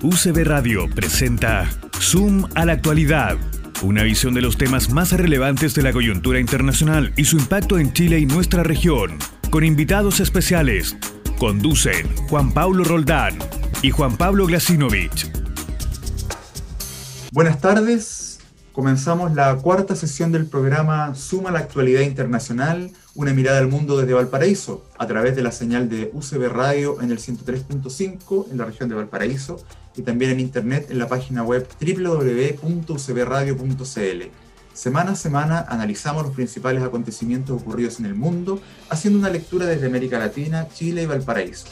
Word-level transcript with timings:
UCB 0.00 0.44
Radio 0.44 0.88
presenta 0.88 1.68
Zoom 2.00 2.46
a 2.54 2.64
la 2.64 2.74
actualidad, 2.74 3.36
una 3.82 4.04
visión 4.04 4.32
de 4.32 4.40
los 4.40 4.56
temas 4.56 4.90
más 4.90 5.10
relevantes 5.10 5.74
de 5.74 5.82
la 5.82 5.92
coyuntura 5.92 6.38
internacional 6.38 7.12
y 7.16 7.24
su 7.24 7.36
impacto 7.36 7.80
en 7.80 7.92
Chile 7.92 8.20
y 8.20 8.26
nuestra 8.26 8.62
región, 8.62 9.18
con 9.50 9.64
invitados 9.64 10.20
especiales. 10.20 10.96
Conducen 11.36 12.14
Juan 12.28 12.52
Pablo 12.52 12.84
Roldán 12.84 13.38
y 13.82 13.90
Juan 13.90 14.16
Pablo 14.16 14.46
Glasinovich. 14.46 15.32
Buenas 17.32 17.60
tardes, 17.60 18.38
comenzamos 18.70 19.34
la 19.34 19.56
cuarta 19.56 19.96
sesión 19.96 20.30
del 20.30 20.46
programa 20.46 21.16
Suma 21.16 21.50
la 21.50 21.58
actualidad 21.58 22.02
internacional, 22.02 22.92
una 23.16 23.34
mirada 23.34 23.58
al 23.58 23.66
mundo 23.66 23.98
desde 23.98 24.14
Valparaíso, 24.14 24.84
a 24.96 25.08
través 25.08 25.34
de 25.34 25.42
la 25.42 25.50
señal 25.50 25.88
de 25.88 26.12
UCB 26.14 26.48
Radio 26.52 27.02
en 27.02 27.10
el 27.10 27.18
103.5 27.18 28.52
en 28.52 28.58
la 28.58 28.64
región 28.64 28.88
de 28.88 28.94
Valparaíso 28.94 29.58
y 29.98 30.02
también 30.02 30.30
en 30.30 30.40
internet 30.40 30.86
en 30.90 30.98
la 30.98 31.08
página 31.08 31.42
web 31.42 31.66
www.ucbradio.cl. 31.80 34.22
Semana 34.72 35.10
a 35.10 35.16
semana 35.16 35.66
analizamos 35.68 36.22
los 36.22 36.34
principales 36.34 36.84
acontecimientos 36.84 37.60
ocurridos 37.60 37.98
en 37.98 38.06
el 38.06 38.14
mundo, 38.14 38.62
haciendo 38.88 39.18
una 39.18 39.28
lectura 39.28 39.66
desde 39.66 39.88
América 39.88 40.20
Latina, 40.20 40.68
Chile 40.72 41.02
y 41.02 41.06
Valparaíso. 41.06 41.66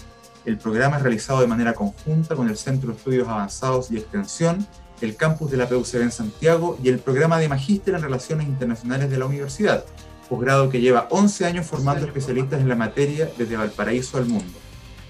El 0.44 0.58
programa 0.58 0.96
es 0.96 1.02
realizado 1.02 1.40
de 1.40 1.46
manera 1.46 1.74
conjunta 1.74 2.34
con 2.34 2.48
el 2.48 2.56
Centro 2.56 2.90
de 2.90 2.96
Estudios 2.96 3.28
Avanzados 3.28 3.92
y 3.92 3.96
Extensión, 3.96 4.66
el 5.00 5.14
campus 5.14 5.52
de 5.52 5.58
la 5.58 5.68
PUCB 5.68 6.02
en 6.02 6.10
Santiago 6.10 6.76
y 6.82 6.88
el 6.88 6.98
programa 6.98 7.38
de 7.38 7.48
Magíster 7.48 7.94
en 7.94 8.02
Relaciones 8.02 8.48
Internacionales 8.48 9.08
de 9.08 9.18
la 9.18 9.26
Universidad, 9.26 9.84
posgrado 10.28 10.68
que 10.68 10.80
lleva 10.80 11.06
11 11.10 11.46
años 11.46 11.66
formando 11.66 12.06
especialistas 12.06 12.60
en 12.60 12.68
la 12.68 12.74
materia 12.74 13.30
desde 13.38 13.56
Valparaíso 13.56 14.18
al 14.18 14.26
mundo. 14.26 14.65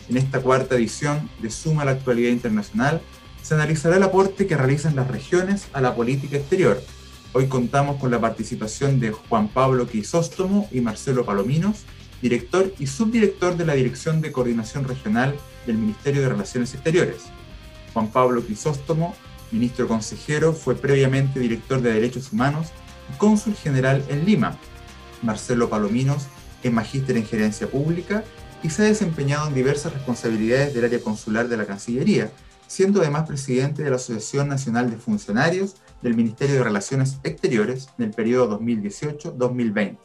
En 0.09 0.17
esta 0.17 0.41
cuarta 0.41 0.77
edición 0.77 1.29
de 1.41 1.51
Suma 1.51 1.83
a 1.83 1.85
la 1.85 1.91
Actualidad 1.93 2.31
Internacional 2.31 3.01
se 3.43 3.55
analizará 3.55 3.97
el 3.97 4.05
aporte 4.05 4.47
que 4.47 4.57
realizan 4.57 4.95
las 4.95 5.09
regiones 5.09 5.67
a 5.73 5.81
la 5.81 5.97
política 5.97 6.37
exterior. 6.37 6.81
Hoy 7.33 7.49
contamos 7.49 8.01
con 8.01 8.13
la 8.13 8.21
participación 8.21 9.01
de 9.01 9.11
Juan 9.11 9.49
Pablo 9.49 9.89
Quisóstomo 9.89 10.69
y 10.71 10.81
Marcelo 10.81 11.25
Palominos, 11.25 11.85
director 12.23 12.73
y 12.79 12.87
subdirector 12.87 13.57
de 13.57 13.67
la 13.67 13.75
Dirección 13.75 14.21
de 14.21 14.31
Coordinación 14.31 14.85
Regional 14.85 15.35
del 15.67 15.77
Ministerio 15.77 16.23
de 16.23 16.29
Relaciones 16.29 16.73
Exteriores. 16.73 17.23
Juan 17.93 18.09
Pablo 18.09 18.47
Quisóstomo, 18.47 19.17
ministro 19.51 19.89
consejero, 19.89 20.53
fue 20.53 20.77
previamente 20.77 21.41
director 21.41 21.83
de 21.83 21.93
Derechos 21.93 22.33
Humanos 22.33 22.69
y 23.13 23.19
cónsul 23.19 23.57
general 23.57 24.05
en 24.09 24.25
Lima. 24.25 24.57
Marcelo 25.23 25.69
Palominos 25.69 26.27
es 26.63 26.73
magíster 26.73 27.17
en 27.17 27.27
gerencia 27.27 27.67
pública 27.67 28.23
y 28.67 28.71
se 28.71 28.83
ha 28.83 28.87
desempeñado 28.87 29.47
en 29.47 29.55
diversas 29.55 29.93
responsabilidades 29.93 30.75
del 30.75 30.87
área 30.87 31.01
consular 31.01 31.47
de 31.47 31.57
la 31.57 31.67
Cancillería, 31.67 32.33
siendo 32.67 33.01
además 33.01 33.29
presidente 33.29 33.85
de 33.85 33.91
la 33.91 33.95
Asociación 33.95 34.49
Nacional 34.49 34.91
de 34.91 34.97
Funcionarios 34.97 35.77
del 36.03 36.17
Ministerio 36.17 36.57
de 36.57 36.65
Relaciones 36.65 37.19
Exteriores 37.23 37.91
en 37.97 38.07
el 38.07 38.11
periodo 38.11 38.59
2018-2020. 38.59 39.99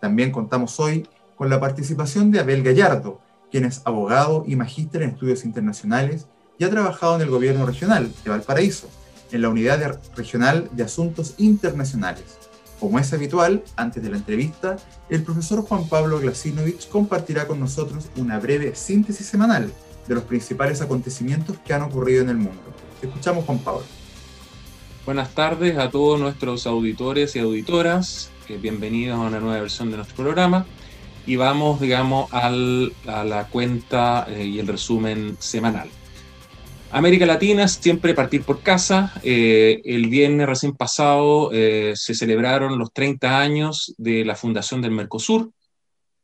También 0.00 0.32
contamos 0.32 0.80
hoy 0.80 1.06
con 1.36 1.48
la 1.48 1.60
participación 1.60 2.32
de 2.32 2.40
Abel 2.40 2.64
Gallardo, 2.64 3.20
quien 3.48 3.64
es 3.64 3.80
abogado 3.84 4.42
y 4.44 4.56
magíster 4.56 5.02
en 5.02 5.10
estudios 5.10 5.44
internacionales 5.44 6.26
y 6.58 6.64
ha 6.64 6.70
trabajado 6.70 7.14
en 7.14 7.22
el 7.22 7.30
gobierno 7.30 7.64
regional 7.64 8.10
de 8.24 8.30
Valparaíso, 8.30 8.88
en 9.30 9.40
la 9.40 9.50
Unidad 9.50 10.00
Regional 10.16 10.68
de 10.72 10.82
Asuntos 10.82 11.34
Internacionales. 11.38 12.43
Como 12.84 12.98
es 12.98 13.14
habitual, 13.14 13.64
antes 13.76 14.02
de 14.02 14.10
la 14.10 14.18
entrevista, 14.18 14.76
el 15.08 15.22
profesor 15.22 15.62
Juan 15.62 15.88
Pablo 15.88 16.20
Glasinovich 16.20 16.86
compartirá 16.90 17.46
con 17.46 17.58
nosotros 17.58 18.10
una 18.16 18.38
breve 18.38 18.74
síntesis 18.74 19.26
semanal 19.26 19.72
de 20.06 20.14
los 20.14 20.24
principales 20.24 20.82
acontecimientos 20.82 21.56
que 21.64 21.72
han 21.72 21.80
ocurrido 21.80 22.20
en 22.20 22.28
el 22.28 22.36
mundo. 22.36 22.60
Escuchamos 23.00 23.46
Juan 23.46 23.58
Pablo. 23.60 23.84
Buenas 25.06 25.34
tardes 25.34 25.78
a 25.78 25.88
todos 25.88 26.20
nuestros 26.20 26.66
auditores 26.66 27.34
y 27.36 27.38
auditoras. 27.38 28.28
bienvenidos 28.60 29.16
a 29.16 29.22
una 29.22 29.40
nueva 29.40 29.60
versión 29.60 29.90
de 29.90 29.96
nuestro 29.96 30.22
programa. 30.22 30.66
Y 31.24 31.36
vamos, 31.36 31.80
digamos, 31.80 32.30
a 32.34 32.50
la 32.50 33.48
cuenta 33.50 34.26
eh, 34.28 34.44
y 34.44 34.58
el 34.58 34.66
resumen 34.66 35.38
semanal. 35.40 35.88
América 36.94 37.26
Latina, 37.26 37.66
siempre 37.66 38.14
partir 38.14 38.44
por 38.44 38.62
casa. 38.62 39.12
Eh, 39.24 39.82
el 39.84 40.06
viernes 40.06 40.46
recién 40.46 40.76
pasado 40.76 41.50
eh, 41.52 41.94
se 41.96 42.14
celebraron 42.14 42.78
los 42.78 42.92
30 42.92 43.40
años 43.40 43.92
de 43.98 44.24
la 44.24 44.36
fundación 44.36 44.80
del 44.80 44.92
Mercosur 44.92 45.50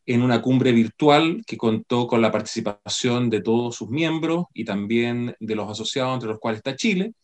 en 0.06 0.22
una 0.22 0.40
cumbre 0.40 0.70
virtual 0.70 1.42
que 1.44 1.56
contó 1.56 2.06
con 2.06 2.22
la 2.22 2.30
participación 2.30 3.30
de 3.30 3.42
todos 3.42 3.74
sus 3.74 3.88
miembros 3.88 4.44
y 4.54 4.64
también 4.64 5.34
de 5.40 5.56
los 5.56 5.68
asociados, 5.68 6.14
entre 6.14 6.28
los 6.28 6.38
cuales 6.38 6.58
está 6.58 6.76
Chile. 6.76 7.14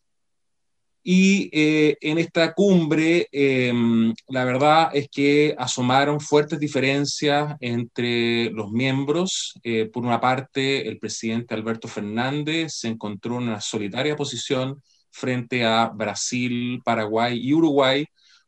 Y 1.08 1.50
eh, 1.52 1.96
en 2.00 2.18
esta 2.18 2.52
cumbre, 2.52 3.28
em, 3.30 4.12
la 4.26 4.44
verdad 4.44 4.90
es 4.92 5.08
que 5.08 5.54
asomaron 5.56 6.18
fuertes 6.18 6.58
diferencias 6.58 7.54
entre 7.60 8.50
los 8.50 8.72
miembros. 8.72 9.54
Eh, 9.62 9.88
por 9.92 10.04
una 10.04 10.20
parte, 10.20 10.88
el 10.88 10.98
presidente 10.98 11.54
Alberto 11.54 11.86
Fernández 11.86 12.72
se 12.74 12.88
encontró 12.88 13.36
en 13.36 13.44
una 13.44 13.60
solitaria 13.60 14.16
posición 14.16 14.82
frente 15.12 15.64
a 15.64 15.90
Brasil, 15.94 16.82
Paraguay 16.84 17.38
y 17.40 17.54
Uruguay, 17.54 18.04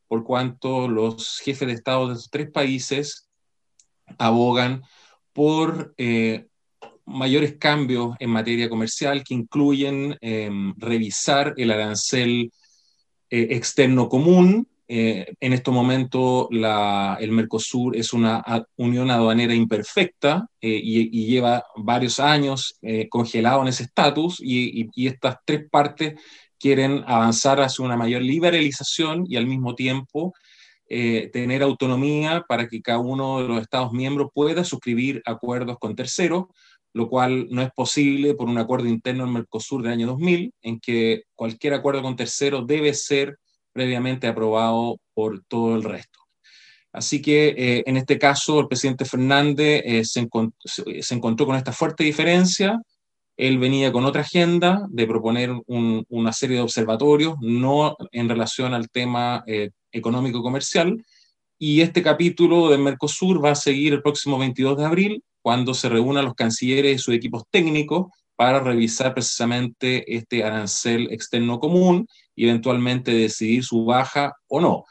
por 0.08 0.25
cuanto 0.25 0.88
los 0.88 1.38
jefes 1.38 1.69
de 1.69 1.75
Estado 1.75 2.08
de 2.08 2.14
estos 2.14 2.28
tres 2.28 2.50
países 2.50 3.28
abogan 4.19 4.82
por 5.32 5.94
eh, 5.96 6.48
mayores 7.08 7.56
cambios 7.58 8.14
en 8.19 8.30
materia 8.30 8.69
comercial 8.69 9.24
que 9.24 9.34
incluyen 9.34 10.16
em, 10.20 10.74
revisar 10.76 11.54
el 11.56 11.70
arancel 11.70 12.52
eh, 13.30 13.48
externo 13.50 14.08
común. 14.08 14.66
Eh, 14.91 15.34
en 15.41 15.52
este 15.52 15.70
momento 15.70 16.48
el 16.50 17.32
Mercosur 17.32 17.94
es 17.94 18.14
una 18.14 18.42
unión 18.76 19.10
aduanera 19.10 19.54
imperfecta 19.54 20.46
eh, 20.62 20.80
y, 20.82 21.26
lleva 21.26 21.62
varios 21.76 22.19
años 22.19 22.78
congelado 23.10 23.60
en 23.60 23.69
ese 23.69 23.82
estatus 23.82 24.40
y, 24.40 24.88
y, 24.94 25.06
estas 25.06 25.36
tres 25.44 25.69
partes 25.70 26.14
quieren 26.58 27.04
avanzar 27.06 27.60
hacia 27.60 27.84
una 27.84 27.98
mayor 27.98 28.22
liberalización 28.22 29.25
y 29.28 29.36
al 29.36 29.46
mismo 29.46 29.75
tiempo 29.75 30.32
tener 30.88 31.62
autonomía 31.62 32.46
para 32.48 32.66
que 32.66 32.80
cada 32.80 32.98
uno 32.98 33.42
de 33.42 33.48
los 33.48 33.60
Estados 33.60 33.92
miembros 33.92 34.30
pueda 34.32 34.64
suscribir 34.64 35.20
acuerdos 35.26 35.76
con 35.78 35.94
terceros 35.94 36.46
lo 36.98 37.09
cual 37.09 37.47
no 37.50 37.62
es 37.62 37.70
posible 37.70 38.34
por 38.34 38.48
un 38.48 38.59
acuerdo 38.59 38.88
interno 38.88 39.22
en 39.22 39.32
Mercosur 39.32 39.84
del 39.84 39.92
año 39.92 40.09
2000, 40.09 40.53
en 40.62 40.81
que 40.81 41.22
cualquier 41.36 41.75
acuerdo 41.75 42.03
con 42.03 42.16
terceros 42.16 42.66
debe 42.66 42.92
ser 42.92 43.38
previamente 43.72 44.26
aprobado 44.26 44.98
por 45.14 45.44
todo 45.44 45.76
el 45.76 45.84
resto. 45.84 46.19
Así 46.92 47.22
que 47.22 47.54
eh, 47.56 47.84
en 47.87 47.98
este 47.98 48.19
caso 48.19 48.58
el 48.58 48.66
presidente 48.66 49.04
Fernández 49.04 49.82
eh, 49.84 50.04
se, 50.04 51.14
encontró 51.14 51.47
con 51.47 51.54
esta 51.54 51.70
fuerte 51.70 52.03
diferencia. 52.03 52.82
Él 53.37 53.58
venía 53.58 53.92
con 53.92 54.04
otra 54.04 54.22
agenda 54.22 54.84
de 54.91 55.06
proponer 55.06 55.53
una 55.69 56.32
serie 56.32 56.56
de 56.56 56.62
observatorios, 56.62 57.37
no 57.41 57.97
en 58.10 58.28
relación 58.28 58.75
al 58.75 58.88
tema 58.88 59.44
eh, 59.47 59.70
económico-comercial. 59.92 61.00
Y 61.60 61.81
este 61.81 62.03
capítulo 62.03 62.70
de 62.70 62.78
Mercosur 62.78 63.44
va 63.44 63.53
a 63.53 63.54
seguir 63.54 63.92
el 63.92 64.03
próximo 64.03 64.37
22 64.37 64.78
de 64.78 64.84
abril 64.84 65.22
cuando 65.48 65.72
se 65.72 65.88
reúnan 65.88 66.26
los 66.26 66.34
cancilleres 66.34 66.94
y 66.94 66.98
sus 66.98 67.14
equipos 67.14 67.44
técnicos 67.50 68.09
para 68.36 68.60
revisar 68.60 69.14
precisamente 69.14 70.04
este 70.14 70.44
arancel 70.44 71.10
externo 71.10 71.59
común 71.59 72.06
y 72.36 72.44
eventualmente 72.44 73.12
decidir 73.12 73.64
su 73.64 73.87
baja 73.87 74.34
o 74.47 74.60
no. 74.60 74.84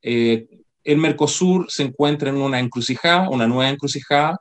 Eh, 0.00 0.46
el 0.84 0.98
Mercosur 0.98 1.66
se 1.68 1.82
encuentra 1.82 2.30
en 2.30 2.36
una 2.36 2.60
encrucijada, 2.60 3.28
una 3.28 3.48
nueva 3.48 3.70
encrucijada, 3.70 4.36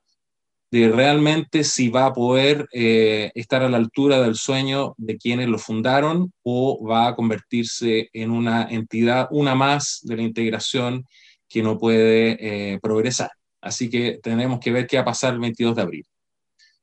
de 0.69 0.90
realmente 0.90 1.63
si 1.63 1.90
va 1.90 2.06
a 2.06 2.13
poder 2.13 2.67
eh, 2.72 3.31
estar 3.34 3.63
a 3.63 3.69
la 3.69 3.78
altura 3.78 4.22
del 4.22 4.35
sueño 4.35 4.94
de 4.97 5.17
quienes 5.17 5.47
lo 5.47 5.58
fundaron 5.58 6.32
o 6.43 6.85
va 6.85 7.08
a 7.08 7.16
convertirse 7.16 8.11
en 8.14 8.29
una 8.29 8.67
entidad, 8.70 9.28
una 9.32 9.55
más 9.55 10.02
de 10.03 10.17
la 10.17 10.22
integración 10.22 11.03
que 11.49 11.64
no 11.64 11.79
puede 11.79 12.73
eh, 12.73 12.79
progresar. 12.79 13.32
Así 13.67 13.90
que 13.90 14.19
tenemos 14.23 14.59
que 14.59 14.72
ver 14.72 14.87
qué 14.87 14.97
va 14.97 15.02
a 15.02 15.05
pasar 15.05 15.34
el 15.34 15.40
22 15.40 15.75
de 15.75 15.81
abril. 15.81 16.05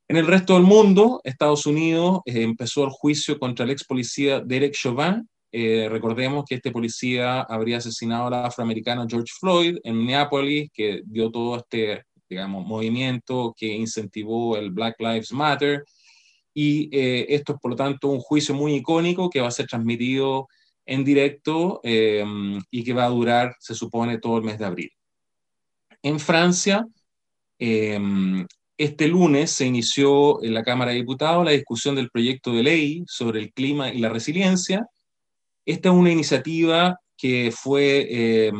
En 0.06 0.18
el 0.18 0.26
resto 0.26 0.52
del 0.54 0.64
mundo, 0.64 1.22
Estados 1.24 1.64
Unidos 1.64 2.20
eh, 2.26 2.42
empezó 2.42 2.84
el 2.84 2.90
juicio 2.90 3.38
contra 3.38 3.64
el 3.64 3.70
ex 3.70 3.84
policía 3.84 4.40
Derek 4.40 4.74
Chauvin. 4.74 5.26
Eh, 5.50 5.88
recordemos 5.90 6.44
que 6.46 6.56
este 6.56 6.70
policía 6.70 7.40
habría 7.40 7.78
asesinado 7.78 8.26
al 8.26 8.34
afroamericano 8.34 9.06
George 9.08 9.32
Floyd 9.40 9.78
en 9.82 9.96
Minneapolis, 9.96 10.70
que 10.74 11.00
dio 11.06 11.30
todo 11.30 11.56
este 11.56 12.02
digamos, 12.28 12.66
movimiento 12.66 13.54
que 13.56 13.66
incentivó 13.66 14.58
el 14.58 14.72
Black 14.72 14.96
Lives 14.98 15.32
Matter. 15.32 15.84
Y 16.52 16.90
eh, 16.96 17.26
esto 17.30 17.54
es, 17.54 17.58
por 17.60 17.70
lo 17.70 17.76
tanto, 17.76 18.08
un 18.08 18.20
juicio 18.20 18.54
muy 18.54 18.74
icónico 18.74 19.30
que 19.30 19.40
va 19.40 19.48
a 19.48 19.52
ser 19.52 19.66
transmitido 19.66 20.48
en 20.84 21.02
directo 21.02 21.80
y 21.82 22.84
que 22.84 22.92
va 22.92 23.06
a 23.06 23.08
durar, 23.08 23.56
se 23.58 23.74
supone, 23.74 24.18
todo 24.18 24.36
el 24.36 24.44
mes 24.44 24.58
de 24.58 24.66
abril. 24.66 24.90
En 26.04 26.20
Francia, 26.20 26.86
em, 27.58 28.46
este 28.76 29.08
lunes 29.08 29.50
se 29.52 29.64
inició 29.64 30.42
en 30.44 30.52
la 30.52 30.62
Cámara 30.62 30.90
de 30.90 30.98
Diputados 30.98 31.46
la 31.46 31.52
discusión 31.52 31.94
del 31.94 32.10
proyecto 32.10 32.52
de 32.52 32.62
ley 32.62 33.04
sobre 33.06 33.40
el 33.40 33.52
clima 33.54 33.88
y 33.90 34.00
la 34.00 34.10
resiliencia. 34.10 34.86
Esta 35.64 35.88
es 35.88 35.94
una 35.94 36.12
iniciativa 36.12 37.00
que 37.16 37.50
fue 37.56 38.06
eh, 38.10 38.52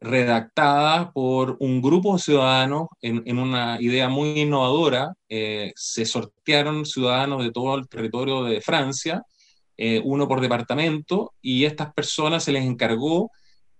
redactada 0.00 1.10
por 1.12 1.56
un 1.60 1.80
grupo 1.80 2.12
de 2.14 2.18
ciudadanos 2.18 2.88
en, 3.00 3.38
una 3.38 3.80
idea 3.80 4.10
muy 4.10 4.38
innovadora. 4.40 5.14
Eh, 5.30 5.72
se 5.76 6.04
sortearon 6.04 6.84
ciudadanos 6.84 7.42
de 7.42 7.52
todo 7.52 7.74
el 7.76 7.88
territorio 7.88 8.44
de 8.44 8.60
Francia, 8.60 9.22
eh, 9.78 10.02
uno 10.04 10.28
por 10.28 10.42
departamento, 10.42 11.32
y 11.40 11.64
a 11.64 11.68
estas 11.68 11.94
personas 11.94 12.44
se 12.44 12.52
les 12.52 12.64
encargó 12.66 13.30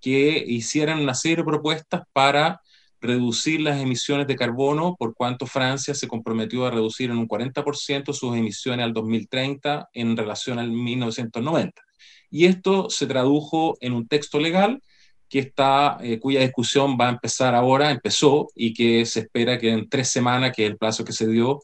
que 0.01 0.43
hicieran 0.47 1.01
una 1.01 1.15
serie 1.15 1.39
de 1.39 1.45
propuestas 1.45 2.05
para 2.15 2.63
reducir 3.01 3.61
las 3.61 3.81
emisiones 3.81 4.27
de 4.27 4.37
carbono, 4.37 4.97
por 4.99 5.15
cuanto 5.15 5.47
Francia 5.47 5.95
se 5.95 6.09
comprometió 6.09 6.67
a 6.67 6.71
reducir 6.71 7.11
en 7.11 7.19
un 7.19 7.29
40% 7.29 8.13
sus 8.13 8.37
emisiones 8.37 8.85
al 8.85 8.93
2030 8.93 9.89
en 9.93 10.17
relación 10.17 10.59
al 10.59 10.71
1990. 10.71 11.83
Y 12.31 12.47
esto 12.47 12.91
se 12.91 13.07
tradujo 13.07 13.77
en 13.81 13.93
un 13.93 14.07
texto 14.07 14.39
legal 14.39 14.81
que 15.29 15.39
está, 15.39 15.99
eh, 16.03 16.19
cuya 16.19 16.41
discusión 16.41 16.99
va 17.01 17.07
a 17.07 17.11
empezar 17.11 17.55
ahora, 17.55 17.91
empezó, 17.91 18.49
y 18.55 18.75
que 18.75 19.07
se 19.07 19.21
espera 19.21 19.59
que 19.59 19.71
en 19.71 19.89
tres 19.89 20.09
semanas, 20.09 20.53
que 20.55 20.65
es 20.65 20.71
el 20.73 20.77
plazo 20.77 21.05
que 21.05 21.13
se 21.13 21.27
dio, 21.29 21.61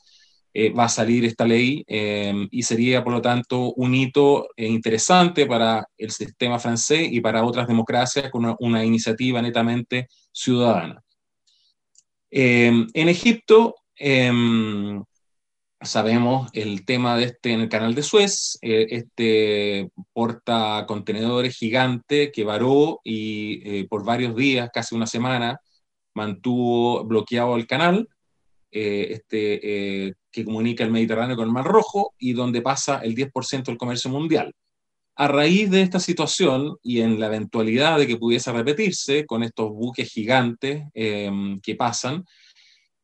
eh, 0.58 0.72
va 0.72 0.84
a 0.84 0.88
salir 0.88 1.24
esta 1.26 1.44
ley 1.44 1.84
em, 1.86 2.48
y 2.50 2.62
sería, 2.62 3.04
por 3.04 3.12
lo 3.12 3.20
tanto, 3.20 3.74
un 3.74 3.94
hito 3.94 4.48
eh, 4.56 4.66
interesante 4.66 5.44
para 5.44 5.86
el 5.98 6.10
sistema 6.10 6.58
francés 6.58 7.08
y 7.12 7.20
para 7.20 7.44
otras 7.44 7.66
democracias 7.68 8.30
con 8.30 8.56
una, 8.60 8.82
iniciativa 8.82 9.42
netamente 9.42 10.08
ciudadana. 10.32 11.02
Em, 12.38 12.86
en 12.92 13.08
Egipto, 13.08 13.76
em, 13.96 15.02
sabemos 15.80 16.50
el 16.52 16.84
tema 16.84 17.16
de 17.16 17.24
este 17.24 17.52
en 17.52 17.60
el 17.62 17.70
canal 17.70 17.94
de 17.94 18.02
Suez, 18.02 18.58
eh, 18.60 18.86
este 18.90 19.90
porta 20.12 20.84
contenedores 20.86 21.56
gigante 21.56 22.30
que 22.32 22.44
varó 22.44 23.00
y 23.04 23.62
eh, 23.64 23.86
por 23.88 24.04
varios 24.04 24.36
días, 24.36 24.68
casi 24.70 24.94
una 24.94 25.06
semana, 25.06 25.60
mantuvo 26.14 27.04
bloqueado 27.04 27.56
el 27.56 27.66
canal, 27.66 28.06
eh, 28.70 29.08
este, 29.12 30.14
que 30.30 30.44
comunica 30.44 30.84
el 30.84 30.90
Mediterráneo 30.90 31.36
con 31.36 31.46
el 31.46 31.54
Mar 31.54 31.64
Rojo 31.64 32.14
y 32.18 32.34
donde 32.34 32.60
pasa 32.60 32.98
el 32.98 33.14
10% 33.14 33.70
del 33.70 33.78
comercio 33.78 34.10
mundial. 34.10 34.52
A 35.16 35.28
raíz 35.28 35.70
de 35.70 35.82
esta 35.82 35.98
situación 35.98 36.76
y 36.82 37.00
en 37.00 37.18
la 37.18 37.26
eventualidad 37.26 37.98
de 37.98 38.06
que 38.06 38.18
pudiese 38.18 38.52
repetirse 38.52 39.24
con 39.24 39.42
estos 39.42 39.70
buques 39.70 40.10
gigantes 40.10 40.84
que 40.94 41.74
pasan, 41.76 42.24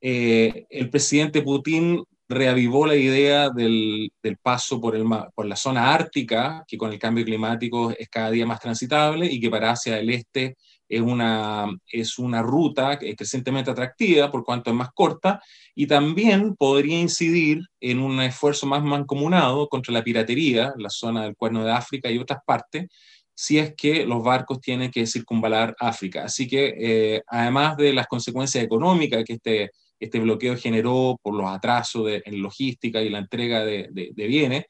el 0.00 0.90
presidente 0.90 1.40
Putin 1.40 2.04
reavivó 2.28 2.86
la 2.86 2.96
idea 2.96 3.50
del, 3.50 4.10
paso 4.42 4.80
por, 4.80 4.96
por 5.34 5.46
la 5.46 5.56
zona 5.56 5.94
ártica, 5.94 6.64
que 6.66 6.76
con 6.76 6.92
el 6.92 6.98
cambio 6.98 7.24
climático 7.24 7.92
es 7.98 8.08
cada 8.08 8.30
día 8.30 8.46
más 8.46 8.60
transitable 8.60 9.26
y 9.26 9.40
que 9.40 9.50
para 9.50 9.70
hacia 9.70 9.98
el 9.98 10.10
este 10.10 10.56
es 10.96 11.00
una, 11.00 11.66
es 11.90 12.18
una 12.18 12.42
ruta 12.42 12.98
crecientemente 12.98 13.70
atractiva 13.70 14.30
por 14.30 14.44
cuanto 14.44 14.70
es 14.70 14.76
más 14.76 14.90
corta 14.92 15.40
y 15.74 15.86
también 15.86 16.54
podría 16.56 17.00
incidir 17.00 17.60
en 17.80 17.98
un 17.98 18.20
esfuerzo 18.20 18.66
más 18.66 18.82
mancomunado 18.82 19.68
contra 19.68 19.92
la 19.94 20.04
piratería 20.04 20.74
la 20.76 20.90
zona 20.90 21.24
del 21.24 21.36
Cuerno 21.36 21.64
de 21.64 21.72
África 21.72 22.10
y 22.10 22.18
otras 22.18 22.40
partes, 22.44 22.88
si 23.34 23.58
es 23.58 23.74
que 23.76 24.04
los 24.04 24.22
barcos 24.22 24.60
tienen 24.60 24.90
que 24.90 25.06
circunvalar 25.06 25.74
África. 25.78 26.24
Así 26.24 26.46
que, 26.46 26.74
eh, 26.78 27.22
además 27.26 27.76
de 27.76 27.92
las 27.92 28.06
consecuencias 28.06 28.62
económicas 28.62 29.24
que 29.24 29.34
este 29.34 29.70
este 30.02 30.18
bloqueo 30.18 30.56
generó 30.56 31.16
por 31.22 31.34
los 31.34 31.48
atrasos 31.48 32.10
en 32.24 32.42
logística 32.42 33.00
y 33.00 33.08
la 33.08 33.18
entrega 33.18 33.64
de, 33.64 34.12
bienes, 34.16 34.64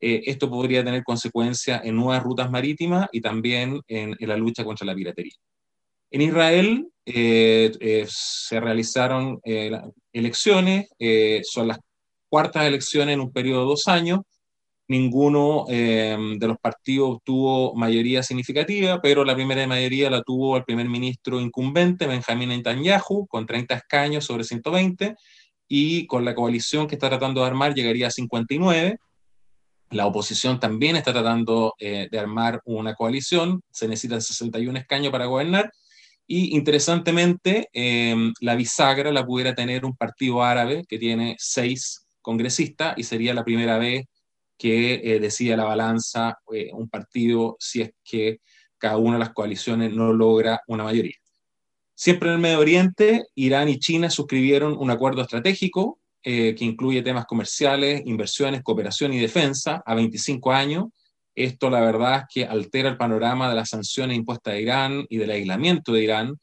eh, 0.00 0.22
esto 0.26 0.50
podría 0.50 0.84
tener 0.84 1.04
consecuencias 1.04 1.82
en 1.84 1.94
nuevas 1.94 2.22
rutas 2.22 2.50
marítimas 2.50 3.08
y 3.12 3.20
también 3.20 3.80
en, 3.86 4.16
la 4.18 4.36
lucha 4.36 4.64
contra 4.64 4.84
la 4.84 4.94
piratería. 4.94 5.34
En 6.14 6.22
Israel 6.22 6.86
eh, 7.04 7.72
eh, 7.80 8.06
se 8.08 8.60
realizaron 8.60 9.40
elecciones, 10.12 10.88
son 11.42 11.68
las 11.68 11.78
cuartas 12.28 12.66
elecciones 12.66 13.14
en 13.14 13.20
un 13.20 13.32
periodo 13.32 13.62
de 13.62 13.66
dos 13.66 13.88
años, 13.88 14.20
ninguno 14.88 15.64
eh, 15.68 16.16
de 16.38 16.46
los 16.46 16.58
partidos 16.58 17.18
tuvo 17.24 17.74
mayoría 17.74 18.22
significativa, 18.22 19.00
pero 19.00 19.24
la 19.24 19.34
primera 19.34 19.66
mayoría 19.66 20.10
la 20.10 20.22
tuvo 20.22 20.56
el 20.56 20.64
primer 20.64 20.88
ministro 20.88 21.40
incumbente, 21.40 22.06
Benjamín 22.06 22.50
Netanyahu, 22.50 23.26
con 23.26 23.46
30 23.46 23.74
escaños 23.74 24.24
sobre 24.24 24.44
120, 24.44 25.16
y 25.68 26.06
con 26.06 26.24
la 26.24 26.34
coalición 26.34 26.86
que 26.86 26.96
está 26.96 27.08
tratando 27.08 27.40
de 27.40 27.46
armar 27.46 27.74
llegaría 27.74 28.08
a 28.08 28.10
59. 28.10 28.98
La 29.90 30.06
oposición 30.06 30.60
también 30.60 30.96
está 30.96 31.12
tratando 31.12 31.74
eh, 31.78 32.08
de 32.10 32.18
armar 32.18 32.60
una 32.64 32.94
coalición, 32.94 33.62
se 33.70 33.88
necesitan 33.88 34.20
61 34.20 34.78
escaños 34.78 35.12
para 35.12 35.26
gobernar, 35.26 35.70
y 36.26 36.56
interesantemente, 36.56 37.68
eh, 37.72 38.14
la 38.40 38.54
bisagra 38.54 39.12
la 39.12 39.26
pudiera 39.26 39.54
tener 39.54 39.84
un 39.84 39.96
partido 39.96 40.42
árabe 40.42 40.84
que 40.88 40.98
tiene 40.98 41.36
seis 41.38 42.06
congresistas 42.22 42.94
y 42.96 43.02
sería 43.02 43.34
la 43.34 43.44
primera 43.44 43.78
vez 43.78 44.06
que 44.56 44.94
eh, 44.94 45.20
decida 45.20 45.56
la 45.56 45.64
balanza 45.64 46.38
eh, 46.52 46.70
un 46.72 46.88
partido 46.88 47.56
si 47.58 47.82
es 47.82 47.90
que 48.02 48.38
cada 48.78 48.96
una 48.96 49.14
de 49.14 49.20
las 49.20 49.32
coaliciones 49.32 49.92
no 49.92 50.12
logra 50.12 50.60
una 50.66 50.84
mayoría. 50.84 51.16
Siempre 51.94 52.28
en 52.28 52.36
el 52.36 52.40
Medio 52.40 52.58
Oriente, 52.58 53.24
Irán 53.34 53.68
y 53.68 53.78
China 53.78 54.10
suscribieron 54.10 54.76
un 54.76 54.90
acuerdo 54.90 55.22
estratégico 55.22 56.00
eh, 56.22 56.54
que 56.54 56.64
incluye 56.64 57.02
temas 57.02 57.26
comerciales, 57.26 58.02
inversiones, 58.04 58.62
cooperación 58.62 59.12
y 59.12 59.18
defensa 59.18 59.82
a 59.84 59.94
25 59.94 60.52
años. 60.52 60.86
Esto, 61.34 61.70
la 61.70 61.80
verdad, 61.80 62.20
es 62.20 62.24
que 62.32 62.46
altera 62.46 62.88
el 62.88 62.96
panorama 62.96 63.48
de 63.48 63.56
las 63.56 63.70
sanciones 63.70 64.16
impuestas 64.16 64.54
a 64.54 64.58
Irán 64.58 65.04
y 65.08 65.16
del 65.16 65.30
aislamiento 65.30 65.92
de 65.92 66.04
Irán, 66.04 66.38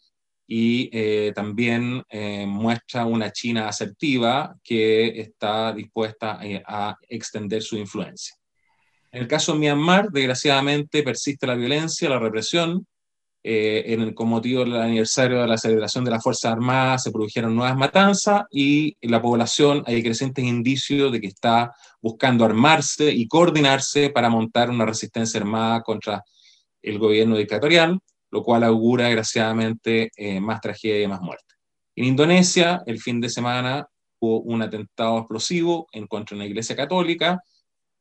y 0.53 0.89
eh, 0.91 1.31
también 1.33 2.03
eh, 2.09 2.45
muestra 2.45 3.05
una 3.05 3.31
China 3.31 3.69
asertiva 3.69 4.53
que 4.61 5.21
está 5.21 5.71
dispuesta 5.71 6.39
eh, 6.43 6.61
a 6.67 6.97
extender 7.07 7.61
su 7.63 7.77
influencia. 7.77 8.35
En 9.13 9.21
el 9.21 9.27
caso 9.29 9.53
de 9.53 9.59
Myanmar, 9.59 10.09
desgraciadamente 10.09 11.03
persiste 11.03 11.47
la 11.47 11.55
violencia, 11.55 12.09
la 12.09 12.19
represión. 12.19 12.85
En 13.43 14.01
el, 14.01 14.13
con 14.13 14.29
motivo 14.29 14.63
del 14.63 14.75
aniversario 14.75 15.41
de 15.41 15.47
la 15.47 15.57
celebración 15.57 16.05
de 16.05 16.11
las 16.11 16.23
Fuerzas 16.23 16.51
Armadas 16.51 17.03
se 17.03 17.11
produjeron 17.11 17.55
nuevas 17.55 17.75
matanzas 17.75 18.43
y 18.51 18.95
la 19.01 19.21
población 19.21 19.83
hay 19.85 20.03
crecientes 20.03 20.45
indicios 20.45 21.11
de 21.11 21.19
que 21.19 21.27
está 21.27 21.73
buscando 22.01 22.45
armarse 22.45 23.11
y 23.11 23.27
coordinarse 23.27 24.09
para 24.09 24.29
montar 24.29 24.69
una 24.69 24.85
resistencia 24.85 25.39
armada 25.39 25.81
contra 25.81 26.23
el 26.81 26.99
gobierno 26.99 27.37
dictatorial 27.37 27.99
lo 28.31 28.43
cual 28.43 28.63
augura 28.63 29.05
desgraciadamente 29.05 30.09
eh, 30.15 30.39
más 30.39 30.61
tragedia 30.61 31.03
y 31.03 31.07
más 31.07 31.21
muerte. 31.21 31.55
En 31.95 32.05
Indonesia, 32.05 32.81
el 32.85 32.99
fin 32.99 33.19
de 33.19 33.29
semana 33.29 33.85
hubo 34.19 34.39
un 34.41 34.61
atentado 34.61 35.19
explosivo 35.19 35.87
en 35.91 36.07
contra 36.07 36.35
de 36.35 36.41
una 36.41 36.47
iglesia 36.47 36.75
católica. 36.75 37.43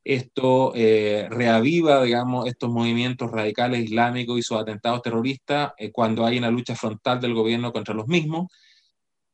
Esto 0.02 0.72
eh, 0.74 1.28
reaviva, 1.30 2.02
digamos, 2.02 2.46
estos 2.46 2.70
movimientos 2.70 3.30
radicales 3.30 3.84
islámicos 3.84 4.38
y 4.38 4.42
sus 4.42 4.58
atentados 4.58 5.02
terroristas 5.02 5.72
eh, 5.76 5.92
cuando 5.92 6.24
hay 6.24 6.38
una 6.38 6.50
lucha 6.50 6.74
frontal 6.74 7.20
del 7.20 7.34
gobierno 7.34 7.72
contra 7.72 7.94
los 7.94 8.06
mismos. 8.08 8.48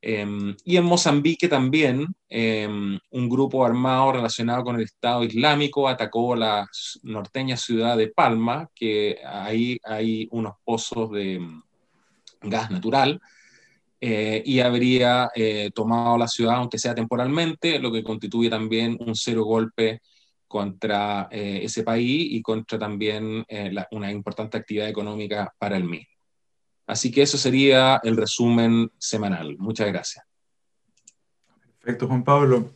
Em, 0.01 0.55
y 0.65 0.77
en 0.77 0.85
Mozambique 0.85 1.49
también 1.49 2.07
em, 2.29 2.99
un 3.11 3.29
grupo 3.29 3.65
armado 3.65 4.13
relacionado 4.13 4.63
con 4.63 4.77
el 4.77 4.83
Estado 4.83 5.25
Islámico 5.25 5.89
atacó 5.89 6.37
la 6.37 6.69
norteña 7.03 7.57
ciudad 7.57 7.97
de 7.97 8.09
Palma, 8.09 8.69
que 8.75 9.19
ahí 9.25 9.79
hay 9.85 10.29
unos 10.31 10.55
pozos 10.65 11.11
de 11.13 11.41
mm, 11.41 11.63
gas 12.43 12.71
natural, 12.71 13.21
eh, 14.01 14.43
y 14.45 14.61
habría 14.61 15.31
eh, 15.35 15.71
tomado 15.75 16.19
la 16.19 16.29
ciudad, 16.29 16.57
aunque 16.57 16.79
sea 16.79 16.95
temporalmente, 16.95 17.79
lo 17.79 17.91
que 17.91 18.05
constituye 18.05 18.51
también 18.51 18.97
un 19.01 19.15
cero 19.15 19.45
golpe 19.45 20.03
contra 20.57 21.29
eh, 21.31 21.61
ese 21.65 21.83
país 21.83 22.29
y 22.33 22.41
contra 22.41 22.79
también 22.79 23.45
una 23.91 24.11
importante 24.11 24.57
actividad 24.57 24.89
económica 24.89 25.53
para 25.59 25.77
el 25.77 25.85
mismo. 25.85 26.09
Así 26.87 27.11
que 27.11 27.21
eso 27.21 27.37
sería 27.37 28.01
el 28.03 28.17
resumen 28.17 28.91
semanal. 28.97 29.59
Muchas 29.59 29.89
gracias. 29.89 30.25
Perfecto, 31.79 32.09
Juan 32.09 32.25
Pablo. 32.25 32.71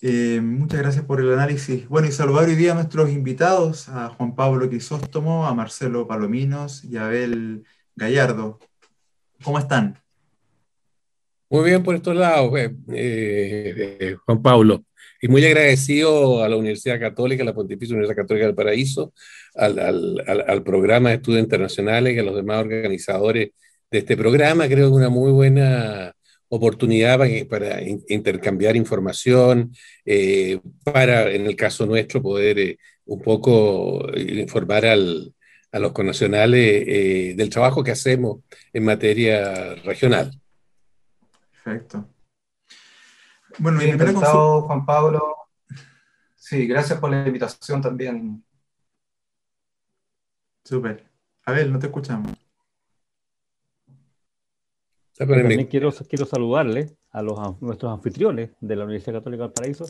Eh, 0.00 0.40
muchas 0.42 0.80
gracias 0.80 1.04
por 1.04 1.20
el 1.20 1.30
análisis. 1.34 1.86
Bueno, 1.86 2.08
y 2.08 2.12
saludar 2.12 2.48
hoy 2.48 2.54
día 2.54 2.72
a 2.72 2.76
nuestros 2.76 3.10
invitados, 3.10 3.90
a 3.90 4.08
Juan 4.08 4.34
Pablo 4.34 4.70
Crisóstomo, 4.70 5.46
a 5.46 5.54
Marcelo 5.54 6.06
Palominos 6.06 6.82
y 6.82 6.96
a 6.96 7.04
Abel 7.04 7.64
Gallardo. 7.94 8.58
¿Cómo 9.42 9.58
están? 9.58 9.98
Muy 11.50 11.64
bien 11.64 11.82
por 11.82 11.94
estos 11.94 12.16
lados, 12.16 12.50
eh, 12.56 12.74
eh, 12.88 14.16
Juan 14.24 14.40
Pablo. 14.40 14.85
Y 15.20 15.28
muy 15.28 15.44
agradecido 15.44 16.42
a 16.42 16.48
la 16.48 16.56
Universidad 16.56 17.00
Católica, 17.00 17.42
a 17.42 17.46
la 17.46 17.54
Pontificia 17.54 17.94
Universidad 17.94 18.22
Católica 18.22 18.46
del 18.46 18.54
Paraíso, 18.54 19.12
al, 19.54 19.78
al, 19.78 20.44
al, 20.46 20.62
programa 20.62 21.10
de 21.10 21.16
estudios 21.16 21.42
internacionales 21.42 22.14
y 22.14 22.18
a 22.18 22.22
los 22.22 22.36
demás 22.36 22.60
organizadores 22.60 23.50
de 23.90 23.98
este 23.98 24.16
programa. 24.16 24.68
Creo 24.68 24.88
que 24.88 24.96
una 24.96 25.08
muy 25.08 25.32
buena 25.32 26.14
oportunidad 26.48 27.18
para, 27.48 27.80
intercambiar 28.08 28.76
información, 28.76 29.72
eh, 30.04 30.60
para, 30.84 31.30
en 31.30 31.46
el 31.46 31.56
caso 31.56 31.86
nuestro, 31.86 32.22
poder 32.22 32.58
eh, 32.58 32.78
un 33.06 33.20
poco 33.20 34.06
informar 34.16 34.86
al, 34.86 35.34
a 35.72 35.78
los 35.78 35.92
connacionales 35.92 36.84
eh, 36.86 37.34
del 37.36 37.50
trabajo 37.50 37.82
que 37.82 37.90
hacemos 37.90 38.40
en 38.72 38.84
materia 38.84 39.74
regional. 39.76 40.30
Perfecto. 41.64 42.08
Bueno, 43.58 43.78
Bien, 43.78 43.98
Juan 43.98 44.84
Pablo. 44.84 45.36
Sí, 46.34 46.66
gracias 46.66 46.98
por 46.98 47.10
la 47.10 47.26
invitación 47.26 47.80
también. 47.80 48.44
Súper. 50.64 51.04
A 51.44 51.52
ver, 51.52 51.70
no 51.70 51.78
te 51.78 51.86
escuchamos. 51.86 52.32
También 55.16 55.66
quiero, 55.66 55.90
quiero 55.92 56.26
saludarle 56.26 56.96
a, 57.10 57.22
los, 57.22 57.60
nuestros 57.62 57.90
anfitriones 57.92 58.50
de 58.60 58.76
la 58.76 58.84
Universidad 58.84 59.14
Católica 59.14 59.44
del 59.44 59.52
Paraíso, 59.52 59.86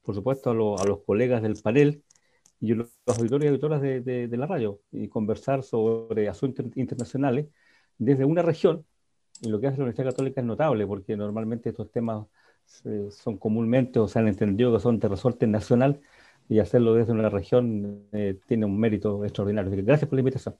por 0.00 0.14
supuesto 0.14 0.50
a, 0.50 0.54
los 0.54 1.00
colegas 1.04 1.42
del 1.42 1.60
panel 1.62 2.02
y 2.58 2.72
los 2.74 2.88
auditores 3.06 3.44
y 3.44 3.48
auditoras 3.48 3.82
de, 3.82 4.00
de, 4.00 4.36
la 4.36 4.46
radio 4.46 4.80
y 4.90 5.08
conversar 5.08 5.62
sobre 5.62 6.28
asuntos 6.28 6.66
internacionales 6.76 7.48
desde 7.98 8.24
una 8.24 8.40
región. 8.40 8.86
Y 9.42 9.48
lo 9.50 9.60
que 9.60 9.66
hace 9.66 9.76
la 9.76 9.84
Universidad 9.84 10.10
Católica 10.10 10.40
es 10.40 10.46
notable 10.46 10.86
porque 10.86 11.16
normalmente 11.16 11.68
estos 11.68 11.90
temas 11.90 12.26
son 13.10 13.36
comúnmente 13.38 13.98
o 13.98 14.08
se 14.08 14.18
han 14.18 14.28
entendido 14.28 14.72
que 14.72 14.80
son 14.80 14.98
de 14.98 15.08
resorte 15.08 15.46
nacional 15.46 16.00
y 16.48 16.58
hacerlo 16.58 16.94
desde 16.94 17.12
una 17.12 17.28
región 17.28 18.06
eh, 18.12 18.38
tiene 18.46 18.66
un 18.66 18.78
mérito 18.78 19.24
extraordinario. 19.24 19.70
gracias 19.84 20.08
por 20.08 20.16
la 20.16 20.20
invitación. 20.20 20.56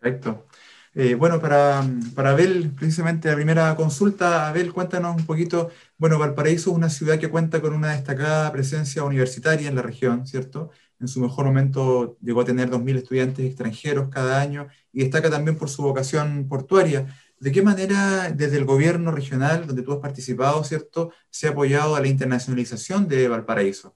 Perfecto. 0.00 0.46
Eh, 0.94 1.14
bueno, 1.14 1.40
para, 1.40 1.84
para 2.14 2.30
Abel, 2.30 2.72
precisamente 2.76 3.28
la 3.28 3.36
primera 3.36 3.76
consulta, 3.76 4.48
Abel, 4.48 4.72
cuéntanos 4.72 5.16
un 5.16 5.26
poquito, 5.26 5.70
bueno, 5.96 6.18
Valparaíso 6.18 6.70
es 6.70 6.76
una 6.76 6.88
ciudad 6.88 7.18
que 7.18 7.28
cuenta 7.28 7.60
con 7.60 7.74
una 7.74 7.92
destacada 7.92 8.50
presencia 8.50 9.04
universitaria 9.04 9.68
en 9.68 9.76
la 9.76 9.82
región, 9.82 10.26
¿cierto? 10.26 10.70
En 11.00 11.06
su 11.06 11.20
mejor 11.20 11.44
momento 11.44 12.16
llegó 12.20 12.40
a 12.40 12.44
tener 12.44 12.70
2.000 12.70 12.96
estudiantes 12.96 13.46
extranjeros 13.46 14.08
cada 14.08 14.40
año 14.40 14.68
y 14.92 15.02
destaca 15.02 15.30
también 15.30 15.56
por 15.56 15.68
su 15.68 15.82
vocación 15.82 16.48
portuaria. 16.48 17.06
¿De 17.40 17.52
qué 17.52 17.62
manera 17.62 18.30
desde 18.30 18.58
el 18.58 18.64
gobierno 18.64 19.12
regional, 19.12 19.66
donde 19.66 19.82
tú 19.82 19.92
has 19.92 19.98
participado, 19.98 20.64
¿cierto?, 20.64 21.12
se 21.30 21.46
ha 21.46 21.50
apoyado 21.50 21.94
a 21.94 22.00
la 22.00 22.08
internacionalización 22.08 23.06
de 23.06 23.28
Valparaíso? 23.28 23.94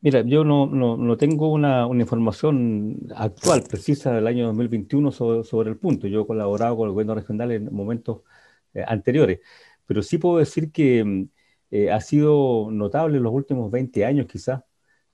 Mira, 0.00 0.20
yo 0.20 0.44
no, 0.44 0.66
no, 0.66 1.16
tengo 1.16 1.50
una, 1.50 1.86
una, 1.86 2.02
información 2.02 2.98
actual, 3.16 3.62
precisa 3.62 4.12
del 4.12 4.26
año 4.26 4.46
2021 4.48 5.10
sobre, 5.10 5.44
sobre, 5.44 5.70
el 5.70 5.78
punto. 5.78 6.06
Yo 6.06 6.20
he 6.20 6.26
colaborado 6.26 6.76
con 6.76 6.88
el 6.88 6.92
gobierno 6.92 7.14
regional 7.14 7.50
en 7.52 7.74
momentos 7.74 8.20
eh, 8.74 8.84
anteriores, 8.86 9.40
pero 9.86 10.02
sí 10.02 10.18
puedo 10.18 10.38
decir 10.38 10.70
que 10.70 11.02
mm, 11.02 11.28
eh, 11.70 11.90
ha 11.90 12.00
sido 12.02 12.68
notable 12.70 13.16
en 13.16 13.22
los 13.22 13.32
últimos 13.32 13.70
20 13.70 14.04
años 14.04 14.26
quizás 14.26 14.62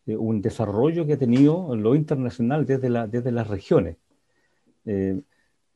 eh, 0.07 0.17
un 0.17 0.43
desarrollo 0.43 1.07
que 1.07 1.13
ha 1.13 1.19
tenido 1.19 1.77
lo 1.77 1.95
internacional 1.95 2.67
desde, 2.67 2.91
la, 2.91 3.07
desde 3.07 3.31
las 3.31 3.47
regiones, 3.47 3.97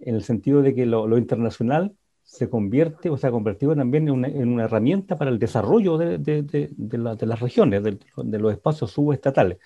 en 0.01 0.15
el 0.15 0.23
sentido 0.23 0.63
de 0.63 0.75
que 0.75 0.87
lo, 0.87 1.07
lo 1.07 1.19
internacional 1.19 1.95
se 2.25 2.49
convierte 2.49 3.11
o 3.11 3.17
se 3.17 3.27
ha 3.27 3.31
convertido 3.31 3.77
también 3.77 4.09
en 4.09 4.49
una, 4.49 4.65
herramienta 4.65 5.17
para 5.17 5.31
el 5.31 5.39
desarrollo 5.39 5.99
de, 5.99 6.67
las 7.21 7.41
regiones, 7.41 7.83
de, 7.83 8.39
los 8.39 8.53
espacios 8.53 8.91
subestatales. 8.91 9.59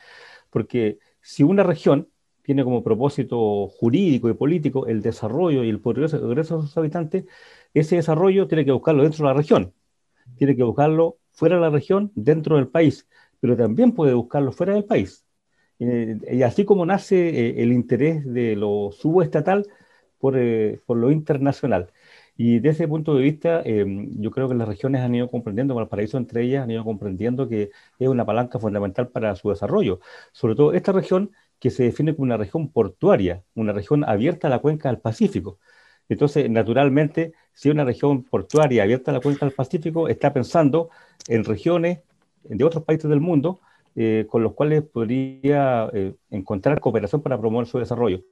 Porque 0.51 0.99
si 1.23 1.45
una 1.45 1.63
región 1.63 2.09
tiene 2.43 2.65
como 2.65 2.83
propósito 2.83 3.69
jurídico 3.69 4.29
y 4.29 4.35
político 4.35 4.87
el 4.87 5.03
desarrollo 5.03 5.63
y 5.63 5.69
el 5.69 5.81
progreso, 5.81 6.19
de 6.19 6.45
sus 6.45 6.77
habitantes, 6.77 7.27
ese 7.75 7.97
desarrollo 7.97 8.49
tiene 8.49 8.65
que 8.65 8.73
buscarlo 8.73 9.03
dentro 9.05 9.27
de 9.27 9.33
la 9.33 9.39
región, 9.39 9.73
tiene 10.37 10.57
que 10.57 10.65
buscarlo 10.65 11.19
fuera 11.31 11.57
de 11.57 11.63
la 11.63 11.71
región, 11.71 12.11
dentro 12.17 12.57
del 12.57 12.69
país, 12.69 13.07
pero 13.39 13.57
también 13.57 13.93
puede 13.93 14.15
buscarlo 14.15 14.51
fuera 14.51 14.75
del 14.75 14.85
país. 14.85 15.25
y 15.79 16.43
así 16.43 16.65
como 16.65 16.85
nace 16.85 17.29
eh, 17.29 17.63
el 17.63 17.73
interés 17.73 18.25
de 18.27 18.57
lo 18.57 18.91
subestatal 18.91 19.65
por, 20.19 20.37
eh, 20.37 20.81
por 20.87 20.97
lo 20.99 21.11
internacional. 21.11 21.93
Y 22.41 22.61
desde 22.61 22.85
ese 22.85 22.89
punto 22.89 23.15
de 23.17 23.23
vista, 23.23 23.63
em, 23.65 24.11
yo 24.21 24.31
creo 24.31 24.49
que 24.49 24.55
las 24.55 24.69
regiones 24.69 25.03
han 25.03 25.15
ido 25.15 25.29
comprendiendo, 25.29 25.75
paraíso 25.89 26.19
entre 26.19 26.45
ellas, 26.45 26.63
han 26.63 26.71
ido 26.71 26.85
comprendiendo 26.85 27.49
que 27.49 27.71
es 27.99 28.09
una 28.09 28.25
palanca 28.25 28.61
fundamental 28.61 29.09
para 29.09 29.35
su 29.35 29.51
desarrollo. 29.51 29.99
Sobre 30.33 30.55
todo 30.55 30.73
esta 30.73 30.93
región 30.93 31.33
que 31.59 31.71
se 31.71 31.83
define 31.85 32.15
como 32.15 32.25
una 32.25 32.37
región 32.37 32.71
portuaria, 32.71 33.43
una 33.57 33.73
región 33.73 34.05
abierta 34.05 34.47
a 34.47 34.51
la 34.51 34.61
cuenca 34.61 34.89
del 34.89 35.01
Pacífico. 35.01 35.59
Entonces, 36.09 36.49
naturalmente, 36.49 37.33
si 37.53 37.71
una 37.71 37.85
región 37.85 38.25
portuaria 38.25 38.85
abierta 38.85 39.11
a 39.11 39.15
la 39.15 39.21
cuenca 39.21 39.45
del 39.47 39.55
Pacífico 39.55 40.09
está 40.09 40.33
pensando 40.33 40.91
en 41.29 41.45
regiones 41.45 42.01
de 42.45 42.65
otros 42.65 42.85
países 42.85 43.11
del 43.11 43.21
mundo 43.21 43.61
eh, 43.97 44.27
con 44.29 44.43
los 44.45 44.55
cuales 44.55 44.83
podría 44.83 45.91
eh, 45.93 46.15
encontrar 46.31 46.81
cooperación 46.81 47.21
para 47.21 47.39
promover 47.39 47.67
su 47.67 47.79
desarrollo 47.79 48.23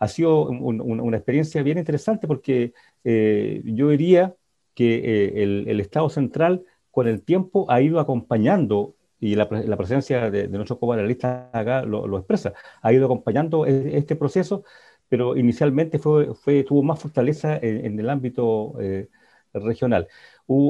ha 0.00 0.08
sido 0.08 0.44
una 0.46 1.16
experiencia 1.16 1.62
bien 1.62 1.78
interesante 1.78 2.26
porque 2.26 2.72
eh, 3.04 3.62
yo 3.64 3.90
diría 3.90 4.34
que 4.74 4.94
eh, 4.94 5.42
el, 5.42 5.78
Estado 5.78 6.08
central 6.08 6.64
con 6.90 7.06
el 7.06 7.22
tiempo 7.22 7.70
ha 7.70 7.82
ido 7.82 8.00
acompañando, 8.00 8.96
y 9.20 9.34
la, 9.34 9.46
presencia 9.46 10.30
de, 10.30 10.48
de 10.48 10.56
nuestros 10.56 10.78
copanelistas 10.78 11.54
acá 11.54 11.82
lo, 11.82 12.16
expresa, 12.16 12.54
ha 12.80 12.92
ido 12.94 13.04
acompañando 13.04 13.66
e, 13.66 13.98
este 13.98 14.16
proceso, 14.16 14.64
pero 15.08 15.36
inicialmente 15.36 15.98
fue 15.98 16.64
tuvo 16.64 16.82
más 16.82 16.98
fortaleza 16.98 17.58
en, 17.58 18.00
el 18.00 18.08
ámbito 18.08 18.80
eh, 18.80 19.08
regional. 19.52 20.08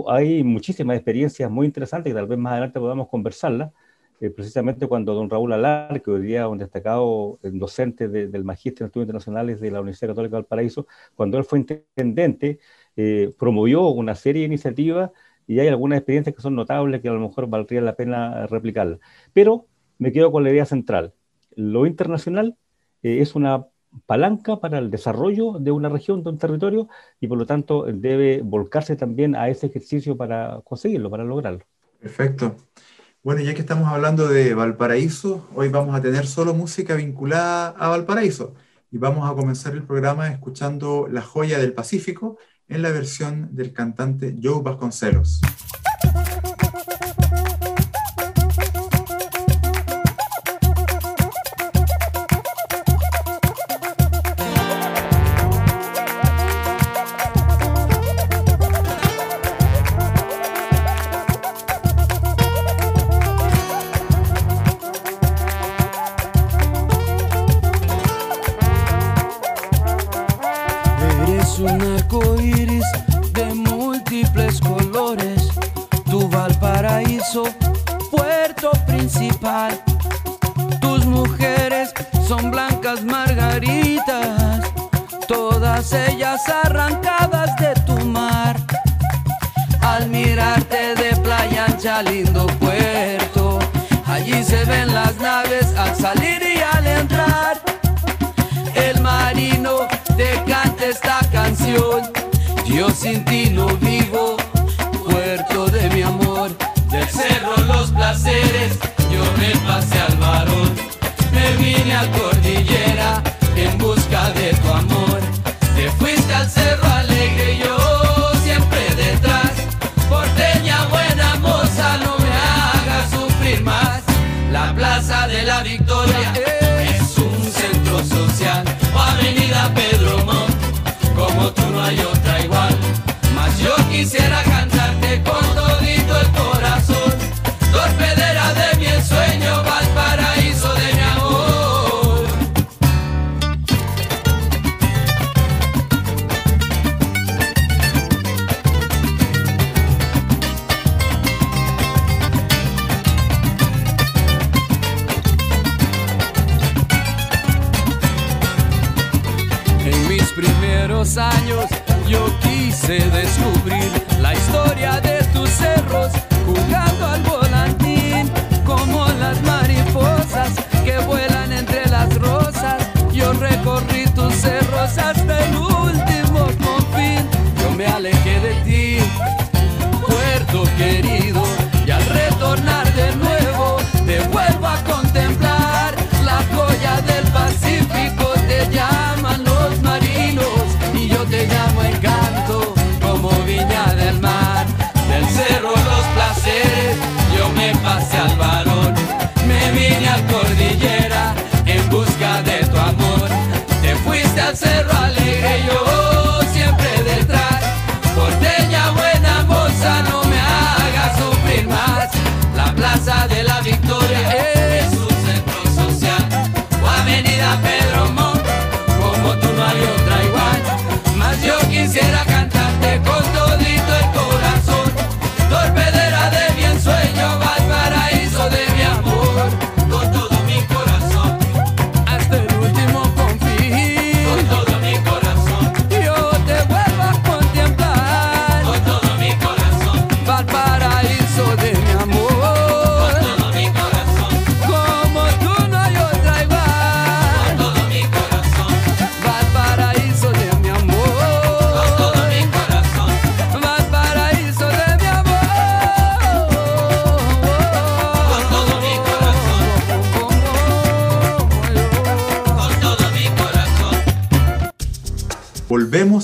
hay 0.08 0.42
muchísimas 0.42 0.96
experiencias 0.96 1.48
muy 1.50 1.66
interesantes 1.66 2.10
que 2.10 2.16
tal 2.16 2.26
vez 2.26 2.38
más 2.38 2.52
adelante 2.52 2.80
podamos 2.80 3.08
conversarlas, 3.08 3.70
eh, 4.20 4.30
precisamente 4.30 4.86
cuando 4.86 5.14
don 5.14 5.30
Raúl 5.30 5.52
Alar, 5.52 6.02
que 6.02 6.10
hoy 6.10 6.20
día 6.22 6.42
es 6.42 6.46
un 6.46 6.58
destacado 6.58 7.38
eh, 7.42 7.50
docente 7.52 8.08
del 8.08 8.44
Magíster 8.44 8.82
en 8.82 8.86
Estudios 8.88 9.06
Internacionales 9.06 9.60
de 9.60 9.70
la 9.70 9.80
Universidad 9.80 10.10
Católica 10.10 10.36
del 10.36 10.44
Paraíso, 10.44 10.86
cuando 11.14 11.38
él 11.38 11.44
fue 11.44 11.60
intendente, 11.60 12.58
eh, 12.96 13.32
promovió 13.38 13.88
una 13.88 14.14
serie 14.14 14.42
de 14.42 14.46
iniciativas 14.46 15.10
y 15.46 15.58
hay 15.58 15.68
algunas 15.68 15.98
experiencias 15.98 16.36
que 16.36 16.42
son 16.42 16.54
notables 16.54 17.00
que 17.00 17.08
a 17.08 17.12
lo 17.12 17.20
mejor 17.20 17.48
valdría 17.48 17.80
la 17.80 17.96
pena 17.96 18.46
replicarlas. 18.46 19.00
Pero 19.32 19.66
me 19.98 20.12
quedo 20.12 20.30
con 20.30 20.44
la 20.44 20.50
idea 20.50 20.66
central. 20.66 21.14
Lo 21.56 21.86
internacional 21.86 22.56
es 23.02 23.34
una 23.34 23.66
palanca 24.06 24.60
para 24.60 24.78
el 24.78 24.90
desarrollo 24.90 25.58
de 25.58 25.72
una 25.72 25.88
región, 25.88 26.22
de 26.22 26.30
un 26.30 26.38
territorio, 26.38 26.88
y 27.20 27.26
por 27.26 27.38
lo 27.38 27.46
tanto 27.46 27.84
debe 27.84 28.42
volcarse 28.42 28.96
también 28.96 29.34
a 29.34 29.48
ese 29.48 29.66
ejercicio 29.66 30.16
para 30.16 30.60
conseguirlo, 30.62 31.10
para 31.10 31.24
lograrlo. 31.24 31.64
Perfecto. 31.98 32.56
Bueno, 33.22 33.42
ya 33.42 33.52
que 33.52 33.60
estamos 33.60 33.86
hablando 33.86 34.28
de 34.28 34.54
Valparaíso, 34.54 35.46
hoy 35.54 35.68
vamos 35.68 35.94
a 35.94 36.00
tener 36.00 36.26
solo 36.26 36.54
música 36.54 36.94
vinculada 36.94 37.68
a 37.78 37.88
Valparaíso 37.88 38.54
y 38.90 38.96
vamos 38.96 39.30
a 39.30 39.34
comenzar 39.34 39.74
el 39.74 39.82
programa 39.82 40.28
escuchando 40.28 41.06
La 41.06 41.20
joya 41.20 41.58
del 41.58 41.74
Pacífico 41.74 42.38
en 42.66 42.80
la 42.80 42.90
versión 42.90 43.54
del 43.54 43.74
cantante 43.74 44.34
Joe 44.42 44.62
Vasconcelos. 44.62 45.42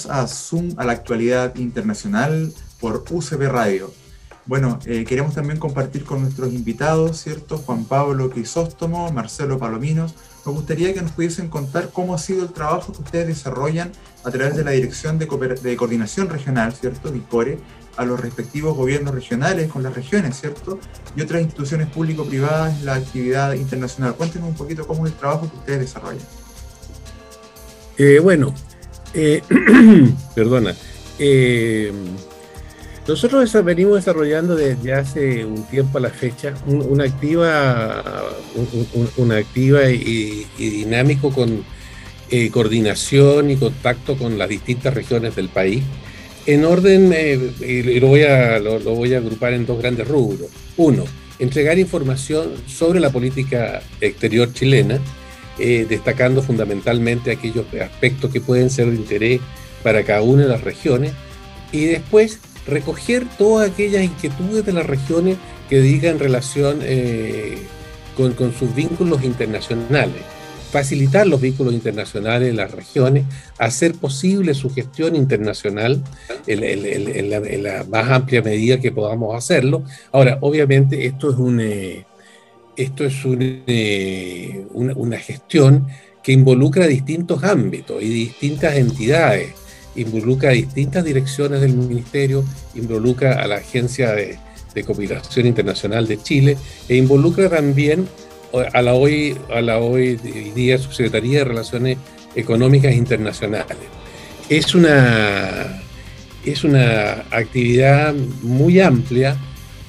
A 0.05 0.27
Zoom 0.27 0.75
a 0.77 0.85
la 0.85 0.93
actualidad 0.93 1.57
internacional 1.57 2.53
por 2.79 3.05
UCB 3.09 3.49
Radio. 3.49 3.91
Bueno, 4.45 4.79
eh, 4.85 5.05
queremos 5.05 5.35
también 5.35 5.59
compartir 5.59 6.05
con 6.05 6.21
nuestros 6.21 6.53
invitados, 6.53 7.21
¿cierto? 7.21 7.57
Juan 7.59 7.85
Pablo 7.85 8.31
Crisóstomo, 8.31 9.11
Marcelo 9.11 9.59
Palominos. 9.59 10.15
Nos 10.45 10.55
gustaría 10.55 10.93
que 10.95 11.03
nos 11.03 11.13
pudiesen 11.13 11.49
contar 11.49 11.91
cómo 11.93 12.15
ha 12.15 12.19
sido 12.19 12.45
el 12.45 12.53
trabajo 12.53 12.93
que 12.93 13.03
ustedes 13.03 13.27
desarrollan 13.27 13.91
a 14.23 14.31
través 14.31 14.55
de 14.55 14.63
la 14.63 14.73
Dirección 14.73 15.19
de, 15.19 15.27
Coordinación 15.27 16.29
Regional, 16.29 16.73
¿cierto? 16.75 17.11
DICORE, 17.11 17.59
a 17.97 18.05
los 18.05 18.21
respectivos 18.21 18.77
gobiernos 18.77 19.15
regionales 19.15 19.69
con 19.73 19.83
las 19.83 19.95
regiones, 19.95 20.39
¿cierto? 20.39 20.79
Y 21.17 21.23
otras 21.23 21.43
instituciones 21.43 21.89
público-privadas 21.89 22.83
la 22.83 22.95
actividad 22.95 23.55
internacional. 23.55 24.15
Cuéntenos 24.15 24.51
un 24.51 24.55
poquito 24.55 24.87
cómo 24.87 25.07
es 25.07 25.13
el 25.13 25.19
trabajo 25.19 25.51
que 25.51 25.57
ustedes 25.57 25.81
desarrollan. 25.81 26.27
Eh, 27.99 28.21
bueno, 28.21 28.55
eh, 29.17 29.43
perdona. 30.35 30.75
eh, 31.19 31.91
nosotros 33.09 33.53
venimos 33.65 33.95
desarrollando 33.97 34.57
desde 34.57 34.93
hace 34.93 35.45
un 35.45 35.65
tiempo 35.69 35.99
a 35.99 36.01
la 36.01 36.11
fecha 36.11 36.55
un- 36.67 36.83
una 36.89 37.05
activa, 37.05 38.03
un- 39.17 39.33
activa 39.33 39.89
y, 39.91 40.47
y 40.59 40.71
dinámico 40.71 41.31
con 41.31 41.65
eh, 42.31 42.51
coordinación 42.51 43.51
y 43.53 43.57
contacto 43.57 44.17
con 44.17 44.37
las 44.37 44.49
distintas 44.49 44.93
regiones 44.95 45.37
del 45.37 45.49
país. 45.49 45.85
En 46.47 46.65
orden, 46.65 47.13
eh, 47.15 47.99
lo 48.01 48.09
voy, 48.09 48.23
a, 48.25 48.59
lo 48.59 48.79
voy 48.81 49.15
a 49.15 49.19
agrupar 49.19 49.53
en 49.53 49.65
dos 49.67 49.79
grandes 49.79 50.09
rubros. 50.09 50.49
Uno, 50.77 51.05
entregar 51.39 51.79
información 51.79 52.49
sobre 52.67 52.99
la 52.99 53.11
política 53.11 53.81
exterior 54.01 54.53
chilena, 54.53 54.99
eh, 55.59 55.87
destacando 55.88 56.42
fundamentalmente 56.42 57.31
aquellos 57.31 57.66
aspectos 57.81 58.31
que 58.33 58.40
pueden 58.40 58.71
ser 58.71 58.90
de 58.90 58.97
interés 58.97 59.40
para 59.83 60.03
cada 60.05 60.23
una 60.23 60.42
de 60.42 60.49
las 60.49 60.62
regiones, 60.62 61.12
y 61.73 61.85
después 61.87 62.38
recoger 62.66 63.27
todas 63.38 63.71
aquellas 63.71 64.03
inquietudes 64.03 64.64
de 64.66 64.73
las 64.73 64.87
regiones 64.87 65.37
que 65.69 65.81
digan 65.81 66.19
relación 66.19 66.81
eh, 66.83 67.59
con, 68.16 68.33
con 68.33 68.53
sus 68.55 68.75
vínculos 68.75 69.23
internacionales, 69.25 70.23
facilitar 70.73 71.27
los 71.27 71.40
vínculos 71.40 71.73
internacionales 71.75 72.51
en 72.51 72.57
las 72.57 72.73
regiones, 72.73 73.25
hacer 73.59 73.95
posible 73.95 74.53
su 74.55 74.69
gestión 74.75 75.14
internacional 75.14 76.03
en- 76.47 76.64
en- 76.64 76.85
en 77.16 77.31
la, 77.31 77.37
en 77.37 77.62
la 77.62 77.85
más 77.88 78.11
amplia 78.11 78.42
medida 78.42 78.81
que 78.81 78.90
podamos 78.90 79.35
hacerlo. 79.37 79.85
Ahora, 80.12 80.38
obviamente 80.40 81.07
esto 81.07 81.31
es 81.31 81.37
un... 81.37 81.61
eh, 81.61 82.05
esto 82.77 83.05
es 83.05 83.15
eh, 83.25 84.67
una, 84.73 84.95
una 84.95 85.19
gestión 85.19 85.87
que 86.23 86.33
involucra 86.33 86.87
distintos 86.87 87.45
ámbitos 87.45 88.03
y 88.03 88.09
distintas 88.09 88.77
entidades, 88.77 89.53
involucra 89.95 90.51
distintas 90.51 91.05
direcciones 91.05 91.61
del 91.61 91.75
ministerio, 91.75 92.45
involucra 92.75 93.43
a 93.43 93.47
la 93.47 93.57
Agencia 93.57 94.12
de, 94.12 94.39
de 94.75 94.85
Cooperación 94.85 95.47
Internacional 95.47 96.07
de 96.07 96.23
Chile 96.23 96.57
e 96.89 96.97
involucra 96.97 97.49
también 97.49 98.07
a 98.73 98.83
la 98.83 98.95
hoy, 98.95 99.37
a 99.53 99.61
la 99.61 99.79
hoy 99.79 100.17
día 100.55 100.79
Subsecretaría 100.79 101.39
de 101.39 101.45
Relaciones 101.45 101.99
Económicas 102.35 102.95
Internacionales. 102.95 103.77
Es 104.49 104.75
una, 104.75 105.81
es 106.45 106.62
una 106.62 107.25
actividad 107.31 108.15
muy 108.43 108.81
amplia 108.81 109.37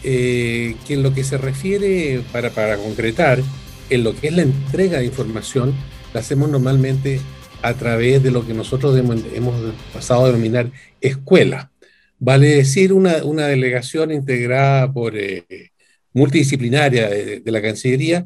eh, 0.10 0.78
que 0.88 0.94
en 0.94 1.04
lo 1.04 1.14
que 1.14 1.26
se 1.26 1.38
refiere, 1.38 2.22
para, 2.32 2.50
para 2.52 2.78
concretar, 2.78 3.44
en 3.90 4.04
lo 4.06 4.16
que 4.16 4.28
es 4.28 4.34
la 4.34 4.44
entrega 4.44 5.00
de 5.00 5.06
información, 5.06 5.76
la 6.14 6.22
hacemos 6.22 6.50
normalmente 6.50 7.20
a 7.62 7.74
través 7.74 8.24
de 8.24 8.32
lo 8.32 8.48
que 8.48 8.54
nosotros 8.54 8.98
hemos, 8.98 9.74
pasado 9.94 10.24
a 10.24 10.28
denominar 10.28 10.72
escuela. 11.02 11.74
Vale 12.20 12.56
decir, 12.56 12.94
una, 12.94 13.22
una 13.26 13.48
delegación 13.48 14.14
integrada 14.14 14.94
por 14.94 15.18
eh, 15.18 15.44
multidisciplinaria 16.14 17.10
de, 17.10 17.42
de 17.42 17.52
la 17.52 17.62
Cancillería 17.62 18.26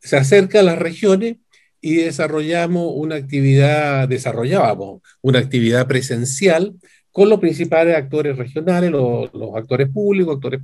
se 0.00 0.18
acerca 0.18 0.60
a 0.60 0.62
las 0.62 0.78
regiones 0.78 1.36
y 1.80 1.94
desarrollamos 1.94 2.92
una 2.94 3.14
actividad, 3.14 4.06
desarrollábamos 4.08 5.00
una 5.22 5.38
actividad 5.38 5.86
presencial 5.86 6.74
con 7.14 7.28
los 7.28 7.38
principales 7.38 7.96
actores 7.96 8.36
regionales, 8.36 8.90
los, 8.90 9.32
los 9.34 9.54
actores 9.54 9.88
públicos, 9.88 10.34
actores 10.34 10.62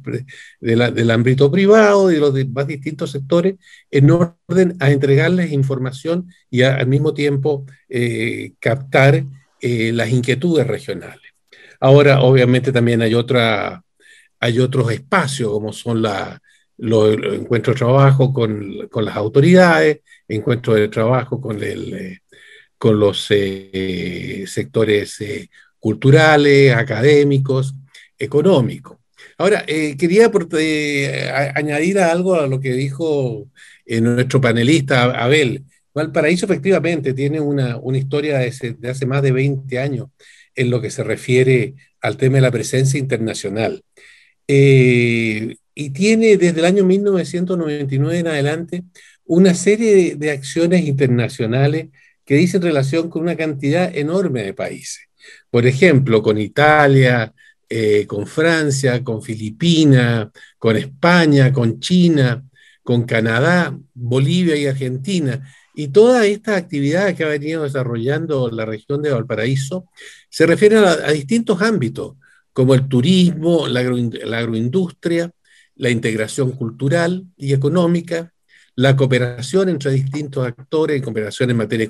del 0.59 1.11
ámbito 1.13 1.49
privado 1.49 2.11
y 2.11 2.17
los 2.17 2.35
más 2.49 2.67
distintos 2.67 3.13
sectores, 3.13 3.55
en 3.89 4.11
orden 4.11 4.77
a 4.81 4.91
entregarles 4.91 5.53
información 5.53 6.27
y 6.51 6.63
al 6.63 6.89
mismo 6.89 7.15
tiempo 7.15 7.67
eh, 7.89 8.55
captar 8.59 9.23
eh, 9.61 9.93
las 9.93 10.11
inquietudes 10.11 10.67
regionales. 10.67 11.31
Ahora, 11.79 12.21
obviamente, 12.21 12.73
también 12.73 13.01
hay, 13.01 13.15
otra, 13.15 13.85
hay 14.41 14.59
otros 14.59 14.91
espacios, 14.91 15.53
como 15.53 15.73
son 15.73 16.03
la, 16.03 16.43
lo, 16.79 17.13
encuentro 17.13 17.75
de 17.75 17.79
trabajo 17.79 18.33
con, 18.33 18.89
con, 18.89 19.05
las 19.05 19.15
autoridades, 19.15 20.01
encuentro 20.27 20.75
de 20.75 20.89
trabajo 20.89 21.41
con, 21.41 21.63
el, 21.63 21.95
eh, 21.95 22.19
con 22.77 22.99
los 22.99 23.25
sectores 24.47 25.17
culturales, 25.81 26.75
académicos, 26.75 27.75
económicos. 28.19 28.99
Ahora, 29.39 29.65
quería 29.65 30.31
añadir 31.55 31.99
algo 31.99 32.35
a 32.35 32.47
lo 32.47 32.61
que 32.61 32.73
dijo 32.73 33.49
nuestro 33.87 34.41
panelista 34.41 35.05
Abel. 35.05 35.65
Valparaíso 35.95 36.45
efectivamente 36.45 37.15
tiene 37.15 37.41
una, 37.41 37.79
una 37.79 37.99
historia 37.99 38.39
de, 38.39 38.77
de 38.79 38.91
hace 38.91 39.07
más 39.07 39.23
de 39.23 39.33
20 39.33 39.79
años 39.79 40.09
en 40.55 40.71
lo 40.71 40.81
que 40.81 40.91
se 40.91 41.03
refiere 41.03 41.75
al 42.01 42.17
tema 42.17 42.37
de 42.37 42.43
la 42.43 42.51
presencia 42.51 42.99
internacional. 42.99 43.83
Eh, 44.47 45.57
y 45.75 45.91
tiene 45.91 46.37
desde 46.37 46.61
el 46.61 46.67
año 46.67 46.85
1999 46.85 48.19
en 48.19 48.27
adelante 48.27 48.83
una 49.25 49.55
serie 49.55 50.17
de, 50.17 50.31
acciones 50.31 50.85
internacionales 50.85 51.89
que 52.25 52.35
dicen 52.35 52.63
relación 52.63 53.09
con 53.09 53.23
una 53.23 53.37
cantidad 53.37 53.97
enorme 53.97 54.43
de 54.43 54.53
países. 54.53 55.09
Por 55.51 55.67
ejemplo, 55.67 56.23
con 56.23 56.39
Italia, 56.39 57.33
eh, 57.69 58.07
con 58.07 58.27
Francia, 58.27 59.03
con 59.05 59.23
Filipinas, 59.23 60.29
con 60.59 60.77
España, 60.77 61.53
con 61.53 61.79
China, 61.81 62.45
con 62.83 63.05
Canadá, 63.05 63.79
Bolivia 63.95 64.57
y 64.57 64.67
Argentina. 64.67 65.41
Y 65.75 65.89
toda 65.89 66.27
esta 66.27 66.57
actividad 66.57 67.15
que 67.15 67.25
ha 67.25 67.29
venido 67.29 67.63
desarrollando 67.63 68.51
la 68.51 68.65
región 68.65 69.03
de 69.03 69.13
Valparaíso 69.13 69.87
se 70.29 70.47
refiere 70.47 70.79
a, 70.79 71.13
distintos 71.13 71.63
ámbitos, 71.63 72.17
como 72.53 72.75
el 72.75 72.89
turismo, 72.89 73.69
la, 73.69 73.81
agroindustria, 73.81 75.31
la 75.77 75.91
integración 75.91 76.53
cultural 76.53 77.25
y 77.37 77.53
económica, 77.53 78.33
la 78.81 78.97
cooperación 78.97 79.69
entre 79.69 79.91
distintos 79.91 80.47
actores, 80.47 81.03
cooperación 81.03 81.51
en 81.51 81.59
materia 81.59 81.87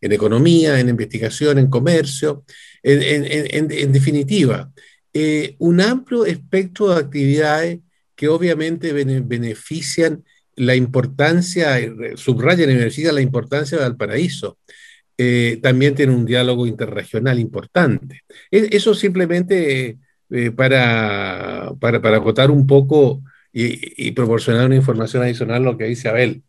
en 0.00 0.12
economía, 0.12 0.78
en 0.78 0.90
investigación, 0.90 1.56
en 1.56 1.70
comercio, 1.70 2.44
en, 2.82 3.92
definitiva, 3.92 4.70
eh, 5.14 5.56
un 5.58 5.80
amplio 5.80 6.26
espectro 6.26 6.90
de 6.90 7.00
actividades 7.00 7.78
que 8.14 8.28
obviamente 8.28 8.92
benefician 8.92 10.22
la 10.56 10.74
importancia, 10.74 11.78
subrayan 12.16 12.70
y 12.70 12.74
benefician 12.74 13.14
la 13.14 13.22
importancia 13.22 13.78
del 13.78 13.96
paraíso. 13.96 14.58
Eh, 15.16 15.58
también 15.62 15.94
tiene 15.94 16.14
un 16.14 16.26
diálogo 16.26 16.66
interregional 16.66 17.38
importante. 17.38 18.20
E, 18.50 18.68
eso 18.72 18.92
simplemente 18.92 19.96
eh, 20.30 20.50
para, 20.50 21.72
para, 21.80 22.02
para, 22.02 22.50
un 22.50 22.66
poco 22.66 23.22
y, 23.58 24.12
proporcionar 24.12 24.66
una 24.66 24.76
información 24.76 25.22
adicional 25.22 25.62
a 25.62 25.70
lo 25.72 25.78
que 25.78 25.84
dice 25.84 26.08
Abel. 26.08 26.42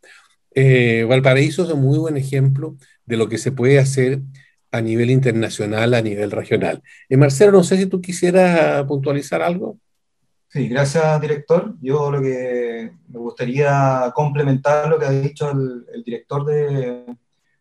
Eh, 0.53 1.05
Valparaíso 1.07 1.63
es 1.63 1.71
un 1.71 1.81
muy 1.81 1.97
buen 1.97 2.17
ejemplo 2.17 2.77
de 3.05 3.17
lo 3.17 3.29
que 3.29 3.37
se 3.37 3.51
puede 3.51 3.79
hacer 3.79 4.21
a 4.71 4.81
nivel 4.81 5.09
internacional, 5.09 5.93
a 5.93 6.01
nivel 6.01 6.31
regional. 6.31 6.83
Marcelo, 7.09 7.51
no 7.51 7.63
sé 7.63 7.77
si 7.77 7.87
tú 7.87 8.01
quisieras 8.01 8.85
puntualizar 8.85 9.41
algo. 9.41 9.79
Sí, 10.49 10.67
gracias, 10.67 11.21
director. 11.21 11.75
Yo 11.81 12.11
lo 12.11 12.21
que 12.21 12.91
me 13.07 13.19
gustaría 13.19 14.11
complementar 14.15 14.89
lo 14.89 14.99
que 14.99 15.05
ha 15.05 15.11
dicho 15.11 15.51
el 15.51 16.03
director 16.03 16.45
de, 16.45 17.05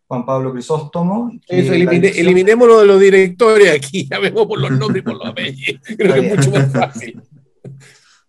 Juan 0.08 0.24
Pablo 0.24 0.52
Crisóstomo. 0.52 1.30
Eso, 1.46 1.74
eliminemos 1.74 2.66
lo 2.66 2.80
de 2.80 2.86
los 2.86 2.98
directores 2.98 3.70
aquí, 3.70 4.08
ya 4.10 4.18
vemos 4.18 4.46
por 4.46 4.58
los 4.58 4.70
nombres 4.70 5.02
y 5.02 5.04
por 5.04 5.18
los 5.18 5.26
apellidos. 5.26 5.82
Creo 5.96 6.14
que 6.14 6.26
es 6.26 6.36
mucho 6.36 6.50
más 6.50 6.72
fácil. 6.72 7.22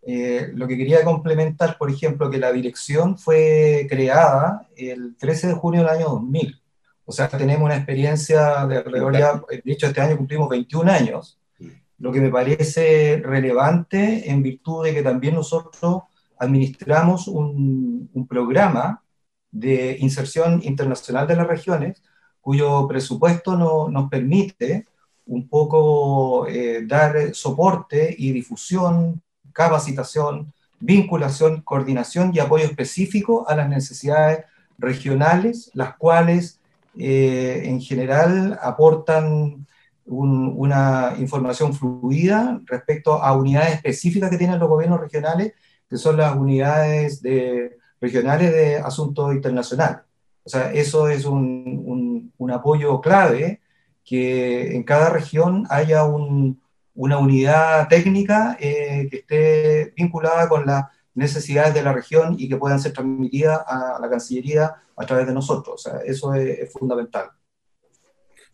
Eh, 0.01 0.51
lo 0.53 0.67
que 0.67 0.77
quería 0.77 1.03
complementar, 1.03 1.77
por 1.77 1.91
ejemplo, 1.91 2.29
que 2.29 2.37
la 2.37 2.51
dirección 2.51 3.17
fue 3.17 3.85
creada 3.89 4.67
el 4.75 5.15
13 5.17 5.47
de 5.47 5.53
junio 5.53 5.81
del 5.81 5.89
año 5.89 6.09
2000. 6.09 6.61
O 7.05 7.11
sea, 7.11 7.27
tenemos 7.27 7.65
una 7.65 7.75
experiencia 7.75 8.65
de 8.65 8.77
alrededor 8.77 9.17
ya, 9.17 9.41
de 9.49 9.71
hecho, 9.71 9.87
este 9.87 10.01
año 10.01 10.17
cumplimos 10.17 10.49
21 10.49 10.91
años, 10.91 11.39
lo 11.97 12.11
que 12.11 12.21
me 12.21 12.29
parece 12.29 13.21
relevante 13.23 14.29
en 14.29 14.41
virtud 14.43 14.85
de 14.85 14.93
que 14.93 15.03
también 15.03 15.35
nosotros 15.35 16.03
administramos 16.37 17.27
un, 17.27 18.09
un 18.13 18.27
programa 18.27 19.03
de 19.51 19.97
inserción 19.99 20.61
internacional 20.63 21.27
de 21.27 21.35
las 21.35 21.47
regiones, 21.47 22.01
cuyo 22.41 22.87
presupuesto 22.87 23.57
no, 23.57 23.89
nos 23.89 24.09
permite 24.09 24.87
un 25.25 25.47
poco 25.47 26.47
eh, 26.47 26.83
dar 26.85 27.33
soporte 27.35 28.15
y 28.17 28.31
difusión, 28.31 29.21
capacitación, 29.53 30.53
vinculación, 30.79 31.61
coordinación 31.61 32.31
y 32.33 32.39
apoyo 32.39 32.65
específico 32.65 33.47
a 33.47 33.55
las 33.55 33.69
necesidades 33.69 34.45
regionales, 34.77 35.71
las 35.73 35.95
cuales 35.97 36.59
eh, 36.97 37.63
en 37.65 37.81
general 37.81 38.57
aportan 38.61 39.65
una 40.11 41.13
información 41.19 41.73
fluida 41.73 42.59
respecto 42.65 43.21
a 43.21 43.33
unidades 43.33 43.75
específicas 43.75 44.31
que 44.31 44.39
tienen 44.39 44.59
los 44.59 44.67
gobiernos 44.67 44.99
regionales, 44.99 45.53
que 45.87 45.97
son 45.97 46.17
las 46.17 46.35
unidades 46.35 47.21
de 47.21 47.77
regionales 48.01 48.51
de 48.51 48.77
asuntos 48.77 49.33
internacionales. 49.33 49.99
O 50.43 50.49
sea, 50.49 50.71
eso 50.73 51.09
es 51.09 51.25
un, 51.25 52.33
un, 52.37 52.51
apoyo 52.51 52.99
clave, 53.01 53.61
que 54.03 54.75
en 54.75 54.81
cada 54.83 55.11
región 55.11 55.67
haya 55.69 56.05
una 56.99 57.17
unidad 57.17 57.87
técnica 57.87 58.57
eh, 58.59 59.07
que 59.09 59.17
esté 59.17 59.93
vinculada 59.95 60.49
con 60.49 60.65
las 60.65 60.85
necesidades 61.15 61.73
de 61.73 61.81
la 61.81 61.93
región 61.93 62.35
y 62.37 62.49
que 62.49 62.57
puedan 62.57 62.79
ser 62.79 62.91
transmitidas 62.91 63.61
a 63.65 63.97
la 64.01 64.09
Cancillería 64.09 64.75
a 64.95 65.05
través 65.05 65.25
de 65.25 65.33
nosotros. 65.33 65.75
O 65.75 65.89
sea, 65.89 66.01
eso 66.05 66.33
es, 66.33 66.71
fundamental. 66.73 67.29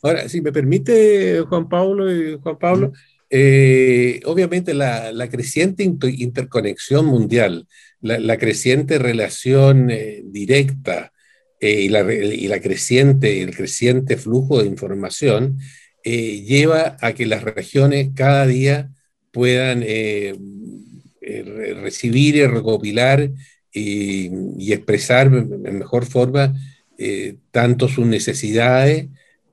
Ahora, 0.03 0.29
si 0.29 0.41
me 0.41 0.51
permite, 0.51 1.41
Juan 1.49 1.67
Pablo 1.67 2.13
y 2.13 2.39
Juan 2.39 2.57
Pablo, 2.59 2.91
eh, 3.31 4.21
obviamente 4.25 4.75
la, 4.75 5.11
la, 5.11 5.27
creciente 5.27 5.83
interconexión 5.83 7.07
mundial 7.07 7.67
la, 8.01 8.37
creciente 8.37 8.99
relación 8.99 9.89
eh, 9.89 10.21
directa 10.23 11.11
eh, 11.59 11.81
y, 11.81 11.89
la, 11.89 12.01
y, 12.13 12.47
la, 12.47 12.61
creciente, 12.61 13.41
el 13.41 13.55
creciente 13.55 14.17
flujo 14.17 14.61
de 14.61 14.67
información 14.67 15.57
eh, 16.05 16.41
lleva 16.41 16.97
a 17.01 17.13
que 17.13 17.25
las 17.25 17.43
regiones 17.43 18.11
cada 18.15 18.47
día 18.47 18.91
puedan 19.31 19.83
recibir 21.81 22.37
y 22.37 22.47
recopilar 22.47 23.29
y, 23.73 24.71
expresar 24.71 25.27
en 25.27 25.79
mejor 25.79 26.05
forma 26.05 26.53
tanto 27.51 27.89
sus 27.89 28.05
necesidades 28.05 29.07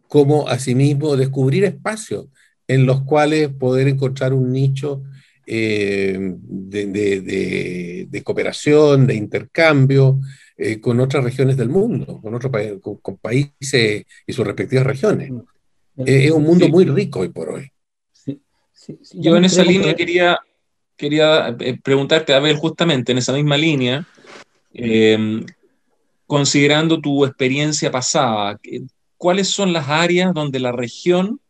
como 0.07 0.49
asimismo 0.49 1.17
descubrir 1.17 1.65
espacios 1.65 2.27
en 2.69 2.87
los 2.87 3.03
cuales 3.03 3.49
poder 3.49 3.89
encontrar 3.89 4.33
un 4.33 4.53
nicho 4.53 5.03
eh, 5.47 6.17
de, 6.19 8.23
cooperación, 8.25 9.07
de 9.07 9.15
intercambio 9.15 10.21
eh, 10.57 10.81
con 10.81 11.01
otras 11.01 11.25
regiones 11.25 11.57
del 11.57 11.69
mundo, 11.69 12.21
con 12.23 12.35
otros 12.35 12.53
con, 12.81 13.17
países 13.17 14.05
y 14.27 14.33
sus 14.33 14.47
respectivas 14.47 14.87
regiones. 14.87 15.33
Eh, 15.99 16.25
es 16.27 16.31
un 16.31 16.43
mundo 16.43 16.69
muy 16.69 16.85
rico 16.85 17.21
hoy 17.21 17.29
por 17.29 17.51
hoy. 17.51 17.71
Yo 19.13 19.37
en 19.37 19.45
esa 19.45 19.63
línea 19.63 19.95
quería, 19.95 20.39
quería 20.97 21.57
preguntarte, 21.85 22.35
Abel, 22.35 22.57
justamente 22.57 23.13
en 23.13 23.19
esa 23.19 23.33
misma 23.33 23.57
línea, 23.57 24.07
considerando 26.27 27.01
tu 27.01 27.25
experiencia 27.25 27.91
pasada, 27.91 28.59
¿cuáles 29.17 29.49
son 29.49 29.73
las 29.73 29.89
áreas 29.89 30.35
donde 30.35 30.59
la 30.59 30.73
región 30.73 31.41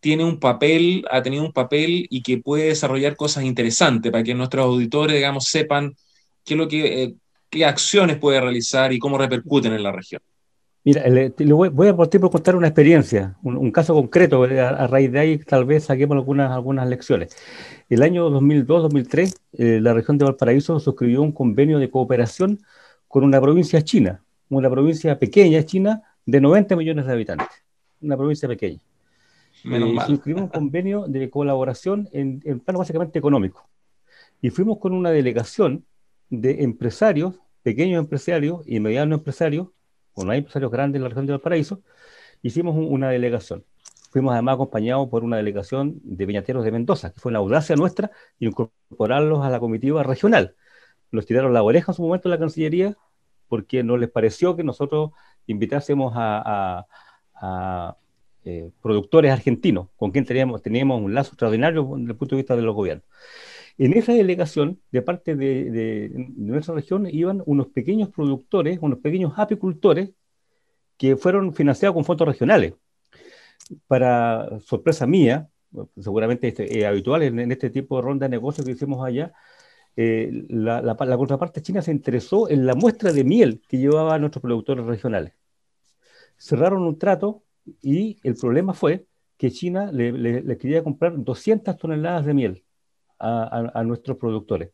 tiene 0.00 0.24
un 0.24 0.38
papel, 0.38 1.04
ha 1.10 1.22
tenido 1.22 1.44
un 1.44 1.52
papel 1.52 2.06
y 2.10 2.22
que 2.22 2.38
puede 2.38 2.66
desarrollar 2.68 3.16
cosas 3.16 3.44
interesantes 3.44 4.12
para 4.12 4.24
que 4.24 4.34
nuestros 4.34 4.64
auditores, 4.64 5.16
digamos, 5.16 5.44
sepan 5.44 5.96
qué, 6.44 6.54
lo 6.54 6.68
que, 6.68 7.02
eh, 7.02 7.14
qué 7.50 7.64
acciones 7.64 8.18
puede 8.18 8.40
realizar 8.40 8.92
y 8.92 8.98
cómo 8.98 9.18
repercuten 9.18 9.72
en 9.72 9.82
la 9.82 9.92
región. 9.92 10.22
Mira, 10.84 11.04
voy, 11.72 11.88
a 11.88 11.96
partir 11.96 12.20
por 12.20 12.30
contar 12.30 12.56
una 12.56 12.68
experiencia, 12.68 13.36
un, 13.42 13.70
caso 13.72 13.94
concreto, 13.94 14.46
eh, 14.46 14.60
a, 14.60 14.86
raíz 14.86 15.10
de 15.10 15.18
ahí 15.18 15.38
tal 15.38 15.64
vez 15.64 15.84
saquemos 15.84 16.16
algunas, 16.16 16.50
algunas 16.52 16.88
lecciones. 16.88 17.36
El 17.88 18.02
año 18.02 18.30
2002-2003, 18.30 19.34
eh, 19.54 19.80
la 19.82 19.92
región 19.92 20.18
de 20.18 20.24
Valparaíso 20.24 20.78
suscribió 20.78 21.20
un 21.22 21.32
convenio 21.32 21.78
de 21.78 21.90
cooperación 21.90 22.60
con 23.08 23.24
una 23.24 23.40
provincia 23.40 23.82
china, 23.82 24.22
una 24.48 24.70
provincia 24.70 25.18
pequeña 25.18 25.62
china 25.64 26.02
de 26.24 26.40
90 26.40 26.76
millones 26.76 27.06
de 27.06 27.12
habitantes, 27.12 27.64
una 28.00 28.16
provincia 28.16 28.48
pequeña. 28.48 28.80
Menos 29.64 29.90
eh, 29.90 30.06
suscribimos 30.06 30.44
un 30.44 30.48
convenio 30.50 31.06
de 31.08 31.28
colaboración 31.28 32.08
en, 32.12 32.40
en 32.44 32.60
plano 32.60 32.78
básicamente 32.78 33.18
económico. 33.18 33.68
Y 34.40 34.50
fuimos 34.50 34.78
con 34.78 34.94
una 34.94 35.10
delegación 35.10 35.84
de 36.30 36.62
empresarios, 36.62 37.34
pequeños 37.62 37.98
empresarios 37.98 38.62
y 38.66 38.78
medianos 38.78 39.18
empresarios, 39.18 39.68
o 40.18 40.24
no 40.24 40.32
hay 40.32 40.38
empresarios 40.38 40.70
grandes 40.70 40.98
en 40.98 41.04
la 41.04 41.08
región 41.08 41.26
de 41.26 41.32
Valparaíso, 41.32 41.80
hicimos 42.42 42.76
una 42.76 43.10
delegación. 43.10 43.64
Fuimos 44.10 44.32
además 44.32 44.54
acompañados 44.54 45.08
por 45.08 45.22
una 45.22 45.36
delegación 45.36 46.00
de 46.02 46.26
viñateros 46.26 46.64
de 46.64 46.72
Mendoza, 46.72 47.12
que 47.12 47.20
fue 47.20 47.30
la 47.30 47.38
audacia 47.38 47.76
nuestra, 47.76 48.10
incorporarlos 48.40 49.44
a 49.44 49.50
la 49.50 49.60
comitiva 49.60 50.02
regional. 50.02 50.56
nos 51.10 51.24
tiraron 51.24 51.54
la 51.54 51.62
oreja 51.62 51.92
en 51.92 51.96
su 51.96 52.02
momento 52.02 52.28
en 52.28 52.32
la 52.32 52.38
Cancillería 52.38 52.96
porque 53.48 53.82
no 53.82 53.96
les 53.96 54.10
pareció 54.10 54.56
que 54.56 54.64
nosotros 54.64 55.12
invitásemos 55.46 56.12
a, 56.16 56.86
eh, 58.44 58.70
productores 58.82 59.32
argentinos, 59.32 59.88
con 59.96 60.10
quien 60.10 60.24
teníamos 60.24 60.62
un 61.00 61.14
lazo 61.14 61.30
extraordinario 61.30 61.88
desde 61.96 62.12
el 62.12 62.16
punto 62.16 62.34
de 62.34 62.42
vista 62.42 62.56
de 62.56 62.62
los 62.62 62.74
gobiernos. 62.74 63.06
En 63.78 63.92
esa 63.92 64.12
delegación, 64.12 64.80
de 64.90 65.02
parte 65.02 65.36
de, 65.36 66.10
nuestra 66.36 66.74
región, 66.74 67.06
iban 67.06 67.42
unos 67.46 67.68
pequeños 67.68 68.08
productores, 68.10 68.78
unos 68.82 68.98
pequeños 68.98 69.34
apicultores, 69.36 70.10
que 70.96 71.16
fueron 71.16 71.54
financiados 71.54 71.94
con 71.94 72.04
fondos 72.04 72.26
regionales. 72.26 72.74
Para 73.86 74.58
sorpresa 74.60 75.06
mía, 75.06 75.48
seguramente 76.00 76.48
es 76.48 76.58
este, 76.58 76.86
habitual 76.86 77.22
en, 77.22 77.52
este 77.52 77.70
tipo 77.70 77.96
de 77.96 78.02
ronda 78.02 78.26
de 78.26 78.30
negocios 78.30 78.66
que 78.66 78.72
hicimos 78.72 79.06
allá, 79.06 79.32
eh, 79.96 80.46
la, 80.48 80.96
contraparte 81.16 81.62
china 81.62 81.82
se 81.82 81.92
interesó 81.92 82.48
en 82.48 82.66
la 82.66 82.74
muestra 82.74 83.12
de 83.12 83.24
miel 83.24 83.62
que 83.68 83.78
llevaban 83.78 84.20
nuestros 84.22 84.42
productores 84.42 84.86
regionales. 84.86 85.34
Cerraron 86.36 86.82
un 86.82 86.98
trato 86.98 87.44
y 87.82 88.18
el 88.24 88.34
problema 88.34 88.74
fue 88.74 89.06
que 89.36 89.50
China 89.52 89.92
le, 89.92 90.58
quería 90.58 90.82
comprar 90.82 91.22
200 91.22 91.76
toneladas 91.76 92.26
de 92.26 92.34
miel 92.34 92.64
a, 93.18 93.82
nuestros 93.84 94.16
productores. 94.16 94.70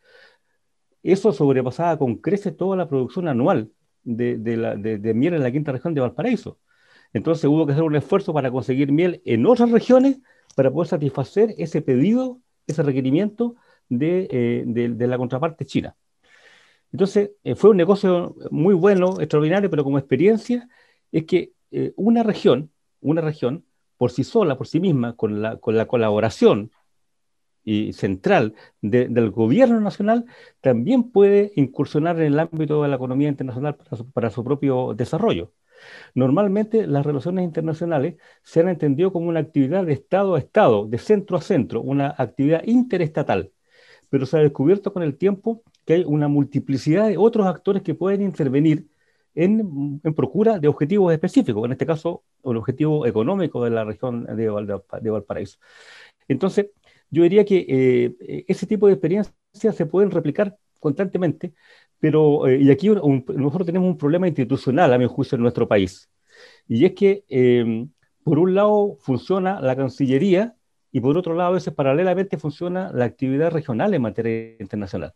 Eso 1.02 1.33
sobrepasaba 1.33 1.98
con 1.98 2.16
creces 2.16 2.57
toda 2.57 2.76
la 2.76 2.88
producción 2.88 3.28
anual 3.28 3.70
de, 4.02 4.38
de, 4.38 5.14
miel 5.14 5.35
en 5.35 5.42
la 5.42 5.52
quinta 5.52 5.72
región 5.72 5.94
de 5.94 6.00
Valparaíso. 6.00 6.59
Entonces 7.12 7.44
hubo 7.44 7.66
que 7.66 7.72
hacer 7.72 7.85
un 7.85 7.96
esfuerzo 7.96 8.33
para 8.33 8.50
conseguir 8.50 8.90
miel 8.90 9.22
en 9.24 9.46
otras 9.46 9.70
regiones 9.70 10.18
para 10.54 10.70
poder 10.70 10.88
satisfacer 10.88 11.54
ese 11.59 11.83
pedido, 11.83 12.40
ese 12.66 12.83
requerimiento 12.83 13.57
de, 13.88 14.28
eh, 14.30 15.07
la 15.07 15.18
contraparte 15.18 15.64
china. 15.64 15.96
Entonces 16.92 17.33
eh, 17.42 17.54
fue 17.54 17.70
un 17.70 17.76
negocio 17.76 18.37
muy 18.50 18.74
bueno, 18.74 19.20
extraordinario, 19.20 19.70
pero 19.70 19.85
como 19.85 19.98
experiencia 19.98 20.68
es 21.12 21.24
que 21.24 21.52
eh, 21.70 21.92
una 21.96 22.22
región, 22.22 22.70
una 23.00 23.20
región 23.20 23.64
por 23.96 24.11
sí 24.11 24.24
sola, 24.24 24.57
por 24.57 24.66
sí 24.66 24.80
misma, 24.80 25.16
con 25.16 25.42
la, 25.42 25.57
con 25.57 25.76
la 25.76 25.87
colaboración 25.87 26.70
y 27.64 27.92
central 27.94 28.55
del 28.83 29.31
gobierno 29.31 29.81
nacional, 29.81 30.27
también 30.61 31.11
puede 31.11 31.53
incursionar 31.57 32.16
en 32.20 32.33
el 32.35 32.38
ámbito 32.38 32.83
de 32.83 32.88
la 32.88 32.96
economía 32.96 33.29
internacional 33.29 33.77
para 34.12 34.31
su, 34.31 34.44
propio 34.44 34.94
desarrollo. 34.94 35.53
Normalmente 36.14 36.87
las 36.87 37.05
relaciones 37.05 37.44
internacionales 37.44 38.16
se 38.42 38.61
han 38.61 38.68
entendido 38.68 39.12
como 39.12 39.29
una 39.29 39.40
actividad 39.40 39.85
de 39.85 39.92
Estado 39.94 40.35
a 40.35 40.38
Estado, 40.38 40.87
de 40.87 40.98
centro 40.98 41.37
a 41.37 41.40
centro, 41.40 41.81
una 41.83 42.14
actividad 42.18 42.62
interestatal, 42.64 43.53
pero 44.11 44.27
se 44.27 44.38
ha 44.38 44.40
descubierto 44.40 44.92
con 44.92 45.03
el 45.03 45.16
tiempo 45.16 45.62
que 45.85 45.94
hay 45.94 46.05
una 46.07 46.29
multiplicidad 46.29 47.09
de 47.09 47.18
otros 47.18 47.46
actores 47.46 47.83
que 47.83 47.94
pueden 47.94 48.22
intervenir 48.22 48.88
en, 49.35 50.00
procura 50.14 50.59
de 50.59 50.68
objetivos 50.68 51.12
específicos, 51.12 51.64
en 51.64 51.72
este 51.72 51.87
caso 51.87 52.22
el 52.44 52.57
objetivo 52.57 53.07
económico 53.07 53.64
de 53.64 53.70
la 53.70 53.85
región 53.85 54.24
de 54.24 55.11
Valparaíso. 55.11 55.59
Entonces, 56.29 56.68
yo 57.14 57.22
diría 57.22 57.44
que 57.44 57.64
eh, 57.68 58.44
ese 58.48 58.66
tipo 58.66 58.87
de 58.87 58.94
experiencias 58.94 59.35
se 59.53 59.87
pueden 59.87 60.11
replicar 60.11 60.57
constantemente, 60.81 61.55
pero, 62.00 62.46
eh, 62.46 62.59
y 62.61 62.70
aquí 62.70 62.88
nosotros 62.88 63.66
tenemos 63.66 63.88
un 63.88 63.98
problema 63.98 64.29
institucional, 64.29 64.92
a 64.92 64.98
mi 64.98 65.07
juicio, 65.07 65.37
en 65.37 65.42
nuestro 65.42 65.66
país. 65.68 66.11
Y 66.68 66.85
es 66.85 66.92
que, 66.94 67.24
em, 67.29 67.90
por 68.24 68.38
un 68.38 68.55
lado, 68.55 68.96
funciona 69.00 69.61
la 69.61 69.77
Cancillería 69.77 70.55
y 70.92 71.00
por 71.00 71.16
otro 71.18 71.35
lado, 71.35 71.50
a 71.50 71.53
veces 71.55 71.74
paralelamente 71.74 72.38
funciona 72.38 72.90
la 72.92 73.05
actividad 73.07 73.50
regional 73.50 73.94
en 73.94 74.03
materia 74.03 74.57
internacional. 74.61 75.14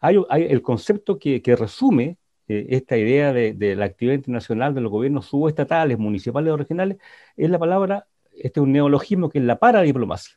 Hay, 0.00 0.16
el 0.30 0.62
concepto 0.62 1.18
que, 1.18 1.40
resume 1.56 2.18
eh, 2.48 2.66
esta 2.70 2.96
idea 2.96 3.32
de, 3.32 3.54
de, 3.54 3.76
la 3.76 3.86
actividad 3.86 4.16
internacional 4.16 4.74
de 4.74 4.80
los 4.82 4.90
gobiernos 4.92 5.26
subestatales, 5.26 5.98
municipales 5.98 6.52
o 6.52 6.56
regionales, 6.56 6.98
es 7.36 7.50
la 7.50 7.58
palabra, 7.58 8.06
este 8.32 8.60
es 8.60 8.64
un 8.64 8.72
neologismo 8.72 9.30
que 9.30 9.38
es 9.38 9.44
la 9.44 9.58
paradiplomacia. 9.58 10.36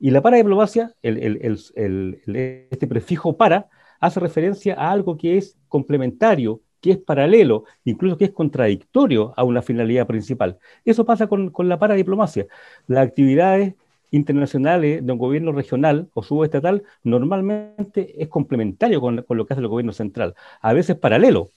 Y 0.00 0.10
la 0.10 0.22
paradiplomacia, 0.22 0.94
este 1.02 2.86
prefijo 2.88 3.36
para, 3.36 3.68
hace 4.00 4.18
referencia 4.18 4.74
a 4.74 4.90
algo 4.90 5.18
que 5.18 5.36
es 5.36 5.58
complementario, 5.68 6.62
que 6.80 6.92
es 6.92 6.98
paralelo, 6.98 7.64
incluso 7.84 8.16
que 8.16 8.24
es 8.24 8.30
contradictorio 8.32 9.34
a 9.36 9.44
una 9.44 9.60
finalidad 9.60 10.06
principal. 10.06 10.58
Eso 10.86 11.04
pasa 11.04 11.26
con, 11.26 11.50
con 11.50 11.68
la 11.68 11.78
paradiplomacia. 11.78 12.46
Las 12.86 13.06
actividades 13.06 13.74
internacionales 14.10 15.04
de 15.04 15.12
un 15.12 15.18
gobierno 15.18 15.52
regional 15.52 16.08
o 16.14 16.22
subestatal 16.22 16.82
normalmente 17.04 18.22
es 18.22 18.28
complementario 18.28 19.02
con, 19.02 19.22
con, 19.22 19.36
lo 19.36 19.44
que 19.46 19.52
hace 19.52 19.60
el 19.60 19.68
gobierno 19.68 19.92
central, 19.92 20.34
a 20.62 20.72
veces 20.72 20.96
paralelo. 20.96 21.50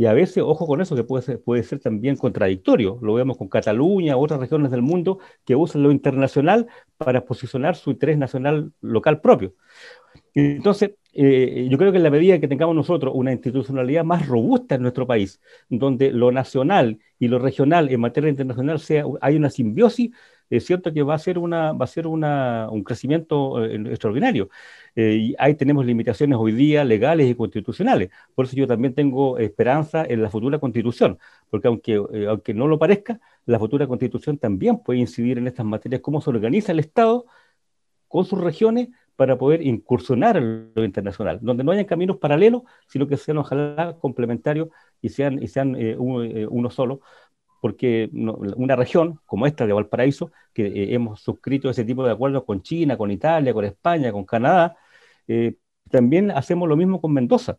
Y 0.00 0.06
a 0.06 0.14
veces, 0.14 0.38
ojo 0.38 0.66
con 0.66 0.80
eso, 0.80 0.96
que 0.96 1.04
puede 1.04 1.22
ser, 1.22 1.42
puede 1.42 1.62
ser 1.62 1.78
también 1.78 2.16
contradictorio. 2.16 2.98
Lo 3.02 3.12
vemos 3.12 3.36
con 3.36 3.48
Cataluña, 3.50 4.16
otras 4.16 4.40
regiones 4.40 4.70
del 4.70 4.80
mundo 4.80 5.18
que 5.44 5.54
usan 5.54 5.82
lo 5.82 5.90
internacional 5.90 6.68
para 6.96 7.26
posicionar 7.26 7.76
su 7.76 7.90
interés 7.90 8.16
nacional 8.16 8.72
local 8.80 9.20
propio. 9.20 9.52
Entonces, 10.32 10.92
eh, 11.12 11.68
yo 11.70 11.76
creo 11.76 11.92
que 11.92 11.98
en 11.98 12.04
la 12.04 12.10
medida 12.10 12.40
que 12.40 12.48
tengamos 12.48 12.74
nosotros 12.74 13.12
una 13.14 13.32
institucionalidad 13.32 14.02
más 14.02 14.26
robusta 14.26 14.76
en 14.76 14.80
nuestro 14.80 15.06
país, 15.06 15.38
donde 15.68 16.12
lo 16.12 16.32
nacional 16.32 16.98
y 17.18 17.28
lo 17.28 17.38
regional 17.38 17.90
en 17.90 18.00
materia 18.00 18.30
internacional 18.30 18.80
sea, 18.80 19.04
hay 19.20 19.36
una 19.36 19.50
simbiosis, 19.50 20.12
es 20.50 20.66
cierto 20.66 20.92
que 20.92 21.02
va 21.02 21.14
a 21.14 21.18
ser, 21.18 21.38
un 21.38 22.84
crecimiento 22.84 23.64
eh, 23.64 23.76
extraordinario. 23.90 24.50
Eh, 24.96 25.14
y 25.14 25.34
ahí 25.38 25.54
tenemos 25.54 25.86
limitaciones 25.86 26.36
hoy 26.38 26.52
día 26.52 26.84
legales 26.84 27.30
y 27.30 27.34
constitucionales. 27.36 28.10
Por 28.34 28.46
eso 28.46 28.56
yo 28.56 28.66
también 28.66 28.94
tengo 28.94 29.38
esperanza 29.38 30.04
en 30.04 30.22
la 30.22 30.30
futura 30.30 30.58
constitución, 30.58 31.18
porque 31.48 31.68
aunque, 31.68 32.02
eh, 32.12 32.26
aunque 32.28 32.52
no 32.52 32.66
lo 32.66 32.78
parezca, 32.78 33.20
la 33.46 33.58
futura 33.58 33.86
constitución 33.86 34.38
también 34.38 34.78
puede 34.82 34.98
incidir 34.98 35.38
en 35.38 35.46
estas 35.46 35.66
materias, 35.66 36.00
cómo 36.02 36.20
se 36.20 36.30
organiza 36.30 36.72
el 36.72 36.80
Estado 36.80 37.26
con 38.08 38.24
sus 38.24 38.40
regiones 38.40 38.88
para 39.14 39.38
poder 39.38 39.62
incursionar 39.62 40.36
en 40.38 40.72
lo 40.74 40.84
internacional, 40.84 41.38
donde 41.42 41.62
no 41.62 41.72
hayan 41.72 41.84
caminos 41.84 42.16
paralelos, 42.16 42.62
sino 42.86 43.06
que 43.06 43.16
sean 43.16 43.38
ojalá 43.38 43.96
complementarios 44.00 44.68
y 45.02 45.10
sean 45.10 45.38
uno 45.98 46.70
solo, 46.70 47.02
porque 47.60 48.08
una 48.12 48.74
región 48.76 49.20
como 49.26 49.46
esta 49.46 49.66
de 49.66 49.72
Valparaíso, 49.72 50.32
que 50.52 50.66
eh, 50.66 50.94
hemos 50.94 51.20
suscrito 51.20 51.68
ese 51.70 51.84
tipo 51.84 52.04
de 52.04 52.12
acuerdos 52.12 52.44
con 52.44 52.62
China, 52.62 52.96
con 52.96 53.10
Italia, 53.10 53.52
con 53.52 53.64
España, 53.64 54.12
con 54.12 54.24
Canadá, 54.24 54.76
eh, 55.28 55.56
también 55.90 56.30
hacemos 56.30 56.68
lo 56.68 56.76
mismo 56.76 57.00
con 57.00 57.12
Mendoza. 57.12 57.58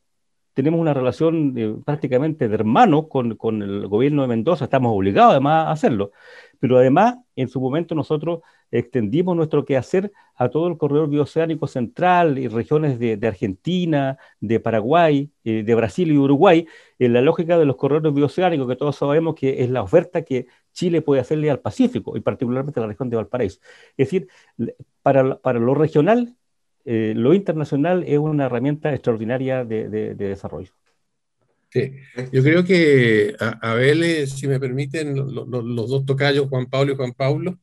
Tenemos 0.53 0.79
una 0.79 0.93
relación 0.93 1.53
eh, 1.57 1.75
prácticamente 1.85 2.49
de 2.49 2.55
hermano 2.55 3.07
con, 3.07 3.35
con, 3.35 3.61
el 3.61 3.87
gobierno 3.87 4.23
de 4.23 4.27
Mendoza, 4.29 4.65
estamos 4.65 4.93
obligados 4.93 5.31
además 5.31 5.67
a 5.67 5.71
hacerlo, 5.71 6.11
pero 6.59 6.77
además 6.77 7.17
en 7.35 7.47
su 7.47 7.61
momento 7.61 7.95
nosotros 7.95 8.41
extendimos 8.71 9.35
nuestro 9.35 9.65
quehacer 9.65 10.11
a 10.35 10.49
todo 10.49 10.67
el 10.67 10.77
corredor 10.77 11.09
bioceánico 11.09 11.67
central 11.67 12.39
y 12.39 12.47
regiones 12.47 12.97
de, 12.97 13.19
Argentina, 13.27 14.17
de 14.39 14.59
Paraguay, 14.59 15.29
eh, 15.43 15.63
de 15.63 15.75
Brasil 15.75 16.11
y 16.11 16.17
Uruguay, 16.17 16.65
en 16.97 17.13
la 17.13 17.21
lógica 17.21 17.57
de 17.57 17.65
los 17.65 17.75
corredores 17.75 18.13
bioceánicos, 18.13 18.67
que 18.67 18.75
todos 18.75 18.95
sabemos 18.95 19.35
que 19.35 19.63
es 19.63 19.69
la 19.69 19.83
oferta 19.83 20.23
que 20.23 20.47
Chile 20.71 21.01
puede 21.01 21.21
hacerle 21.21 21.51
al 21.51 21.59
Pacífico 21.59 22.17
y 22.17 22.21
particularmente 22.21 22.79
a 22.79 22.83
la 22.83 22.87
región 22.87 23.09
de 23.09 23.17
Valparaíso. 23.17 23.59
Es 23.97 24.07
decir, 24.07 24.27
para, 25.03 25.37
para 25.37 25.59
lo 25.59 25.75
regional, 25.75 26.35
eh, 26.85 27.13
lo 27.15 27.33
internacional 27.33 28.03
es 28.07 28.17
una 28.17 28.45
herramienta 28.45 28.93
extraordinaria 28.93 29.63
de, 29.63 30.15
desarrollo. 30.15 30.71
Sí, 31.69 31.93
yo 32.33 32.43
creo 32.43 32.65
que, 32.65 33.35
Abel, 33.61 34.03
eh, 34.03 34.27
si 34.27 34.47
me 34.47 34.59
permiten, 34.59 35.15
los 35.15 35.89
dos 35.89 36.05
tocayos, 36.05 36.49
Juan 36.49 36.65
Pablo 36.65 36.93
y 36.93 36.95
Juan 36.95 37.13
Pablo, 37.13 37.59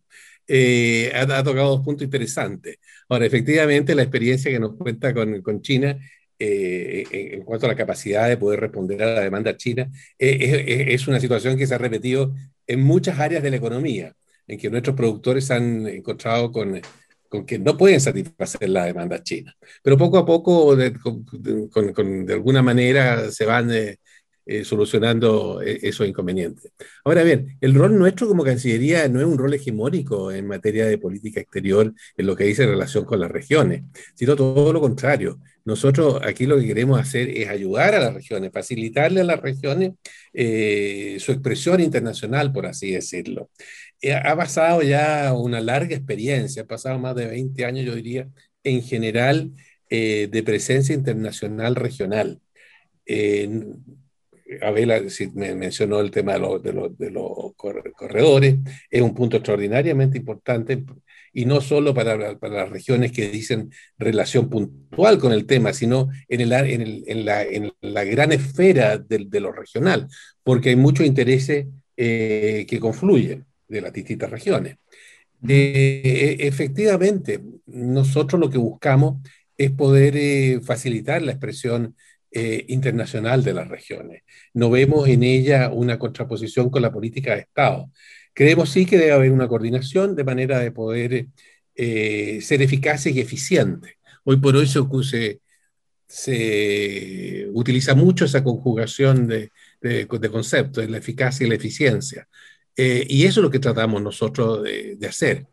eh, 0.48 1.12
ha, 1.14 1.26
tocado 1.44 1.70
dos 1.70 1.80
puntos 1.84 2.04
interesantes. 2.04 2.78
Ahora, 3.08 3.26
efectivamente, 3.26 3.94
la 3.94 4.02
experiencia 4.02 4.50
que 4.50 4.58
nos 4.58 4.74
cuenta 4.76 5.14
con, 5.14 5.42
con 5.42 5.62
China 5.62 5.98
eh, 6.40 7.04
en 7.10 7.42
cuanto 7.42 7.66
a 7.66 7.70
la 7.70 7.74
capacidad 7.74 8.28
de 8.28 8.36
poder 8.36 8.60
responder 8.60 9.02
a 9.02 9.14
la 9.14 9.20
demanda 9.22 9.56
china, 9.56 9.90
eh, 10.18 10.86
es, 10.88 11.08
una 11.08 11.18
situación 11.18 11.56
que 11.56 11.66
se 11.66 11.74
ha 11.74 11.78
repetido 11.78 12.32
en 12.66 12.80
muchas 12.80 13.18
áreas 13.18 13.42
de 13.42 13.50
la 13.50 13.56
economía, 13.56 14.14
en 14.46 14.58
que 14.58 14.70
nuestros 14.70 14.94
productores 14.94 15.50
han 15.50 15.86
encontrado 15.88 16.52
con, 16.52 16.80
con 17.28 17.44
que 17.44 17.58
no 17.58 17.76
pueden 17.76 18.00
satisfacer 18.00 18.68
la 18.68 18.84
demanda 18.84 19.20
china. 19.22 19.52
Pero 19.82 19.98
poco 19.98 20.18
a 20.18 20.24
poco, 20.26 20.76
de, 20.76 20.92
con, 21.72 22.26
de 22.26 22.32
alguna 22.32 22.62
manera, 22.62 23.32
se 23.32 23.44
van 23.44 23.72
eh, 23.72 23.98
solucionando 24.64 25.60
eh, 25.62 25.78
esos 25.82 26.08
inconvenientes. 26.08 26.72
Ahora 27.04 27.22
bien, 27.22 27.56
el 27.60 27.74
rol 27.74 27.98
nuestro 27.98 28.26
como 28.26 28.44
Cancillería 28.44 29.06
no 29.08 29.20
es 29.20 29.26
un 29.26 29.36
rol 29.36 29.52
hegemónico 29.52 30.32
en 30.32 30.46
materia 30.46 30.86
de 30.86 30.98
política 30.98 31.40
exterior 31.40 31.92
en 32.16 32.26
lo 32.26 32.34
que 32.34 32.44
dice 32.44 32.66
relación 32.66 33.04
con 33.04 33.20
las 33.20 33.30
regiones, 33.30 33.82
sino 34.14 34.36
todo 34.36 34.72
lo 34.72 34.80
contrario. 34.80 35.38
Nosotros 35.64 36.20
aquí 36.24 36.46
lo 36.46 36.58
que 36.58 36.66
queremos 36.66 36.98
hacer 36.98 37.28
es 37.28 37.48
ayudar 37.48 37.94
a 37.94 38.00
las 38.00 38.14
regiones, 38.14 38.50
facilitarle 38.52 39.20
a 39.20 39.24
las 39.24 39.40
regiones 39.40 39.92
eh, 40.32 41.18
su 41.20 41.32
expresión 41.32 41.80
internacional, 41.80 42.52
por 42.52 42.66
así 42.66 42.92
decirlo. 42.92 43.50
ha 44.24 44.36
pasado 44.36 44.82
ya 44.82 45.34
una 45.34 45.60
larga 45.60 45.94
experiencia, 45.94 46.62
ha 46.62 46.66
pasado 46.66 46.98
más 46.98 47.14
de 47.16 47.26
20 47.26 47.64
años, 47.66 47.84
yo 47.84 47.94
diría, 47.94 48.28
en 48.64 48.82
general, 48.82 49.52
eh, 49.90 50.28
de 50.30 50.42
presencia 50.42 50.94
internacional 50.94 51.74
regional. 51.74 52.40
Me 55.34 55.54
mencionó 55.54 56.00
el 56.00 56.10
tema 56.10 56.38
de, 56.38 56.90
de 56.98 57.10
los 57.10 57.54
corredores, 57.54 58.56
es 58.90 59.02
un 59.02 59.14
punto 59.14 59.36
extraordinariamente 59.36 60.18
importante 60.18 60.84
y 61.32 61.44
no 61.44 61.60
solo 61.60 61.94
para, 61.94 62.38
para, 62.38 62.54
las 62.54 62.70
regiones 62.70 63.12
que 63.12 63.28
dicen 63.30 63.70
relación 63.98 64.48
puntual 64.48 65.18
con 65.18 65.32
el 65.32 65.46
tema, 65.46 65.72
sino 65.72 66.08
en, 66.28 66.40
el, 66.40 66.52
en, 66.52 66.80
el, 66.80 67.04
en, 67.06 67.24
la, 67.24 67.42
en 67.42 67.72
la, 67.80 68.04
gran 68.04 68.32
esfera 68.32 68.98
de, 68.98 69.26
de, 69.28 69.40
lo 69.40 69.52
regional, 69.52 70.08
porque 70.42 70.70
hay 70.70 70.76
muchos 70.76 71.06
intereses 71.06 71.66
eh, 71.96 72.66
que 72.68 72.80
confluyen 72.80 73.44
de 73.68 73.80
las 73.80 73.92
distintas 73.92 74.30
regiones. 74.30 74.76
Eh, 75.46 76.36
efectivamente, 76.40 77.40
nosotros 77.66 78.40
lo 78.40 78.50
que 78.50 78.58
buscamos 78.58 79.22
es 79.56 79.70
poder 79.72 80.16
eh, 80.16 80.60
facilitar 80.62 81.22
la 81.22 81.32
expresión 81.32 81.94
internacional 82.30 83.42
de 83.42 83.54
las 83.54 83.68
regiones. 83.68 84.22
No 84.54 84.70
vemos 84.70 85.08
en 85.08 85.22
ella 85.22 85.70
una 85.70 85.98
contraposición 85.98 86.70
con 86.70 86.82
la 86.82 86.92
política 86.92 87.34
de 87.34 87.40
Estado. 87.40 87.90
Creemos 88.38 88.70
sí 88.70 88.86
que 88.86 88.98
debe 88.98 89.12
haber 89.12 89.32
una 89.32 89.48
coordinación 89.48 90.14
de 90.14 90.22
manera 90.22 90.60
de 90.60 90.70
poder 90.70 91.26
eh, 91.74 92.40
ser 92.42 92.60
eficaces 92.60 93.14
y 93.14 93.20
eficientes. 93.20 93.94
Hoy 94.24 94.36
por 94.36 94.56
hoy 94.56 94.66
se, 94.66 95.40
se, 96.08 97.48
utiliza 97.52 97.94
mucho 97.94 98.24
esa 98.24 98.42
conjugación 98.42 99.28
de, 99.28 99.50
de, 99.80 100.06
conceptos, 100.06 100.88
la 100.88 100.98
eficacia 100.98 101.46
y 101.46 101.48
la 101.48 101.54
eficiencia. 101.56 102.28
Eh, 102.76 103.06
y 103.08 103.24
eso 103.26 103.40
es 103.40 103.44
lo 103.44 103.50
que 103.50 103.60
tratamos 103.60 104.02
nosotros 104.02 104.62
de, 104.62 104.98
hacer. 105.08 105.46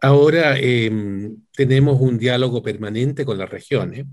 Ahora 0.00 0.56
em, 0.58 1.36
tenemos 1.52 2.00
un 2.00 2.18
diálogo 2.18 2.62
permanente 2.62 3.24
con 3.24 3.38
las 3.38 3.50
regiones. 3.50 4.06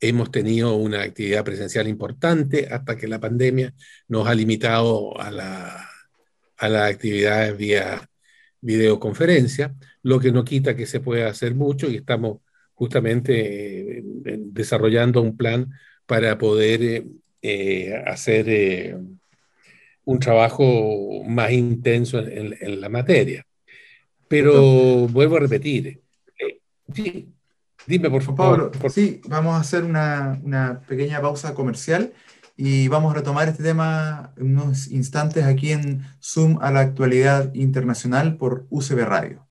Hemos 0.00 0.30
tenido 0.30 0.74
una 0.74 1.02
actividad 1.02 1.44
presencial 1.44 1.86
importante 1.86 2.68
hasta 2.70 2.96
que 2.96 3.06
la 3.06 3.20
pandemia 3.20 3.74
nos 4.08 4.26
ha 4.26 4.34
limitado 4.34 5.20
a 5.20 5.30
la, 5.30 5.88
a 6.56 6.68
las 6.68 6.90
actividades 6.90 7.56
vía 7.56 8.10
videoconferencia, 8.60 9.74
lo 10.02 10.20
que 10.20 10.32
no 10.32 10.44
quita 10.44 10.76
que 10.76 10.86
se 10.86 11.00
pueda 11.00 11.28
hacer 11.28 11.54
mucho 11.54 11.88
y 11.90 11.96
estamos 11.96 12.38
justamente 12.74 13.98
eh, 13.98 14.02
desarrollando 14.04 15.22
un 15.22 15.36
plan 15.36 15.70
para 16.06 16.38
poder 16.38 16.82
eh, 16.82 17.06
eh, 17.42 18.02
hacer 18.06 18.96
un 20.04 20.18
trabajo 20.18 21.22
más 21.24 21.52
intenso 21.52 22.18
en, 22.18 22.80
la 22.80 22.88
materia. 22.88 23.46
Pero 24.28 25.08
vuelvo 25.08 25.36
a 25.36 25.40
repetir, 25.40 26.00
sí, 26.94 27.28
dime 27.86 28.10
por 28.10 28.22
favor. 28.22 28.70
Pablo, 28.70 28.90
sí, 28.90 29.20
vamos 29.28 29.54
a 29.56 29.60
hacer 29.60 29.84
una, 29.84 30.40
una 30.42 30.80
pequeña 30.86 31.20
pausa 31.20 31.54
comercial 31.54 32.12
y 32.56 32.88
vamos 32.88 33.12
a 33.12 33.16
retomar 33.16 33.48
este 33.48 33.62
tema 33.62 34.32
en 34.36 34.58
unos 34.58 34.88
instantes 34.88 35.44
aquí 35.44 35.72
en 35.72 36.06
Zoom 36.22 36.58
a 36.60 36.70
la 36.70 36.80
actualidad 36.80 37.54
internacional 37.54 38.36
por 38.36 38.66
UCB 38.68 39.04
Radio. 39.04 39.46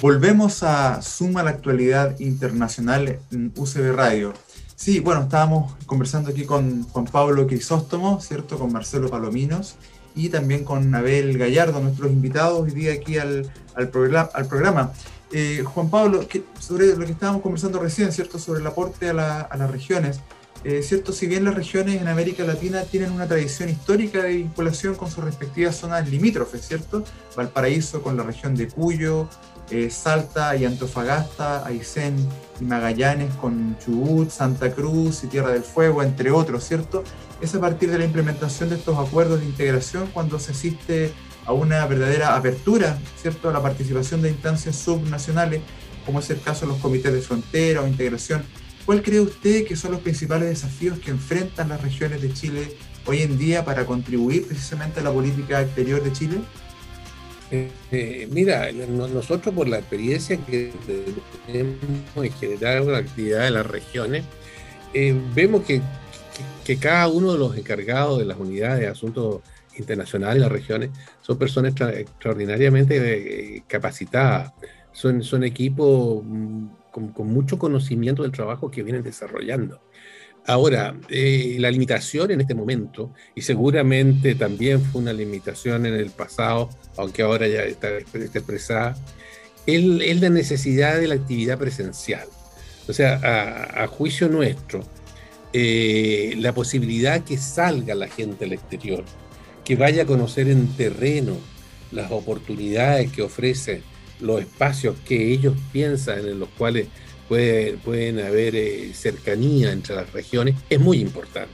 Volvemos 0.00 0.62
a 0.62 1.02
Zoom 1.02 1.36
a 1.36 1.42
la 1.42 1.50
actualidad 1.50 2.18
internacional 2.20 3.18
en 3.30 3.52
UCB 3.56 3.94
Radio. 3.94 4.32
Sí, 4.76 5.00
bueno, 5.00 5.22
estábamos 5.22 5.74
conversando 5.86 6.30
aquí 6.30 6.44
con 6.44 6.84
Juan 6.84 7.04
Pablo 7.06 7.46
Crisóstomo, 7.48 8.20
¿cierto? 8.20 8.58
Con 8.58 8.72
Marcelo 8.72 9.08
Palominos 9.10 9.76
y 10.14 10.28
también 10.28 10.64
con 10.64 10.94
Abel 10.94 11.36
Gallardo, 11.36 11.80
nuestros 11.80 12.10
invitados 12.10 12.60
hoy 12.60 12.70
día 12.72 12.92
aquí 12.92 13.18
al, 13.18 13.50
al, 13.74 13.90
al 14.34 14.46
programa. 14.46 14.92
Eh, 15.30 15.62
Juan 15.64 15.90
Pablo, 15.90 16.26
sobre 16.58 16.96
lo 16.96 17.04
que 17.04 17.12
estábamos 17.12 17.42
conversando 17.42 17.78
recién, 17.78 18.12
¿cierto? 18.12 18.38
Sobre 18.38 18.60
el 18.60 18.66
aporte 18.66 19.10
a, 19.10 19.12
las 19.12 19.70
regiones. 19.70 20.20
Eh, 20.64 20.82
¿Cierto? 20.82 21.12
Si 21.12 21.26
bien 21.26 21.44
las 21.44 21.54
regiones 21.54 22.00
en 22.00 22.08
América 22.08 22.42
Latina 22.42 22.82
tienen 22.82 23.12
una 23.12 23.28
tradición 23.28 23.68
histórica 23.68 24.22
de 24.24 24.36
vinculación 24.36 24.96
con 24.96 25.08
sus 25.08 25.22
respectivas 25.22 25.76
zonas 25.76 26.08
limítrofes, 26.08 26.66
¿cierto? 26.66 27.04
Valparaíso 27.36 28.02
con 28.02 28.16
la 28.16 28.24
región 28.24 28.56
de 28.56 28.66
Cuyo, 28.66 29.28
eh, 29.70 29.90
Salta 29.90 30.56
y 30.56 30.64
Antofagasta, 30.64 31.64
Aysén 31.64 32.16
y 32.60 32.64
Magallanes 32.64 33.32
con 33.34 33.76
Chubut, 33.78 34.30
Santa 34.30 34.72
Cruz 34.72 35.22
y 35.24 35.26
Tierra 35.28 35.50
del 35.50 35.62
Fuego, 35.62 36.02
entre 36.02 36.30
otros, 36.32 36.64
¿cierto? 36.64 37.04
Es 37.40 37.54
a 37.54 37.60
partir 37.60 37.90
de 37.90 37.98
la 37.98 38.04
implementación 38.06 38.70
de 38.70 38.76
estos 38.76 38.98
acuerdos 38.98 39.40
de 39.40 39.46
integración 39.46 40.08
cuando 40.12 40.40
se 40.40 40.52
asiste 40.52 41.12
a 41.48 41.52
una 41.54 41.86
verdadera 41.86 42.36
apertura, 42.36 42.98
¿cierto?, 43.16 43.48
a 43.48 43.52
la 43.54 43.62
participación 43.62 44.20
de 44.20 44.28
instancias 44.28 44.76
subnacionales, 44.76 45.62
como 46.04 46.20
es 46.20 46.28
el 46.28 46.42
caso 46.42 46.66
de 46.66 46.72
los 46.72 46.80
comités 46.82 47.10
de 47.10 47.22
frontera 47.22 47.80
o 47.80 47.88
integración. 47.88 48.42
¿Cuál 48.84 49.02
cree 49.02 49.20
usted 49.20 49.66
que 49.66 49.74
son 49.74 49.92
los 49.92 50.02
principales 50.02 50.50
desafíos 50.50 50.98
que 50.98 51.10
enfrentan 51.10 51.70
las 51.70 51.80
regiones 51.80 52.20
de 52.20 52.34
Chile 52.34 52.76
hoy 53.06 53.22
en 53.22 53.38
día 53.38 53.64
para 53.64 53.86
contribuir 53.86 54.46
precisamente 54.46 55.00
a 55.00 55.04
la 55.04 55.10
política 55.10 55.62
exterior 55.62 56.02
de 56.02 56.12
Chile? 56.12 56.36
Eh, 57.50 57.70
eh, 57.92 58.28
mira, 58.30 58.70
nosotros 58.70 59.54
por 59.54 59.68
la 59.68 59.78
experiencia 59.78 60.36
que 60.36 60.70
tenemos 61.46 61.78
en 62.14 62.32
generar 62.32 62.82
la 62.82 62.98
actividad 62.98 63.44
de 63.44 63.50
las 63.52 63.66
regiones, 63.66 64.22
eh, 64.92 65.18
vemos 65.34 65.64
que, 65.64 65.80
que, 66.66 66.76
cada 66.76 67.08
uno 67.08 67.32
de 67.32 67.38
los 67.38 67.56
encargados 67.56 68.18
de 68.18 68.26
las 68.26 68.38
unidades 68.38 68.80
de 68.80 68.88
asuntos 68.88 69.40
internacional 69.78 70.36
y 70.36 70.40
las 70.40 70.52
regiones, 70.52 70.90
son 71.20 71.38
personas 71.38 71.74
extraordinariamente 71.80 73.56
eh, 73.56 73.62
capacitadas, 73.66 74.52
son, 74.92 75.22
son 75.22 75.44
equipos 75.44 76.22
mm, 76.24 76.66
con, 76.90 77.28
mucho 77.28 77.58
conocimiento 77.58 78.22
del 78.22 78.32
trabajo 78.32 78.70
que 78.70 78.82
vienen 78.82 79.02
desarrollando. 79.02 79.80
Ahora, 80.46 80.96
eh, 81.10 81.56
la 81.58 81.70
limitación 81.70 82.30
en 82.30 82.40
este 82.40 82.54
momento, 82.54 83.12
y 83.34 83.42
seguramente 83.42 84.34
también 84.34 84.80
fue 84.80 85.02
una 85.02 85.12
limitación 85.12 85.84
en 85.84 85.94
el 85.94 86.10
pasado, 86.10 86.70
aunque 86.96 87.22
ahora 87.22 87.46
ya 87.46 87.64
está, 87.64 87.98
expresada, 87.98 88.96
es, 89.66 90.20
la 90.20 90.30
necesidad 90.30 90.98
de 90.98 91.08
la 91.08 91.16
actividad 91.16 91.58
presencial. 91.58 92.26
O 92.88 92.92
sea, 92.94 93.20
a, 93.76 93.86
juicio 93.88 94.28
nuestro, 94.28 94.80
eh, 95.52 96.34
la 96.38 96.54
posibilidad 96.54 97.22
que 97.22 97.36
salga 97.36 97.94
la 97.94 98.08
gente 98.08 98.46
al 98.46 98.54
exterior, 98.54 99.04
que 99.68 99.76
vaya 99.76 100.04
a 100.04 100.06
conocer 100.06 100.48
en 100.48 100.66
terreno 100.78 101.36
las 101.92 102.10
oportunidades 102.10 103.12
que 103.12 103.20
ofrecen 103.20 103.82
los 104.18 104.40
espacios 104.40 104.96
que 105.04 105.30
ellos 105.30 105.58
piensan 105.72 106.20
en 106.20 106.40
los 106.40 106.48
cuales 106.48 106.88
pueden 107.28 108.18
haber 108.18 108.56
eh, 108.56 108.94
cercanía 108.94 109.70
entre 109.70 109.94
las 109.94 110.10
regiones, 110.10 110.54
es 110.70 110.80
muy 110.80 111.00
importante. 111.00 111.52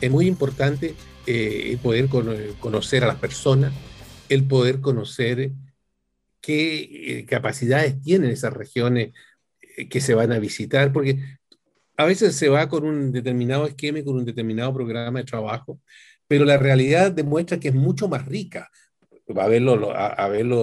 Es 0.00 0.10
muy 0.10 0.26
importante 0.26 0.94
eh, 1.26 1.76
poder 1.82 2.08
conocer 2.08 3.04
a 3.04 3.08
las 3.08 3.16
personas, 3.16 3.74
el 4.30 4.44
poder 4.44 4.80
conocer 4.80 5.50
qué 6.40 7.18
eh, 7.18 7.26
capacidades 7.26 8.00
tienen 8.00 8.30
esas 8.30 8.54
regiones 8.54 9.12
que 9.90 10.00
se 10.00 10.14
van 10.14 10.32
a 10.32 10.38
visitar, 10.38 10.94
porque 10.94 11.18
a 11.98 12.06
veces 12.06 12.34
se 12.36 12.48
va 12.48 12.70
con 12.70 12.86
un 12.86 13.12
determinado 13.12 13.66
esquema 13.66 13.98
y 13.98 14.04
con 14.04 14.16
un 14.16 14.24
determinado 14.24 14.72
programa 14.72 15.18
de 15.18 15.26
trabajo, 15.26 15.78
pero 16.30 16.44
la 16.44 16.58
realidad 16.58 17.10
demuestra 17.10 17.58
que 17.58 17.70
es 17.70 17.74
mucho 17.74 18.06
más 18.06 18.24
rica. 18.24 18.70
A 19.34 19.48
verlo, 19.48 19.74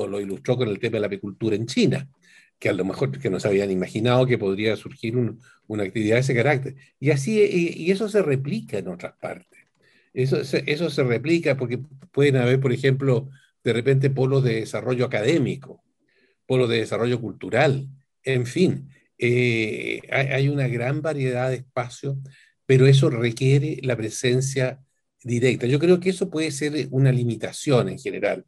lo, 0.07 0.21
ilustró 0.21 0.55
con 0.55 0.69
el 0.69 0.79
tema 0.79 0.93
de 0.93 1.01
la 1.01 1.07
apicultura 1.07 1.57
en 1.57 1.65
China, 1.65 2.07
que 2.57 2.69
a 2.69 2.73
lo 2.73 2.85
mejor 2.85 3.19
que 3.19 3.29
no 3.29 3.37
se 3.37 3.49
habían 3.49 3.69
imaginado 3.69 4.25
que 4.25 4.37
podría 4.37 4.77
surgir 4.77 5.17
una 5.67 5.83
actividad 5.83 6.15
de 6.15 6.21
ese 6.21 6.33
carácter. 6.33 6.75
Y 7.01 7.11
así, 7.11 7.41
y, 7.41 7.91
eso 7.91 8.07
se 8.07 8.21
replica 8.21 8.77
en 8.77 8.87
otras 8.87 9.15
partes. 9.19 9.59
Eso, 10.13 10.37
eso 10.41 10.89
se 10.89 11.03
replica 11.03 11.57
porque 11.57 11.79
pueden 12.13 12.37
haber, 12.37 12.61
por 12.61 12.71
ejemplo, 12.71 13.29
de 13.61 13.73
repente 13.73 14.09
polos 14.09 14.45
de 14.45 14.61
desarrollo 14.61 15.03
académico, 15.03 15.83
polos 16.45 16.69
de 16.69 16.77
desarrollo 16.77 17.19
cultural, 17.19 17.89
en 18.23 18.45
fin, 18.45 18.89
eh, 19.17 19.99
hay, 20.13 20.27
hay, 20.27 20.47
una 20.47 20.69
gran 20.69 21.01
variedad 21.01 21.49
de 21.49 21.57
espacios, 21.57 22.15
pero 22.65 22.87
eso 22.87 23.09
requiere 23.09 23.79
la 23.83 23.97
presencia 23.97 24.79
directa. 25.23 25.67
Yo 25.67 25.79
creo 25.79 25.99
que 25.99 26.09
eso 26.09 26.29
puede 26.29 26.51
ser 26.51 26.87
una 26.91 27.11
limitación 27.11 27.89
en 27.89 27.99
general. 27.99 28.45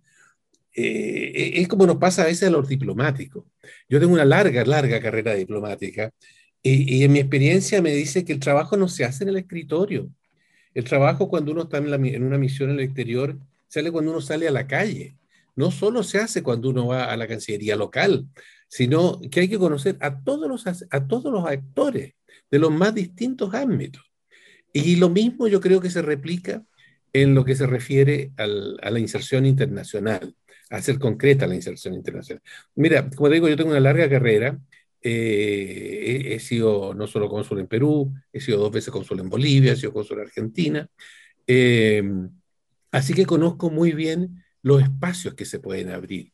Eh, 0.76 1.54
es 1.56 1.68
como 1.68 1.86
nos 1.86 1.98
pasa 1.98 2.24
a 2.24 2.26
veces 2.26 2.48
a 2.48 2.52
los 2.52 2.68
diplomáticos. 2.68 3.46
Yo 3.90 4.00
tengo 4.00 4.14
una 4.14 4.26
larga, 4.26 4.64
larga 4.66 5.02
carrera 5.02 5.34
diplomática 5.34 6.12
y, 6.62 7.04
en 7.04 7.12
mi 7.12 7.20
experiencia 7.20 7.82
me 7.82 7.92
dice 7.94 8.26
que 8.26 8.34
el 8.34 8.40
trabajo 8.40 8.78
no 8.78 8.88
se 8.88 9.06
hace 9.06 9.24
en 9.24 9.30
el 9.30 9.38
escritorio. 9.38 10.12
El 10.74 10.84
trabajo 10.84 11.30
cuando 11.30 11.52
uno 11.52 11.64
está 11.64 11.78
en, 11.78 12.06
en 12.06 12.24
una 12.24 12.38
misión 12.38 12.70
en 12.70 12.80
el 12.80 12.86
exterior 12.86 13.38
sale 13.68 13.92
cuando 13.92 14.12
uno 14.12 14.22
sale 14.22 14.48
a 14.48 14.52
la 14.52 14.68
calle. 14.68 15.16
No 15.56 15.72
solo 15.72 16.04
se 16.04 16.20
hace 16.20 16.44
cuando 16.44 16.70
uno 16.70 16.88
va 16.88 17.06
a 17.06 17.18
la 17.18 17.28
Cancillería 17.28 17.76
local, 17.76 18.28
sino 18.68 19.20
que 19.32 19.42
hay 19.42 19.50
que 19.50 19.60
conocer 19.60 19.98
a 20.00 20.22
todos 20.24 20.48
los, 20.48 20.66
a 20.68 21.08
todos 21.08 21.32
los 21.32 21.46
actores 21.46 22.14
de 22.52 22.60
los 22.60 22.72
más 22.72 22.94
distintos 22.94 23.54
ámbitos. 23.54 24.09
Y 24.74 24.98
lo 24.98 25.10
mismo 25.10 25.48
yo 25.48 25.60
creo 25.62 25.82
que 25.82 25.90
se 25.90 26.02
replica 26.02 26.64
en 27.14 27.34
lo 27.34 27.44
que 27.44 27.56
se 27.56 27.66
refiere 27.66 28.32
a 28.38 28.46
la 28.92 29.00
inserción 29.00 29.46
internacional, 29.46 30.36
a 30.70 30.76
hacer 30.78 31.00
concreta 31.00 31.48
la 31.48 31.56
inserción 31.56 31.96
internacional. 31.96 32.44
Mira, 32.76 33.10
como 33.10 33.30
te 33.30 33.36
digo, 33.36 33.50
yo 33.50 33.58
tengo 33.58 33.72
una 33.72 33.80
larga 33.80 34.10
carrera 34.10 34.60
he, 35.02 36.40
sido 36.40 36.94
no 36.94 37.08
solo 37.08 37.30
cónsul 37.30 37.60
en 37.60 37.68
Perú, 37.68 38.14
he 38.34 38.42
sido 38.42 38.60
dos 38.60 38.72
veces 38.72 38.92
cónsul 38.92 39.20
en 39.20 39.30
Bolivia, 39.30 39.74
he 39.74 39.76
sido 39.76 39.94
cónsul 39.94 40.20
en 40.20 40.26
Argentina. 40.26 40.90
así 42.92 43.14
que 43.14 43.26
conozco 43.26 43.70
muy 43.70 43.94
bien 43.94 44.44
los 44.62 44.82
espacios 44.82 45.36
que 45.36 45.46
se 45.46 45.60
pueden 45.60 45.90
abrir 45.90 46.34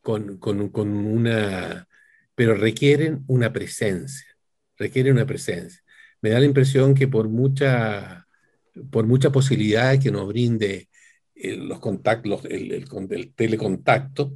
con, 0.00 0.38
con, 0.38 0.68
con 0.70 0.88
una, 0.88 1.88
pero 2.34 2.54
requieren 2.54 3.24
una 3.26 3.52
presencia, 3.52 4.26
requieren 4.76 5.14
una 5.14 5.26
presencia. 5.26 5.82
Me 6.26 6.32
da 6.32 6.40
la 6.40 6.46
impresión 6.46 6.92
que 6.92 7.06
por 7.06 7.28
mucha, 7.28 8.26
por 8.90 9.06
mucha 9.06 9.30
posibilidad 9.30 9.96
que 9.96 10.10
nos 10.10 10.26
brinde 10.26 10.88
eh, 11.36 11.56
los 11.56 11.78
contactos, 11.78 12.44
el, 12.46 12.72
el, 12.72 13.32
telecontacto, 13.32 14.34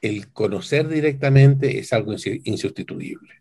el 0.00 0.32
conocer 0.32 0.88
directamente 0.88 1.78
es 1.78 1.92
algo 1.92 2.14
insustituible. 2.44 3.34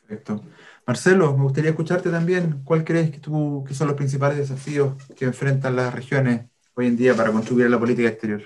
Perfecto. 0.00 0.42
Marcelo, 0.84 1.36
me 1.36 1.44
gustaría 1.44 1.70
escucharte 1.70 2.10
también. 2.10 2.62
¿Cuál 2.64 2.82
crees 2.82 3.12
que, 3.12 3.20
que 3.20 3.74
son 3.74 3.86
los 3.86 3.96
principales 3.96 4.38
desafíos 4.38 4.96
que 5.14 5.26
enfrentan 5.26 5.76
las 5.76 5.94
regiones 5.94 6.46
hoy 6.74 6.88
en 6.88 6.96
día 6.96 7.14
para 7.14 7.30
contribuir 7.30 7.66
a 7.66 7.68
la 7.68 7.78
política 7.78 8.08
exterior? 8.08 8.42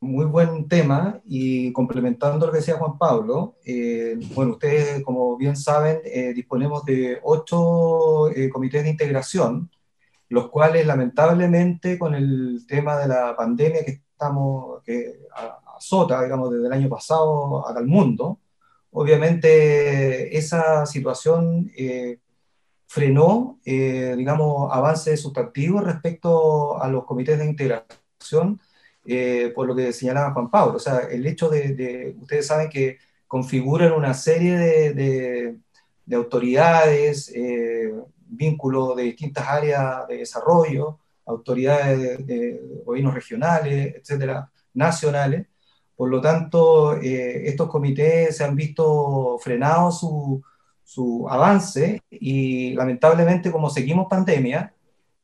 Muy 0.00 0.26
buen 0.26 0.68
tema 0.68 1.20
y 1.24 1.72
complementando 1.72 2.46
lo 2.46 2.52
que 2.52 2.58
decía 2.58 2.78
Juan 2.78 2.98
Pablo, 2.98 3.56
eh, 3.64 4.18
bueno, 4.34 4.52
ustedes 4.52 5.02
como 5.02 5.36
bien 5.36 5.56
saben, 5.56 6.00
eh, 6.04 6.32
disponemos 6.34 6.84
de 6.84 7.18
ocho 7.22 8.30
eh, 8.30 8.48
comités 8.48 8.84
de 8.84 8.90
integración, 8.90 9.70
los 10.28 10.50
cuales 10.50 10.86
lamentablemente 10.86 11.98
con 11.98 12.14
el 12.14 12.64
tema 12.68 12.96
de 12.98 13.08
la 13.08 13.34
pandemia 13.36 13.84
que 13.84 14.02
estamos, 14.12 14.82
que 14.84 15.20
azota, 15.76 16.22
digamos, 16.22 16.50
desde 16.50 16.66
el 16.66 16.72
año 16.72 16.88
pasado 16.88 17.66
acá 17.68 17.80
al 17.80 17.86
mundo, 17.86 18.38
obviamente 18.90 20.36
esa 20.36 20.86
situación 20.86 21.70
frenó, 22.86 23.58
digamos, 23.64 24.70
avances 24.72 25.20
sustantivos 25.20 25.84
respecto 25.84 26.80
a 26.80 26.88
los 26.88 27.04
comités 27.04 27.38
de 27.38 27.46
integración 27.46 28.60
eh, 29.10 29.52
por 29.54 29.66
lo 29.66 29.74
que 29.74 29.92
señalaba 29.92 30.34
Juan 30.34 30.50
Pablo. 30.50 30.76
O 30.76 30.78
sea, 30.78 30.98
el 31.10 31.26
hecho 31.26 31.48
de, 31.48 32.14
ustedes 32.20 32.46
saben 32.46 32.68
que 32.68 32.98
configuran 33.26 33.92
una 33.92 34.12
serie 34.12 34.58
de, 34.58 35.56
de, 36.04 36.16
autoridades, 36.16 37.32
eh, 37.34 37.90
vínculos 38.26 38.96
de 38.96 39.04
distintas 39.04 39.48
áreas 39.48 40.06
de 40.08 40.18
desarrollo, 40.18 40.98
autoridades 41.24 42.26
de, 42.26 42.60
gobiernos 42.84 43.14
regionales, 43.14 43.94
etcétera, 43.96 44.50
nacionales. 44.74 45.46
Por 45.96 46.10
lo 46.10 46.20
tanto, 46.20 46.94
eh, 46.96 47.48
estos 47.48 47.70
comités 47.70 48.36
se 48.36 48.44
han 48.44 48.54
visto 48.54 49.38
frenados 49.38 50.00
su, 50.00 50.42
su 50.84 51.26
avance 51.30 52.02
y 52.10 52.74
lamentablemente 52.74 53.50
como 53.50 53.70
seguimos 53.70 54.06
pandemia, 54.08 54.74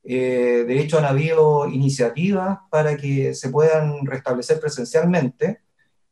eh, 0.05 0.65
de 0.67 0.81
hecho, 0.81 0.99
han 0.99 1.07
habido 1.07 1.67
iniciativas 1.67 2.59
para 2.71 2.97
que 2.97 3.35
se 3.35 3.49
puedan 3.49 4.05
restablecer 4.05 4.61
presencialmente 4.61 5.63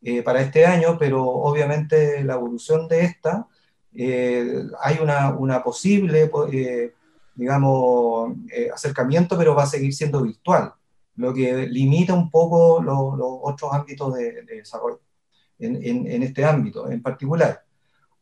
eh, 0.00 0.22
para 0.22 0.40
este 0.40 0.64
año, 0.64 0.96
pero 0.98 1.22
obviamente 1.22 2.24
la 2.24 2.34
evolución 2.34 2.88
de 2.88 3.02
esta, 3.02 3.46
eh, 3.94 4.64
hay 4.80 4.98
una, 5.00 5.30
una 5.34 5.62
posible, 5.62 6.30
digamos, 7.34 8.32
acercamiento, 8.72 9.36
pero 9.36 9.54
va 9.54 9.64
a 9.64 9.66
seguir 9.66 9.92
siendo 9.94 10.22
virtual, 10.22 10.72
lo 11.16 11.34
que 11.34 11.66
limita 11.66 12.14
un 12.14 12.30
poco 12.30 12.82
los, 12.82 12.96
otros 13.42 13.72
ámbitos 13.74 14.14
de, 14.14 14.42
desarrollo 14.42 15.00
en, 15.58 15.76
en, 15.76 16.06
en, 16.06 16.22
este 16.22 16.44
ámbito 16.44 16.90
en 16.90 17.02
particular. 17.02 17.62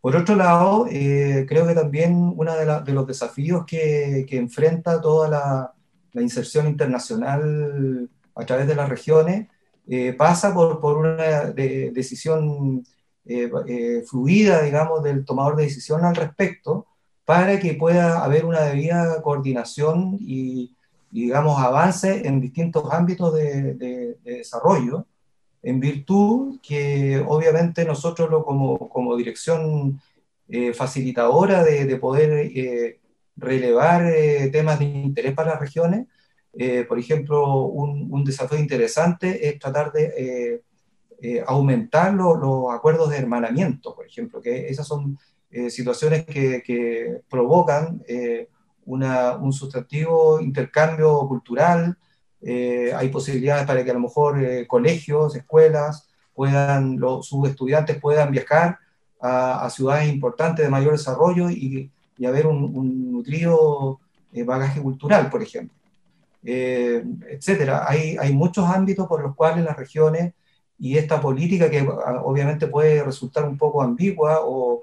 Por 0.01 0.17
otro 0.17 0.35
lado, 0.35 0.87
eh, 0.91 1.45
creo 1.47 1.67
que 1.67 1.75
también 1.75 2.33
uno 2.37 2.55
de, 2.55 2.93
los 2.93 3.07
desafíos 3.07 3.67
que, 3.67 4.27
enfrenta 4.31 5.01
toda 5.01 5.29
la, 5.29 5.75
inserción 6.23 6.67
internacional 6.67 8.09
a 8.35 8.45
través 8.45 8.67
de 8.67 8.75
las 8.75 8.89
regiones 8.89 9.47
eh, 9.87 10.13
pasa 10.13 10.53
por, 10.55 10.99
una 10.99 11.53
decisión 11.53 12.85
eh, 13.27 14.03
fluida, 14.09 14.63
digamos, 14.63 15.03
del 15.03 15.25
tomador 15.25 15.57
de 15.57 15.65
decisión 15.65 16.05
al 16.05 16.17
respecto, 16.17 16.87
para 17.25 17.61
que 17.61 17.75
pueda 17.75 18.25
haber 18.25 18.45
una 18.47 18.63
debida 18.63 19.21
coordinación 19.23 20.17
y, 20.19 20.75
digamos, 21.11 21.61
avance 21.61 22.27
en 22.27 22.41
distintos 22.41 22.91
ámbitos 22.93 23.35
de 23.35 24.19
desarrollo 24.25 25.07
en 25.63 25.81
virtud 25.81 26.59
que 26.63 27.23
obviamente 27.27 27.85
nosotros 27.85 28.31
lo, 28.31 28.45
como, 28.45 28.89
como 28.89 29.17
dirección 29.17 30.01
eh, 30.49 30.75
facilitadora 30.75 31.63
de, 31.63 31.85
de 31.85 31.97
poder 31.97 32.51
eh, 32.55 32.99
relevar 33.37 34.07
eh, 34.07 34.49
temas 34.51 34.79
de 34.79 34.87
interés 34.87 35.35
para 35.35 35.53
las 35.53 35.61
regiones, 35.61 36.07
por 36.89 36.99
ejemplo, 36.99 37.67
un, 37.67 38.09
un, 38.13 38.25
desafío 38.25 38.59
interesante 38.59 39.49
es 39.49 39.57
tratar 39.61 39.93
de 39.93 40.61
aumentar 41.47 42.13
los 42.13 42.75
acuerdos 42.75 43.09
de 43.11 43.19
hermanamiento, 43.19 43.95
por 43.95 44.05
ejemplo, 44.05 44.41
que 44.41 44.67
esas 44.69 44.85
son 44.85 45.17
situaciones 45.69 46.27
que, 46.27 46.61
que 46.61 47.21
provocan 47.31 48.03
una, 48.85 49.37
un 49.37 49.53
sustantivo 49.53 50.41
intercambio 50.41 51.21
cultural, 51.29 51.97
eh, 52.43 52.93
hay 52.95 53.09
posibilidades 53.09 53.67
para 53.67 53.85
que 53.85 53.91
a 53.91 53.95
lo 53.95 54.01
mejor 54.01 54.43
eh, 54.43 54.67
colegios, 54.67 55.37
escuelas, 55.37 56.09
puedan, 56.35 56.99
sus 57.23 57.49
estudiantes 57.49 58.01
puedan 58.01 58.31
viajar 58.31 58.79
a, 59.21 59.69
ciudades 59.71 60.09
importantes 60.09 60.65
de 60.65 60.71
mayor 60.71 60.93
desarrollo 60.93 61.51
y, 61.51 61.91
y 62.17 62.27
haber 62.27 62.47
un, 62.47 63.13
nutrido 63.13 64.01
eh, 64.33 64.45
bagaje 64.45 64.81
cultural, 64.81 65.29
por 65.29 65.43
ejemplo. 65.43 65.77
etcétera. 66.43 67.85
Hay, 67.87 68.17
hay 68.19 68.33
muchos 68.33 68.67
ámbitos 68.67 69.07
por 69.07 69.23
los 69.23 69.35
cuales 69.37 69.65
las 69.65 69.77
regiones 69.77 70.33
y 70.79 70.97
esta 70.97 71.21
política 71.21 71.69
que 71.71 71.81
ah, 71.81 72.23
obviamente 72.25 72.67
puede 72.67 73.03
resultar 73.03 73.45
un 73.47 73.59
poco 73.59 73.83
ambigua 73.83 74.41
o, 74.43 74.83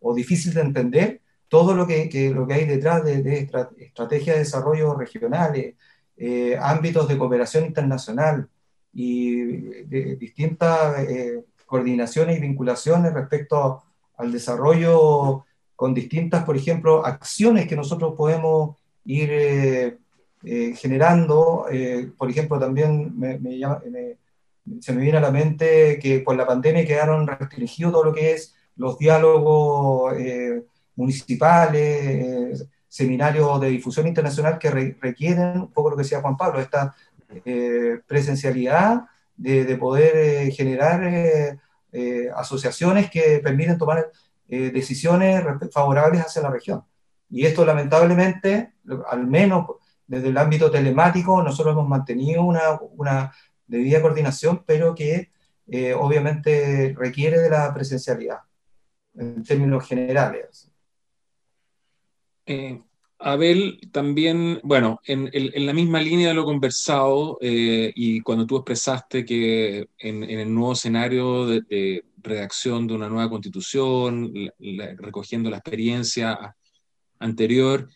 o 0.00 0.14
difícil 0.14 0.52
de 0.52 0.60
entender, 0.60 1.20
todo 1.48 1.74
lo 1.74 1.86
que, 1.86 2.08
que, 2.10 2.30
lo 2.30 2.46
que 2.46 2.54
hay 2.54 2.66
detrás 2.66 3.02
de, 3.04 3.22
de 3.22 3.50
estrategias 3.78 4.36
de 4.36 4.44
desarrollo 4.44 4.94
regionales, 4.94 5.74
eh, 6.22 6.54
ámbitos 6.60 7.08
de 7.08 7.16
cooperación 7.16 7.64
internacional 7.64 8.46
y 8.92 9.40
de 9.84 10.16
distintas 10.16 11.08
eh, 11.08 11.42
coordinaciones 11.64 12.36
y 12.36 12.42
vinculaciones 12.42 13.14
respecto 13.14 13.82
al 14.18 14.30
desarrollo 14.30 15.46
con 15.74 15.94
distintas, 15.94 16.44
por 16.44 16.58
ejemplo, 16.58 17.06
acciones 17.06 17.66
que 17.66 17.74
nosotros 17.74 18.12
podemos 18.18 18.76
ir 19.06 19.30
eh, 19.32 19.96
generando. 20.76 21.64
por 22.18 22.28
ejemplo, 22.28 22.58
también 22.58 23.14
se 24.80 24.92
me 24.92 25.00
viene 25.00 25.16
a 25.16 25.22
la 25.22 25.30
mente 25.30 25.98
que 25.98 26.20
por 26.20 26.36
la 26.36 26.46
pandemia 26.46 26.84
quedaron 26.84 27.26
restringidos 27.26 27.92
todo 27.92 28.04
lo 28.04 28.12
que 28.12 28.32
es 28.32 28.54
los 28.76 28.98
diálogos 28.98 30.12
municipales, 30.96 32.66
seminarios 32.90 33.60
de 33.60 33.68
difusión 33.68 34.08
internacional 34.08 34.58
que 34.58 34.68
requieren, 35.00 35.60
un 35.60 35.72
poco 35.72 35.90
lo 35.90 35.96
que 35.96 36.02
decía 36.02 36.20
Juan 36.20 36.36
Pablo, 36.36 36.60
esta 36.60 36.92
eh, 37.44 38.00
presencialidad 38.04 39.04
de, 39.36 39.76
poder 39.76 40.16
eh, 40.16 40.50
generar 40.50 41.00
eh, 41.04 42.30
asociaciones 42.34 43.08
que 43.08 43.40
permiten 43.42 43.78
tomar 43.78 44.10
decisiones 44.48 45.44
favorables 45.72 46.22
hacia 46.22 46.42
la 46.42 46.50
región. 46.50 46.82
Y 47.30 47.46
esto 47.46 47.64
lamentablemente, 47.64 48.74
al 49.08 49.24
menos 49.28 49.66
desde 50.08 50.26
el 50.26 50.38
ámbito 50.38 50.72
telemático, 50.72 51.40
nosotros 51.40 51.74
hemos 51.74 51.88
mantenido 51.88 52.42
una, 52.42 52.80
una 52.96 53.32
debida 53.68 54.02
coordinación, 54.02 54.64
pero 54.66 54.96
que 54.96 55.30
obviamente 55.96 56.96
requiere 56.98 57.38
de 57.38 57.50
la 57.50 57.72
presencialidad 57.72 58.40
en 59.14 59.44
términos 59.44 59.86
generales. 59.86 60.69
Eh, 62.50 62.82
Abel, 63.20 63.78
también, 63.92 64.58
bueno, 64.64 65.00
en, 65.04 65.30
la 65.64 65.72
misma 65.72 66.00
línea 66.00 66.28
de 66.28 66.34
lo 66.34 66.44
conversado 66.44 67.38
eh, 67.40 67.92
y 67.94 68.22
cuando 68.22 68.44
tú 68.44 68.56
expresaste 68.56 69.24
que 69.24 69.88
en, 69.98 70.24
el 70.24 70.52
nuevo 70.52 70.72
escenario 70.72 71.46
de, 71.46 72.02
redacción 72.16 72.88
de 72.88 72.94
una 72.94 73.08
nueva 73.08 73.30
constitución, 73.30 74.32
recogiendo 74.98 75.48
la 75.48 75.58
experiencia 75.58 76.56
anterior, 77.20 77.88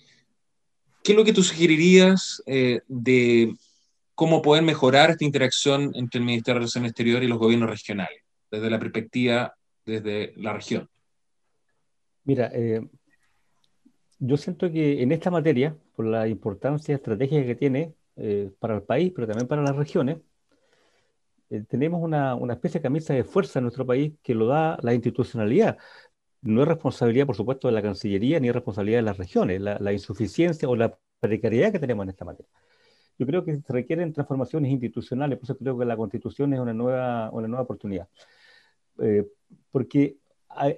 ¿qué 1.03 1.13
es 1.13 1.19
lo 1.19 1.25
que 1.25 1.33
tú 1.33 1.43
sugerirías 1.43 2.41
eh, 2.47 2.83
de 2.87 3.57
cómo 4.15 4.41
poder 4.41 4.63
mejorar 4.63 5.11
esta 5.11 5.25
interacción 5.25 5.91
entre 5.95 6.21
el 6.21 6.27
Ministerio 6.27 6.55
de 6.55 6.61
Relaciones 6.61 6.91
Exteriores 6.91 7.27
y 7.27 7.29
los 7.29 7.39
gobiernos 7.41 7.71
regionales, 7.71 8.23
desde 8.53 8.71
la 8.71 8.79
perspectiva, 8.79 9.57
desde 9.85 10.33
la 10.37 10.53
región? 10.53 10.89
Mira, 12.23 12.51
eh, 12.55 12.81
yo 14.27 14.37
siento 14.37 14.71
que 14.71 15.03
en 15.03 15.13
esta 15.13 15.31
materia, 15.31 15.77
por 15.97 16.07
la 16.07 16.29
importancia 16.29 16.95
estratégica 16.95 17.45
que 17.47 17.55
tiene 17.55 17.95
eh, 18.17 18.51
para 18.59 18.77
el 18.77 18.83
país, 18.83 19.13
pero 19.15 19.27
también 19.27 19.49
para 19.49 19.63
las 19.63 19.77
regiones, 19.77 20.19
eh, 21.51 21.63
tenemos 21.69 22.03
una, 22.03 22.35
una, 22.35 22.55
especie 22.55 22.81
de 22.81 22.83
camisa 22.83 23.15
de 23.15 23.25
fuerza 23.25 23.59
en 23.59 23.65
nuestro 23.65 23.87
país 23.87 24.15
que 24.23 24.35
lo 24.35 24.47
da 24.47 24.79
la 24.83 24.95
institucionalidad. 24.95 25.79
No 26.43 26.63
es 26.63 26.69
responsabilidad, 26.69 27.27
por 27.27 27.37
supuesto, 27.37 27.69
de 27.69 27.75
la 27.75 27.83
Cancillería 27.83 28.41
ni 28.41 28.49
es 28.49 28.55
responsabilidad 28.55 28.99
de 28.99 29.03
las 29.03 29.19
regiones, 29.19 29.61
la, 29.61 29.79
la 29.79 29.93
insuficiencia 29.93 30.69
o 30.69 30.77
la 30.77 30.97
precariedad 31.21 31.73
que 31.73 31.79
tenemos 31.79 32.05
en 32.05 32.11
esta 32.11 32.25
materia. 32.25 32.51
Yo 33.19 33.27
creo 33.27 33.45
que 33.45 33.61
se 33.61 33.73
requieren 33.73 34.13
transformaciones 34.13 34.71
institucionales, 34.73 35.39
por 35.39 35.45
eso 35.45 35.57
creo 35.57 35.79
que 35.79 35.85
la 35.85 35.97
Constitución 35.97 36.53
es 36.55 36.61
una 36.61 36.75
nueva, 36.75 37.31
una 37.33 37.49
nueva 37.49 37.63
oportunidad. 37.63 38.09
Eh, 38.99 39.27
porque 39.71 40.17
al, 40.49 40.77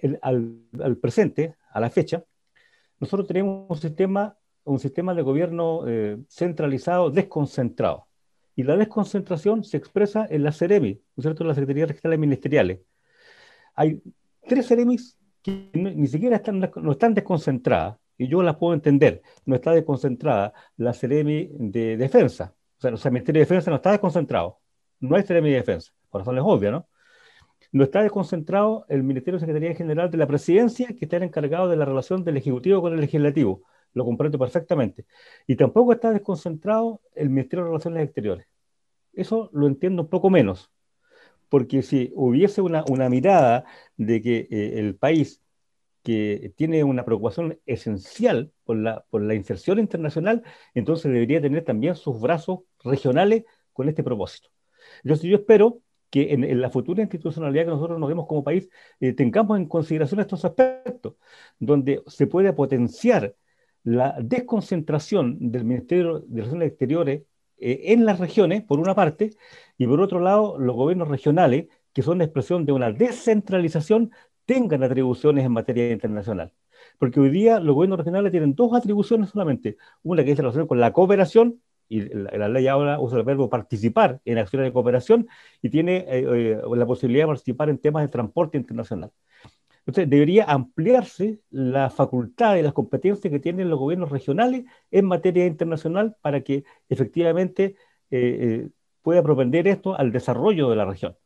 al, 0.82 0.96
presente, 0.96 1.54
a 1.70 1.80
la 1.80 1.90
fecha, 1.90 2.24
nosotros 3.00 3.26
tenemos 3.26 3.70
un 3.70 3.76
sistema, 3.76 4.36
un 4.64 4.78
sistema 4.78 5.14
de 5.14 5.22
gobierno 5.22 5.86
eh, 5.86 6.18
centralizado, 6.28 7.10
desconcentrado. 7.10 8.06
Y 8.54 8.62
la 8.62 8.76
desconcentración 8.76 9.64
se 9.64 9.76
expresa 9.76 10.26
en 10.28 10.42
la 10.42 10.52
CEREMI, 10.52 10.94
¿no 10.94 11.20
es 11.20 11.22
cierto?, 11.22 11.42
en 11.42 11.48
las 11.48 11.56
Secretarías 11.56 11.88
Regionales 11.88 12.18
Ministeriales. 12.18 12.80
Hay 13.74 14.02
tres 14.46 14.66
CEREMIs 14.66 15.18
que 15.42 15.70
ni 15.74 16.06
siquiera 16.06 16.36
están, 16.36 16.60
no 16.60 16.92
están 16.92 17.14
desconcentradas, 17.14 17.98
y 18.18 18.28
yo 18.28 18.42
las 18.42 18.56
puedo 18.56 18.74
entender. 18.74 19.22
No 19.44 19.54
está 19.54 19.72
desconcentrada 19.72 20.52
la 20.76 20.92
CEREMI 20.92 21.50
de 21.52 21.96
Defensa. 21.96 22.54
O 22.78 22.80
sea, 22.80 22.90
el 22.90 23.12
Ministerio 23.12 23.40
de 23.40 23.44
Defensa 23.44 23.70
no 23.70 23.76
está 23.76 23.90
desconcentrado. 23.92 24.58
No 25.00 25.16
hay 25.16 25.22
CEREMI 25.22 25.50
de 25.50 25.56
Defensa, 25.56 25.92
por 26.10 26.22
razones 26.22 26.42
obvias, 26.46 26.72
¿no? 26.72 26.88
No 27.72 27.84
está 27.84 28.02
desconcentrado 28.02 28.86
el 28.88 29.02
Ministerio 29.02 29.38
de 29.38 29.46
Secretaría 29.46 29.74
General 29.74 30.10
de 30.10 30.18
la 30.18 30.26
Presidencia, 30.26 30.88
que 30.88 31.04
está 31.04 31.16
encargado 31.18 31.68
de 31.68 31.76
la 31.76 31.84
relación 31.84 32.24
del 32.24 32.36
Ejecutivo 32.36 32.80
con 32.80 32.92
el 32.92 33.00
Legislativo. 33.00 33.62
Lo 33.92 34.04
comprendo 34.04 34.38
perfectamente. 34.38 35.06
Y 35.46 35.56
tampoco 35.56 35.92
está 35.92 36.10
desconcentrado 36.10 37.00
el 37.14 37.30
Ministerio 37.30 37.64
de 37.64 37.70
Relaciones 37.70 38.04
Exteriores. 38.04 38.46
Eso 39.12 39.50
lo 39.52 39.66
entiendo 39.66 40.02
un 40.02 40.08
poco 40.08 40.30
menos. 40.30 40.70
Porque 41.48 41.82
si 41.82 42.12
hubiese 42.14 42.60
una, 42.60 42.84
una 42.88 43.08
mirada 43.08 43.64
de 43.96 44.20
que 44.20 44.48
eh, 44.50 44.78
el 44.78 44.96
país 44.96 45.40
que 46.02 46.52
tiene 46.56 46.84
una 46.84 47.04
preocupación 47.04 47.58
esencial 47.66 48.52
por 48.64 48.76
la, 48.76 49.04
por 49.10 49.22
la 49.22 49.34
inserción 49.34 49.80
internacional, 49.80 50.44
entonces 50.72 51.10
debería 51.10 51.40
tener 51.40 51.64
también 51.64 51.96
sus 51.96 52.20
brazos 52.20 52.60
regionales 52.84 53.44
con 53.72 53.88
este 53.88 54.04
propósito. 54.04 54.48
Entonces 55.02 55.28
yo 55.28 55.36
espero 55.36 55.80
que 56.16 56.32
en, 56.32 56.60
la 56.62 56.70
futura 56.70 57.02
institucionalidad 57.02 57.64
que 57.64 57.72
nosotros 57.72 58.00
nos 58.00 58.08
demos 58.08 58.26
como 58.26 58.42
país 58.42 58.70
eh, 59.00 59.12
tengamos 59.12 59.58
en 59.58 59.66
consideración 59.66 60.18
estos 60.20 60.46
aspectos, 60.46 61.16
donde 61.58 62.02
se 62.06 62.26
puede 62.26 62.54
potenciar 62.54 63.34
la 63.82 64.16
desconcentración 64.22 65.36
del 65.52 65.64
Ministerio 65.64 66.20
de 66.20 66.40
Relaciones 66.40 66.68
Exteriores 66.68 67.22
eh, 67.58 67.92
en 67.92 68.06
las 68.06 68.18
regiones, 68.18 68.62
por 68.62 68.80
una 68.80 68.94
parte, 68.94 69.36
y 69.76 69.86
por 69.86 70.00
otro 70.00 70.18
lado, 70.20 70.58
los 70.58 70.74
gobiernos 70.74 71.08
regionales, 71.08 71.66
que 71.92 72.00
son 72.00 72.22
expresión 72.22 72.64
de 72.64 72.72
una 72.72 72.90
descentralización 72.90 74.10
tengan 74.46 74.84
atribuciones 74.84 75.44
en 75.44 75.52
materia 75.52 75.92
internacional. 75.92 76.54
Porque 76.98 77.20
hoy 77.20 77.28
día 77.28 77.60
los 77.60 77.74
gobiernos 77.74 77.98
regionales 77.98 78.32
tienen 78.32 78.54
dos 78.54 78.72
atribuciones 78.72 79.28
solamente. 79.28 79.76
Una 80.02 80.24
que 80.24 80.32
es 80.32 80.38
relación 80.38 80.66
con 80.66 80.80
la 80.80 80.94
cooperación, 80.94 81.60
y 81.88 82.00
la, 82.00 82.48
ley 82.48 82.66
ahora 82.68 83.00
usa 83.00 83.18
el 83.18 83.24
verbo 83.24 83.48
participar 83.48 84.20
en 84.24 84.38
acciones 84.38 84.68
de 84.68 84.72
cooperación, 84.72 85.28
y 85.62 85.70
tiene 85.70 85.98
eh, 86.08 86.24
eh, 86.28 86.60
la 86.74 86.86
posibilidad 86.86 87.24
de 87.24 87.28
participar 87.28 87.70
en 87.70 87.78
temas 87.78 88.02
de 88.02 88.08
transporte 88.08 88.58
internacional. 88.58 89.10
Entonces, 89.86 90.10
debería 90.10 90.44
ampliarse 90.44 91.40
la 91.50 91.90
facultad 91.90 92.56
y 92.56 92.62
las 92.62 92.72
competencias 92.72 93.30
que 93.30 93.38
tienen 93.38 93.70
los 93.70 93.78
gobiernos 93.78 94.10
regionales 94.10 94.64
en 94.90 95.04
materia 95.06 95.46
internacional 95.46 96.16
para 96.20 96.40
que 96.42 96.64
efectivamente 96.88 97.76
eh, 98.10 98.68
pueda 99.02 99.22
propender 99.22 99.68
esto 99.68 99.96
al 99.96 100.10
desarrollo 100.10 100.68
de 100.68 100.76
la 100.76 100.84
región. 100.84 101.16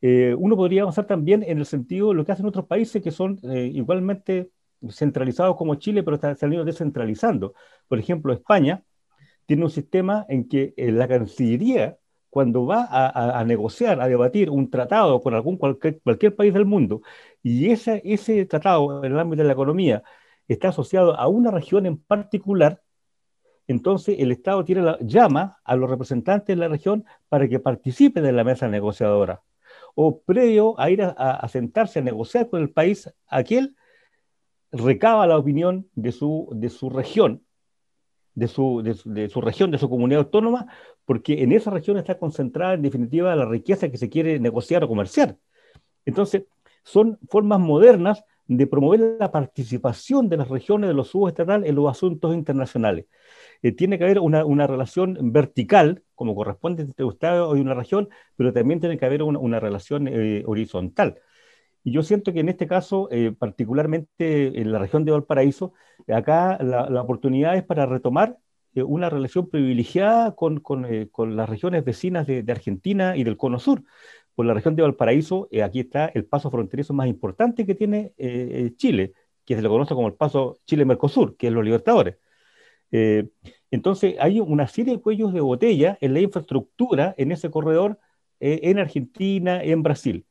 Eh, 0.00 0.34
uno 0.38 0.56
podría 0.56 0.82
avanzar 0.82 1.06
también 1.06 1.42
en 1.42 1.58
el 1.58 1.66
sentido 1.66 2.08
de 2.08 2.14
lo 2.14 2.24
que 2.24 2.32
hacen 2.32 2.46
otros 2.46 2.66
países 2.66 3.02
que 3.02 3.10
son 3.10 3.38
eh, 3.42 3.70
igualmente 3.74 4.52
centralizados 4.90 5.56
como 5.56 5.74
Chile, 5.76 6.02
pero 6.02 6.16
están 6.16 6.36
saliendo 6.36 6.64
descentralizando. 6.64 7.54
Por 7.88 7.98
ejemplo, 7.98 8.32
España 8.32 8.84
tiene 9.48 9.64
un 9.64 9.70
sistema 9.70 10.26
en 10.28 10.46
que 10.46 10.74
eh, 10.76 10.92
la 10.92 11.08
Cancillería, 11.08 11.98
cuando 12.28 12.66
va 12.66 12.86
a, 12.90 13.42
negociar, 13.44 13.98
a 14.02 14.06
debatir 14.06 14.50
un 14.50 14.70
tratado 14.70 15.22
con 15.22 15.34
algún 15.34 15.56
cualquier, 15.56 16.02
cualquier 16.02 16.36
país 16.36 16.52
del 16.52 16.66
mundo, 16.66 17.00
y 17.42 17.70
ese, 17.70 18.02
ese 18.04 18.44
tratado 18.44 19.02
en 19.02 19.12
el 19.12 19.18
ámbito 19.18 19.42
de 19.42 19.46
la 19.46 19.54
economía 19.54 20.02
está 20.48 20.68
asociado 20.68 21.18
a 21.18 21.28
una 21.28 21.50
región 21.50 21.86
en 21.86 21.96
particular, 21.96 22.82
entonces 23.66 24.16
el 24.18 24.32
Estado 24.32 24.64
llama 25.00 25.58
a 25.64 25.76
los 25.76 25.88
representantes 25.88 26.54
de 26.54 26.60
la 26.60 26.68
región 26.68 27.06
para 27.30 27.48
que 27.48 27.58
participen 27.58 28.26
en 28.26 28.36
la 28.36 28.44
mesa 28.44 28.68
negociadora 28.68 29.42
o 29.94 30.20
previo 30.20 30.78
a 30.78 30.90
ir 30.90 31.02
a, 31.02 31.48
sentarse 31.48 32.00
a 32.00 32.02
negociar 32.02 32.50
con 32.50 32.60
el 32.60 32.70
país, 32.70 33.10
aquel 33.26 33.76
recaba 34.70 35.26
la 35.26 35.38
opinión 35.38 35.88
de 35.94 36.12
su, 36.12 36.50
de 36.52 36.68
su 36.68 36.90
región, 36.90 37.47
de 38.38 38.46
su, 38.46 38.82
de, 38.82 39.28
su 39.28 39.40
región, 39.40 39.70
de 39.72 39.78
su 39.78 39.88
comunidad 39.90 40.22
autónoma, 40.22 40.66
porque 41.04 41.42
en 41.42 41.52
esa 41.52 41.70
región 41.70 41.96
está 41.98 42.18
concentrada 42.18 42.74
en 42.74 42.82
definitiva 42.82 43.34
la 43.34 43.44
riqueza 43.44 43.90
que 43.90 43.96
se 43.96 44.08
quiere 44.08 44.38
negociar 44.38 44.84
o 44.84 44.88
comerciar. 44.88 45.36
Entonces, 46.06 46.44
son 46.84 47.18
formas 47.28 47.58
modernas 47.58 48.24
de 48.46 48.66
promover 48.66 49.16
la 49.18 49.32
participación 49.32 50.28
de 50.28 50.36
las 50.36 50.48
regiones 50.48 50.88
de 50.88 50.94
los 50.94 51.08
subestatales 51.08 51.68
en 51.68 51.74
los 51.74 51.90
asuntos 51.90 52.32
internacionales. 52.32 53.06
Eh, 53.62 53.72
tiene 53.72 53.98
que 53.98 54.04
haber 54.04 54.20
una, 54.20 54.44
una, 54.44 54.68
relación 54.68 55.18
vertical, 55.32 56.02
como 56.14 56.36
corresponde 56.36 56.84
entre 56.84 57.06
Estado 57.06 57.56
y 57.56 57.60
una 57.60 57.74
región, 57.74 58.08
pero 58.36 58.52
también 58.52 58.78
tiene 58.78 58.96
que 58.96 59.04
haber 59.04 59.22
una, 59.24 59.38
una 59.40 59.58
relación 59.58 60.06
eh, 60.06 60.44
horizontal. 60.46 61.18
Y 61.88 61.90
yo 61.90 62.02
siento 62.02 62.34
que 62.34 62.40
en 62.40 62.50
este 62.50 62.66
caso, 62.66 63.08
eh, 63.10 63.32
particularmente 63.32 64.60
en 64.60 64.72
la 64.72 64.78
región 64.78 65.06
de 65.06 65.12
Valparaíso, 65.12 65.72
acá 66.06 66.58
la, 66.62 66.90
la 66.90 67.00
oportunidad 67.00 67.56
es 67.56 67.64
para 67.64 67.86
retomar 67.86 68.36
una 68.74 69.08
relación 69.08 69.48
privilegiada 69.48 70.34
con, 70.34 70.60
con, 70.60 70.86
con 71.10 71.34
las 71.34 71.48
regiones 71.48 71.84
vecinas 71.84 72.26
de, 72.26 72.44
Argentina 72.48 73.16
y 73.16 73.24
del 73.24 73.38
Cono 73.38 73.58
Sur. 73.58 73.82
Por 74.34 74.44
la 74.44 74.52
región 74.52 74.76
de 74.76 74.82
Valparaíso, 74.82 75.48
aquí 75.64 75.80
está 75.80 76.06
el 76.06 76.26
paso 76.26 76.50
fronterizo 76.50 76.92
más 76.92 77.08
importante 77.08 77.64
que 77.66 77.74
tiene 77.74 78.12
Chile, 78.76 79.14
que 79.46 79.56
se 79.56 79.62
le 79.62 79.68
conoce 79.68 79.94
como 79.94 80.08
el 80.08 80.14
paso 80.14 80.58
Chile-Mercosur, 80.66 81.36
que 81.36 81.46
es 81.46 81.52
los 81.54 81.64
Libertadores. 81.64 82.18
Eh, 82.92 83.30
entonces, 83.70 84.16
hay 84.20 84.40
una 84.40 84.68
serie 84.68 84.96
de 84.96 85.00
cuellos 85.00 85.32
de 85.32 85.40
botella 85.40 85.96
en 86.02 86.12
la 86.12 86.20
infraestructura 86.20 87.14
en 87.16 87.32
ese 87.32 87.50
corredor 87.50 87.98
eh, 88.40 88.60
en 88.64 88.78
Argentina, 88.78 89.62
en 89.62 89.82
Brasil. 89.82 90.26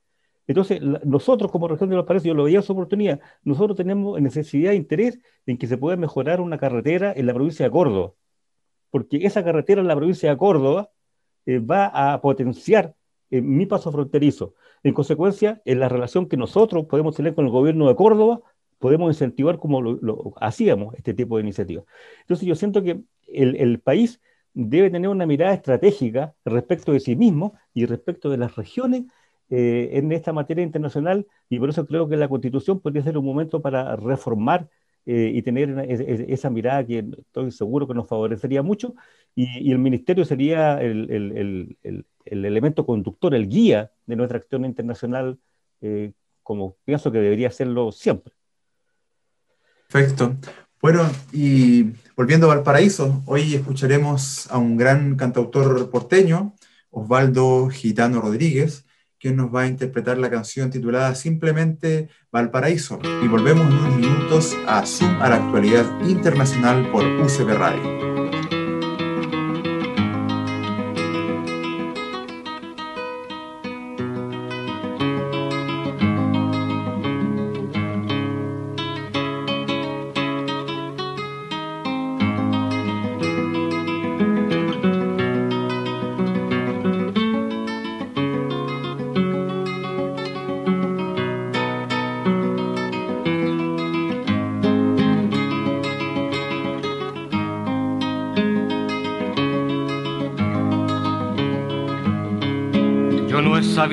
Entonces, 0.47 0.81
nosotros 0.81 1.51
como 1.51 1.67
región 1.67 1.89
de 1.89 1.97
los 1.97 2.05
Países, 2.05 2.25
yo 2.25 2.33
lo 2.33 2.45
veía 2.45 2.61
su 2.61 2.73
oportunidad, 2.73 3.19
nosotros 3.43 3.77
tenemos 3.77 4.19
necesidad 4.21 4.71
e 4.71 4.75
interés 4.75 5.19
en 5.45 5.57
que 5.57 5.67
se 5.67 5.77
pueda 5.77 5.97
mejorar 5.97 6.41
una 6.41 6.57
carretera 6.57 7.13
en 7.15 7.25
la 7.27 7.33
provincia 7.33 7.65
de 7.65 7.71
Córdoba, 7.71 8.13
porque 8.89 9.17
esa 9.25 9.43
carretera 9.43 9.81
en 9.81 9.87
la 9.87 9.95
provincia 9.95 10.29
de 10.29 10.37
Córdoba 10.37 10.89
eh, 11.45 11.59
va 11.59 11.87
a 11.87 12.21
potenciar 12.21 12.95
mi 13.29 13.65
paso 13.65 13.91
fronterizo. 13.91 14.53
En 14.83 14.93
consecuencia, 14.93 15.61
en 15.65 15.79
la 15.79 15.89
relación 15.89 16.27
que 16.27 16.37
nosotros 16.37 16.85
podemos 16.85 17.15
tener 17.15 17.35
con 17.35 17.45
el 17.45 17.51
gobierno 17.51 17.87
de 17.87 17.95
Córdoba, 17.95 18.41
podemos 18.79 19.09
incentivar 19.09 19.59
como 19.59 19.99
hacíamos 20.39 20.95
este 20.95 21.13
tipo 21.13 21.37
de 21.37 21.43
iniciativas. 21.43 21.85
Entonces 22.21 22.47
yo 22.47 22.55
siento 22.55 22.83
que 22.83 23.01
el, 23.27 23.79
país 23.79 24.21
debe 24.53 24.89
tener 24.89 25.09
una 25.09 25.25
mirada 25.25 25.53
estratégica 25.53 26.35
respecto 26.45 26.91
de 26.91 26.99
sí 26.99 27.15
mismo 27.15 27.55
y 27.73 27.85
respecto 27.85 28.29
de 28.29 28.37
las 28.37 28.55
regiones 28.55 29.03
eh, 29.49 29.89
en 29.93 30.11
esta 30.11 30.33
materia 30.33 30.63
internacional 30.63 31.25
y 31.49 31.59
por 31.59 31.69
eso 31.69 31.85
creo 31.85 32.09
que 32.09 32.17
la 32.17 32.27
constitución 32.27 32.79
podría 32.79 33.03
ser 33.03 33.17
un 33.17 33.25
momento 33.25 33.61
para 33.61 33.95
reformar 33.95 34.67
eh, 35.05 35.31
y 35.33 35.41
tener 35.41 35.69
esa 35.89 36.49
mirada 36.49 36.85
que 36.85 37.05
estoy 37.17 37.51
seguro 37.51 37.87
que 37.87 37.93
nos 37.93 38.09
favorecería 38.09 38.61
mucho 38.61 38.93
y, 39.35 39.47
y 39.59 39.71
el 39.71 39.79
ministerio 39.79 40.25
sería 40.25 40.81
el, 40.81 41.09
el, 41.09 41.77
el, 42.25 42.45
elemento 42.45 42.85
conductor, 42.85 43.33
el 43.33 43.47
guía 43.47 43.91
de 44.05 44.17
nuestra 44.17 44.37
acción 44.37 44.65
internacional 44.65 45.39
eh, 45.79 46.11
como 46.43 46.75
pienso 46.83 47.11
que 47.11 47.19
debería 47.19 47.51
serlo 47.51 47.91
siempre. 47.93 48.33
Perfecto. 49.89 50.35
Bueno, 50.81 51.09
y 51.31 51.93
volviendo 52.15 52.51
a 52.51 52.55
Valparaíso, 52.55 53.23
hoy 53.27 53.55
escucharemos 53.55 54.51
a 54.51 54.57
un 54.57 54.75
gran 54.75 55.15
cantautor 55.15 55.89
porteño, 55.89 56.53
Osvaldo 56.89 57.69
Gitano 57.69 58.19
Rodríguez, 58.19 58.86
quien 59.20 59.36
nos 59.36 59.53
va 59.53 59.61
a 59.61 59.68
interpretar 59.68 60.18
la 60.18 60.30
canción 60.30 60.70
titulada 60.70 61.15
simplemente 61.15 62.09
Valparaíso. 62.32 62.99
Y 63.24 63.28
volvemos 63.28 63.68
en 63.68 63.74
unos 63.74 63.97
minutos 63.97 64.57
a 64.68 64.86
Zoom 64.86 65.22
a 65.22 65.30
la 65.30 65.36
actualidad 65.36 65.86
internacional 66.07 66.89
por 66.91 67.05
UCB 67.05 67.53
Radio. 67.57 68.16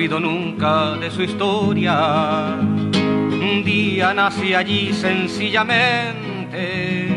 Nunca 0.07 0.91
de 0.91 1.09
su 1.09 1.23
historia. 1.23 2.57
Un 2.61 3.63
día 3.65 4.13
nací 4.13 4.53
allí 4.53 4.93
sencillamente. 4.93 7.09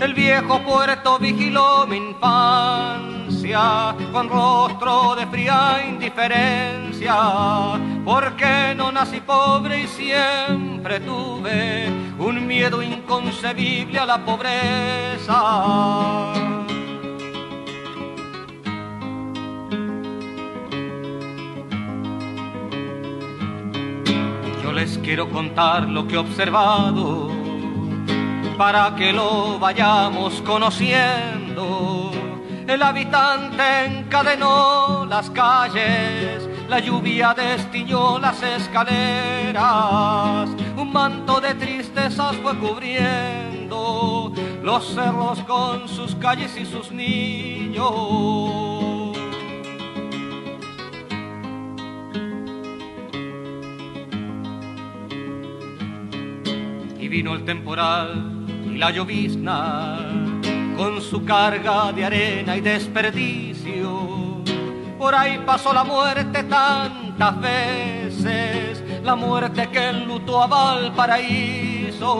El 0.00 0.12
viejo 0.12 0.60
puerto 0.60 1.18
vigiló 1.18 1.86
mi 1.86 1.96
infancia 1.96 3.94
con 4.12 4.28
rostro 4.28 5.14
de 5.16 5.26
fría 5.26 5.82
indiferencia. 5.88 7.16
Porque 8.04 8.74
no 8.76 8.92
nací 8.92 9.20
pobre 9.20 9.80
y 9.80 9.86
siempre 9.86 11.00
tuve 11.00 11.88
un 12.18 12.46
miedo 12.46 12.82
inconcebible 12.82 13.98
a 13.98 14.06
la 14.06 14.24
pobreza. 14.24 15.32
Quiero 25.14 25.30
contar 25.30 25.88
lo 25.88 26.08
que 26.08 26.16
he 26.16 26.18
observado 26.18 27.30
para 28.58 28.96
que 28.96 29.12
lo 29.12 29.60
vayamos 29.60 30.42
conociendo. 30.42 32.10
El 32.66 32.82
habitante 32.82 33.84
encadenó 33.84 35.06
las 35.08 35.30
calles, 35.30 36.48
la 36.68 36.80
lluvia 36.80 37.32
destiñó 37.32 38.18
las 38.18 38.42
escaleras, 38.42 39.60
un 40.76 40.92
manto 40.92 41.40
de 41.40 41.54
tristezas 41.54 42.34
fue 42.38 42.58
cubriendo 42.58 44.32
los 44.64 44.94
cerros 44.94 45.38
con 45.44 45.88
sus 45.88 46.16
calles 46.16 46.56
y 46.56 46.66
sus 46.66 46.90
niños. 46.90 48.73
Vino 57.14 57.32
el 57.34 57.44
temporal 57.44 58.44
y 58.66 58.76
la 58.76 58.90
llovizna 58.90 60.00
con 60.76 61.00
su 61.00 61.24
carga 61.24 61.92
de 61.92 62.04
arena 62.04 62.56
y 62.56 62.60
desperdicio. 62.60 64.42
Por 64.98 65.14
ahí 65.14 65.40
pasó 65.46 65.72
la 65.72 65.84
muerte 65.84 66.42
tantas 66.42 67.40
veces, 67.40 68.82
la 69.04 69.14
muerte 69.14 69.68
que 69.70 69.90
enlutó 69.90 70.42
a 70.42 70.48
Valparaíso. 70.48 72.10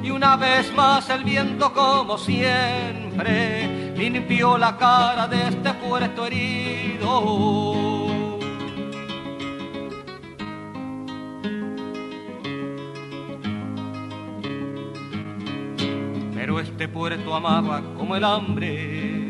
Y 0.00 0.10
una 0.10 0.36
vez 0.36 0.72
más 0.76 1.10
el 1.10 1.24
viento 1.24 1.72
como 1.72 2.16
siempre 2.18 3.94
limpió 3.96 4.56
la 4.56 4.76
cara 4.76 5.26
de 5.26 5.48
este 5.48 5.74
puerto 5.74 6.24
herido. 6.24 7.87
Este 16.60 16.88
puerto 16.88 17.34
amaba 17.34 17.82
como 17.96 18.16
el 18.16 18.24
hambre. 18.24 19.28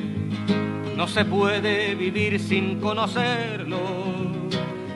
No 0.96 1.06
se 1.06 1.24
puede 1.24 1.94
vivir 1.94 2.40
sin 2.40 2.80
conocerlo, 2.80 3.78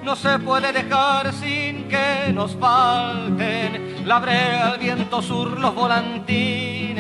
no 0.03 0.17
se 0.17 0.39
puede 0.41 0.73
dejar 0.73 1.33
sin 1.33 1.89
que 1.89 2.33
nos 2.33 2.57
falten 2.57 4.07
la 4.07 4.19
brea, 4.19 4.73
el 4.75 4.81
viento 4.81 5.23
sur, 5.23 5.61
los 5.61 5.75
volantines, 5.75 6.99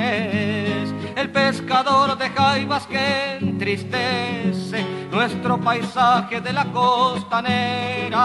el 1.16 1.30
pescador 1.30 2.16
de 2.16 2.30
jaivas 2.30 2.86
que 2.86 3.38
entristece 3.40 4.86
nuestro 5.10 5.60
paisaje 5.60 6.40
de 6.40 6.52
la 6.52 6.64
costanera. 6.66 8.18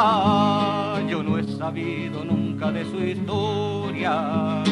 Yo 1.08 1.24
no 1.24 1.40
he 1.40 1.44
sabido 1.44 2.24
nunca 2.24 2.72
de 2.72 2.86
su 2.86 3.04
historia 3.04 4.64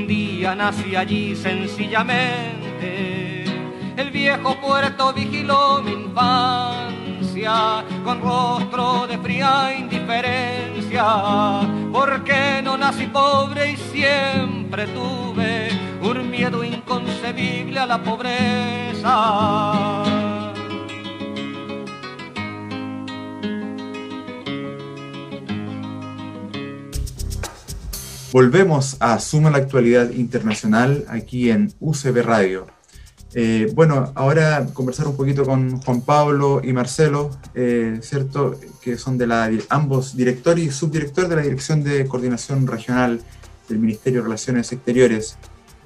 un 0.00 0.06
día 0.06 0.54
nací 0.54 0.94
allí 0.96 1.36
sencillamente. 1.36 3.44
El 3.96 4.10
viejo 4.10 4.58
puerto 4.60 5.12
vigiló 5.12 5.82
mi 5.82 5.92
infancia 5.92 7.84
con 8.02 8.22
rostro 8.22 9.06
de 9.06 9.18
fría 9.18 9.76
indiferencia. 9.78 11.60
Porque 11.92 12.62
no 12.62 12.78
nací 12.78 13.06
pobre 13.06 13.72
y 13.72 13.76
siempre 13.76 14.86
tuve 14.86 15.68
un 16.00 16.30
miedo 16.30 16.64
inconcebible 16.64 17.78
a 17.78 17.86
la 17.86 18.02
pobreza. 18.02 19.10
Volvemos 28.32 28.96
a 29.00 29.18
Suma 29.18 29.50
la 29.50 29.58
Actualidad 29.58 30.10
Internacional 30.10 31.04
aquí 31.08 31.50
en 31.50 31.74
UCB 31.80 32.22
Radio. 32.22 32.68
Eh, 33.34 33.72
bueno, 33.74 34.12
ahora 34.14 34.68
conversar 34.72 35.08
un 35.08 35.16
poquito 35.16 35.44
con 35.44 35.80
Juan 35.80 36.00
Pablo 36.02 36.60
y 36.62 36.72
Marcelo, 36.72 37.30
eh, 37.56 37.98
¿cierto? 38.02 38.58
Que 38.80 38.96
son 38.96 39.18
de 39.18 39.26
la, 39.26 39.50
ambos 39.68 40.16
director 40.16 40.60
y 40.60 40.70
subdirector 40.70 41.26
de 41.26 41.36
la 41.36 41.42
Dirección 41.42 41.82
de 41.82 42.06
Coordinación 42.06 42.68
Regional 42.68 43.20
del 43.68 43.80
Ministerio 43.80 44.20
de 44.20 44.26
Relaciones 44.26 44.70
Exteriores. 44.70 45.36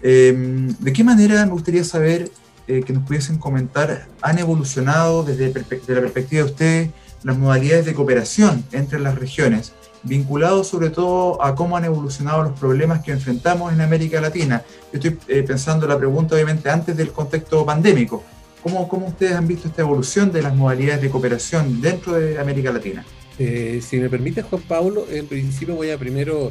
Em, 0.03 0.68
¿De 0.78 0.92
qué 0.92 1.03
manera 1.03 1.47
me 1.47 1.53
gustaría 1.53 1.84
saber 1.84 2.30
eh, 2.68 2.82
que 2.82 2.92
nos 2.92 3.07
pudiesen 3.07 3.38
comentar, 3.38 4.07
han 4.20 4.38
evolucionado 4.38 5.22
desde, 5.24 5.51
desde 5.51 5.95
la 5.95 6.01
perspectiva 6.03 6.45
de 6.45 6.51
ustedes 6.51 6.90
las 7.22 7.38
modalidades 7.38 7.86
de 7.86 7.95
cooperación 7.95 8.64
entre 8.72 9.01
las 9.01 9.14
regiones? 9.14 9.72
Vinculado 10.05 10.62
sobre 10.64 10.90
todo 10.90 11.42
a 11.42 11.55
cómo 11.55 11.76
han 11.76 11.84
evolucionado 11.84 12.42
los 12.44 12.59
problemas 12.59 13.02
que 13.02 13.12
enfrentamos 13.12 13.72
en 13.72 13.80
América 13.80 14.20
Latina. 14.20 14.62
Yo 14.92 14.98
estoy 14.98 15.18
eh, 15.28 15.42
pensando 15.42 15.86
la 15.86 15.98
pregunta 15.98 16.34
obviamente 16.34 16.70
antes 16.70 16.96
del 16.96 17.11
contexto 17.11 17.64
pandémico. 17.64 18.22
¿Cómo, 18.62 18.88
¿Cómo, 18.88 19.07
ustedes 19.07 19.32
han 19.32 19.46
visto 19.46 19.68
esta 19.68 19.82
evolución 19.82 20.32
de 20.32 20.42
las 20.42 20.55
modalidades 20.55 21.02
de 21.02 21.11
cooperación 21.11 21.80
dentro 21.80 22.14
de 22.14 22.38
América 22.38 22.72
Latina? 22.72 23.05
Eh, 23.38 23.80
si 23.82 23.98
me 23.98 24.09
permite, 24.09 24.42
Juan 24.42 24.62
Pablo, 24.62 25.07
en 25.11 25.26
principio 25.26 25.74
voy 25.74 25.90
a 25.90 25.98
primero 25.98 26.50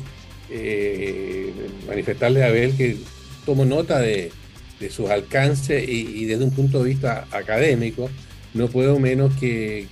eh, 0.49 1.53
manifestarle 1.87 2.43
a 2.43 2.47
Abel 2.47 2.75
que 2.75 2.97
tomo 3.45 3.65
nota 3.65 3.99
de, 3.99 4.31
de 4.79 4.89
sus 4.89 5.09
alcances 5.09 5.87
y, 5.87 6.25
desde 6.25 6.43
un 6.43 6.51
punto 6.51 6.83
de 6.83 6.89
vista 6.89 7.27
académico 7.31 8.09
no 8.53 8.67
puedo 8.67 8.99
menos 8.99 9.35
que 9.39 9.87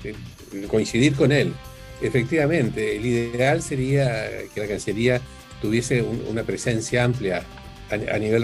coincidir 0.68 1.16
con 1.16 1.32
él. 1.32 1.54
Efectivamente, 2.02 2.96
el 2.98 3.06
ideal 3.06 3.62
sería 3.62 4.28
que 4.54 4.62
la 4.62 4.68
Cancillería 4.68 5.22
tuviese 5.62 6.02
una 6.02 6.44
presencia 6.44 7.04
amplia 7.04 7.44
a, 7.92 8.18
nivel 8.18 8.44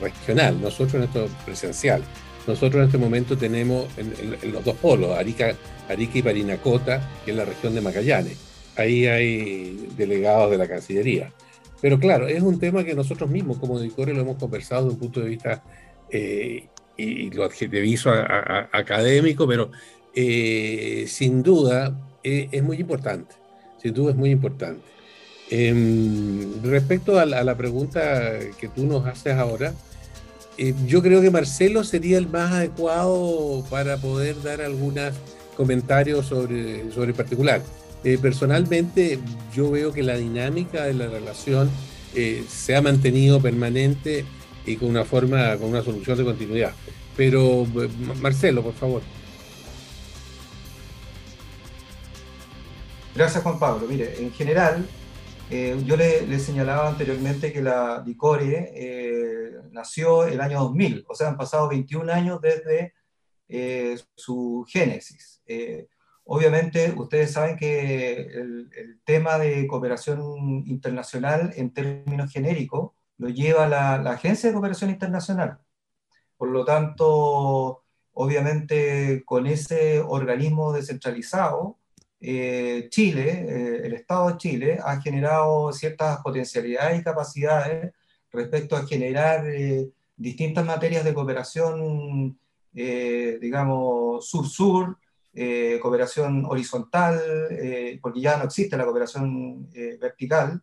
regional, 0.00 0.60
nosotros 0.60 0.94
en 0.94 1.02
esto 1.04 1.28
presencial. 1.44 2.02
Nosotros 2.46 2.80
en 2.80 2.86
este 2.86 2.98
momento 2.98 3.36
tenemos 3.36 3.86
en, 3.96 4.52
los 4.52 4.64
dos 4.64 4.76
polos, 4.76 5.16
Arica, 5.16 5.54
Arica 5.88 6.18
y 6.18 6.22
Parinacota, 6.22 7.08
que 7.24 7.30
es 7.30 7.36
la 7.36 7.44
región 7.44 7.74
de 7.74 7.80
Magallanes. 7.80 8.36
Ahí 8.76 9.06
hay 9.06 9.88
delegados 9.96 10.50
de 10.50 10.58
la 10.58 10.68
Cancillería. 10.68 11.32
Pero 11.80 11.98
claro, 11.98 12.28
es 12.28 12.42
un 12.42 12.58
tema 12.58 12.84
que 12.84 12.94
nosotros 12.94 13.28
mismos 13.28 13.58
como 13.58 13.80
DICORE 13.80 14.14
lo 14.14 14.20
hemos 14.20 14.36
conversado 14.36 14.84
desde 14.84 14.94
un 14.94 15.00
punto 15.00 15.20
de 15.20 15.28
vista, 15.28 15.62
eh, 16.10 16.68
y, 16.96 17.30
lo 17.30 17.44
adjetivizo 17.44 18.10
académico, 18.10 19.48
pero 19.48 19.70
eh, 20.14 21.06
sin 21.08 21.42
duda 21.42 21.96
eh, 22.24 22.48
es 22.52 22.62
muy 22.62 22.78
importante, 22.78 23.34
sin 23.80 23.94
duda 23.94 24.10
es 24.12 24.16
muy 24.16 24.30
importante. 24.30 24.82
Em, 25.50 26.62
respecto 26.62 27.18
a 27.18 27.26
la, 27.26 27.56
pregunta 27.56 28.38
que 28.58 28.68
tú 28.68 28.86
nos 28.86 29.06
haces 29.06 29.34
ahora, 29.34 29.74
eh, 30.56 30.74
yo 30.86 31.02
creo 31.02 31.20
que 31.20 31.30
Marcelo 31.30 31.84
sería 31.84 32.18
el 32.18 32.28
más 32.28 32.52
adecuado 32.52 33.64
para 33.68 33.96
poder 33.98 34.40
dar 34.42 34.62
algunos 34.62 35.12
comentarios 35.56 36.26
sobre, 36.26 36.90
sobre 36.92 37.12
particular. 37.12 37.62
Eh, 38.04 38.18
personalmente, 38.20 39.18
yo 39.54 39.70
veo 39.70 39.92
que 39.92 40.02
la 40.02 40.16
dinámica 40.16 40.84
de 40.84 40.94
la 40.94 41.06
relación 41.08 41.70
se 42.48 42.76
ha 42.76 42.82
mantenido 42.82 43.40
permanente 43.40 44.26
y 44.66 44.76
con 44.76 44.90
una 44.90 45.04
forma, 45.04 45.56
con 45.56 45.70
una 45.70 45.82
solución 45.82 46.18
de 46.18 46.24
continuidad. 46.24 46.72
Pero, 47.16 47.66
Marcelo, 48.20 48.62
por 48.62 48.74
favor. 48.74 49.02
Gracias, 53.14 53.42
Juan 53.42 53.58
Pablo. 53.58 53.86
Mire, 53.86 54.22
en 54.22 54.32
general, 54.32 54.86
eh, 55.50 55.78
yo 55.84 55.96
le, 55.98 56.38
señalaba 56.38 56.88
anteriormente 56.88 57.52
que 57.52 57.60
la 57.60 58.00
DICORE 58.00 58.72
eh, 58.74 59.52
nació 59.70 60.26
el 60.26 60.40
año 60.40 60.60
2000, 60.60 61.04
o 61.06 61.14
sea, 61.14 61.28
han 61.28 61.36
pasado 61.36 61.68
21 61.68 62.10
años 62.10 62.40
desde 62.40 62.94
eh, 63.48 63.98
su 64.14 64.64
génesis. 64.66 65.42
obviamente, 66.24 66.94
ustedes 66.96 67.32
saben 67.32 67.56
que 67.58 68.14
el, 68.14 69.00
tema 69.04 69.36
de 69.38 69.66
cooperación 69.66 70.64
internacional 70.66 71.52
en 71.56 71.72
términos 71.74 72.32
genéricos 72.32 72.92
lo 73.18 73.28
lleva 73.28 73.68
la, 73.68 73.98
la 73.98 74.12
Agencia 74.12 74.48
de 74.48 74.54
Cooperación 74.54 74.90
Internacional. 74.90 75.58
Por 76.38 76.48
lo 76.50 76.64
tanto, 76.64 77.84
obviamente, 78.12 79.22
con 79.26 79.46
ese 79.46 80.00
organismo 80.00 80.72
descentralizado, 80.72 81.78
eh, 82.24 82.86
Chile, 82.88 83.46
eh, 83.48 83.80
el 83.84 83.94
Estado 83.94 84.30
de 84.30 84.36
Chile, 84.38 84.78
ha 84.82 85.00
generado 85.00 85.72
ciertas 85.72 86.20
potencialidades 86.22 87.00
y 87.00 87.02
capacidades 87.02 87.92
respecto 88.30 88.76
a 88.76 88.86
generar 88.86 89.44
distintas 90.16 90.64
materias 90.64 91.04
de 91.04 91.12
cooperación, 91.12 92.38
digamos, 92.72 94.26
sur-sur, 94.26 94.96
cooperación 95.82 96.46
horizontal, 96.46 97.20
porque 98.00 98.22
ya 98.22 98.38
no 98.38 98.44
existe 98.44 98.78
la 98.78 98.84
cooperación 98.84 99.68
vertical, 100.00 100.62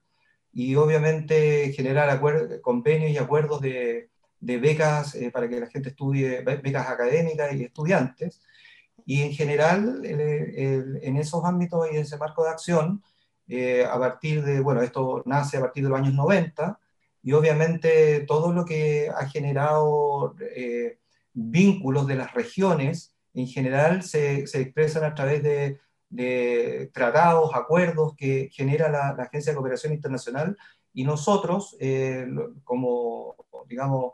y 0.52 0.74
obviamente 0.74 1.72
generar 1.74 2.20
convenios 2.62 3.12
y 3.12 3.18
acuerdos 3.18 3.62
de, 3.62 4.10
de 4.40 4.58
becas 4.58 5.16
para 5.32 5.48
que 5.48 5.60
la 5.60 5.68
gente 5.68 5.90
estudie, 5.90 6.42
becas 6.42 6.88
académicas 6.88 7.54
y 7.54 7.66
estudiantes, 7.66 8.42
y 9.06 9.22
en 9.22 9.32
general, 9.32 10.02
en 10.06 11.18
esos 11.18 11.44
ámbitos 11.46 11.88
y 11.88 11.96
en 11.96 12.02
ese 12.02 12.18
marco 12.18 12.44
de 12.44 12.50
acción, 12.50 13.02
eh, 13.50 13.84
a 13.84 13.98
partir 13.98 14.44
de, 14.44 14.60
bueno, 14.60 14.84
esto 14.84 15.24
nace 15.26 15.58
a 15.58 15.62
partir 15.62 15.84
de 15.84 15.90
los 15.90 16.00
años 16.00 16.14
90, 16.14 16.80
y 17.24 17.34
obviamente 17.34 18.22
todo 18.28 18.54
lo 18.54 18.64
que 18.64 19.10
ha 19.10 19.28
generado 19.28 20.36
eh, 20.56 21.00
vínculos 21.34 22.06
de 22.06 22.16
las 22.16 22.32
regiones, 22.34 23.16
en 23.34 23.48
general 23.48 24.04
se, 24.04 24.46
se 24.46 24.62
expresan 24.62 25.04
a 25.04 25.16
través 25.16 25.42
de, 25.42 25.80
de, 26.10 26.92
tratados, 26.94 27.52
acuerdos 27.56 28.16
que 28.16 28.50
genera 28.54 28.88
la, 28.90 29.10
Agencia 29.24 29.52
de 29.52 29.56
Cooperación 29.56 29.94
Internacional, 29.94 30.56
y 30.94 31.04
nosotros, 31.04 31.76
eh, 31.80 32.28
como, 32.64 33.36
digamos, 33.68 34.14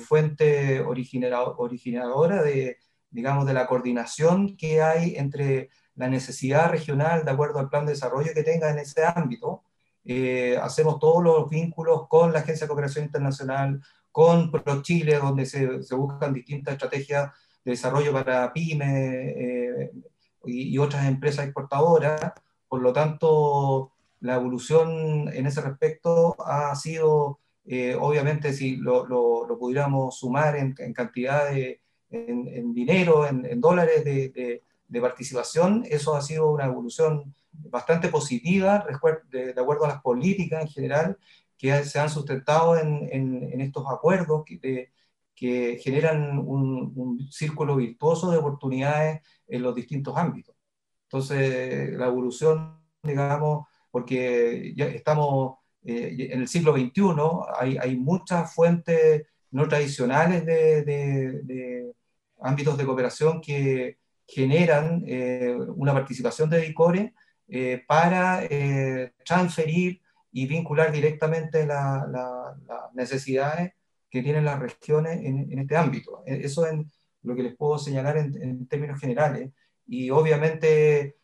fuente 0.00 0.80
originadora 0.80 2.42
de, 2.42 2.78
digamos, 3.10 3.46
de 3.46 3.54
la 3.54 3.66
coordinación 3.66 4.56
que 4.56 4.82
hay 4.82 5.16
entre 5.16 5.70
la 5.96 6.08
necesidad 6.08 6.70
regional 6.70 7.24
de 7.24 7.30
acuerdo 7.30 7.58
al 7.58 7.68
plan 7.68 7.86
de 7.86 7.92
desarrollo 7.92 8.32
que 8.34 8.42
tenga 8.42 8.70
en 8.70 8.78
ese 8.78 9.04
ámbito. 9.04 9.64
Eh, 10.04 10.56
hacemos 10.62 10.98
todos 11.00 11.22
los 11.24 11.48
vínculos 11.50 12.06
con 12.08 12.32
la 12.32 12.40
Agencia 12.40 12.66
de 12.66 12.68
Cooperación 12.68 13.06
Internacional, 13.06 13.82
con 14.12 14.50
ProChile, 14.50 15.16
donde 15.16 15.46
se, 15.46 15.82
se 15.82 15.94
buscan 15.94 16.32
distintas 16.32 16.74
estrategias 16.74 17.32
de 17.64 17.72
desarrollo 17.72 18.12
para 18.12 18.52
pymes 18.52 18.88
eh, 18.88 19.90
y, 20.44 20.78
otras 20.78 21.06
empresas 21.06 21.46
exportadoras. 21.46 22.32
Por 22.68 22.82
lo 22.82 22.92
tanto, 22.92 23.92
la 24.20 24.36
evolución 24.36 25.28
en 25.32 25.46
ese 25.46 25.60
respecto 25.60 26.36
ha 26.38 26.74
sido, 26.76 27.40
eh, 27.64 27.96
obviamente, 27.98 28.52
si 28.52 28.76
lo, 28.76 29.06
lo, 29.06 29.58
pudiéramos 29.58 30.18
sumar 30.18 30.56
en, 30.56 30.74
en 30.78 30.92
cantidad 30.92 31.50
de, 31.50 31.80
en, 32.10 32.72
dinero, 32.72 33.26
en, 33.26 33.60
dólares 33.60 34.04
de, 34.04 34.62
participación, 35.00 35.84
eso 35.88 36.14
ha 36.14 36.22
sido 36.22 36.50
una 36.50 36.66
evolución 36.66 37.34
bastante 37.52 38.08
positiva 38.08 38.86
de, 39.30 39.54
acuerdo 39.60 39.84
a 39.84 39.88
las 39.88 40.02
políticas 40.02 40.62
en 40.62 40.68
general 40.68 41.18
que 41.58 41.84
se 41.84 41.98
han 41.98 42.10
sustentado 42.10 42.76
en, 42.76 43.60
estos 43.60 43.84
acuerdos 43.90 44.44
que, 44.44 44.90
que 45.34 45.78
generan 45.82 46.38
un, 46.38 47.28
círculo 47.30 47.76
virtuoso 47.76 48.30
de 48.30 48.38
oportunidades 48.38 49.20
en 49.46 49.62
los 49.62 49.74
distintos 49.74 50.16
ámbitos. 50.16 50.56
Entonces, 51.04 51.92
la 51.92 52.06
evolución, 52.06 52.80
digamos, 53.02 53.66
porque 53.90 54.74
ya 54.76 54.86
estamos 54.86 55.58
eh, 55.84 56.28
en 56.30 56.40
el 56.40 56.48
siglo 56.48 56.72
XXI, 56.72 57.02
hay, 57.58 57.76
hay 57.78 57.96
muchas 57.96 58.52
fuentes 58.54 59.26
no 59.56 59.66
tradicionales 59.68 60.44
de, 60.44 61.90
ámbitos 62.42 62.76
de 62.76 62.84
cooperación 62.84 63.40
que 63.40 63.96
generan 64.26 65.02
eh, 65.06 65.56
una 65.74 65.94
participación 65.94 66.50
de 66.50 66.60
DICORE 66.60 67.14
eh, 67.48 67.82
para 67.88 68.44
eh, 68.44 69.14
transferir 69.24 70.02
y 70.30 70.46
vincular 70.46 70.92
directamente 70.92 71.64
las 71.64 72.04
necesidades 72.92 73.72
que 74.10 74.22
tienen 74.22 74.44
las 74.44 74.58
regiones 74.60 75.20
en, 75.24 75.58
este 75.58 75.76
ámbito. 75.76 76.22
E, 76.26 76.44
eso 76.44 76.66
es 76.66 76.74
lo 77.22 77.34
que 77.34 77.44
les 77.44 77.56
puedo 77.56 77.78
señalar 77.78 78.18
en, 78.18 78.68
términos 78.68 79.00
generales. 79.00 79.50
Y 79.86 80.10
obviamente 80.10 81.16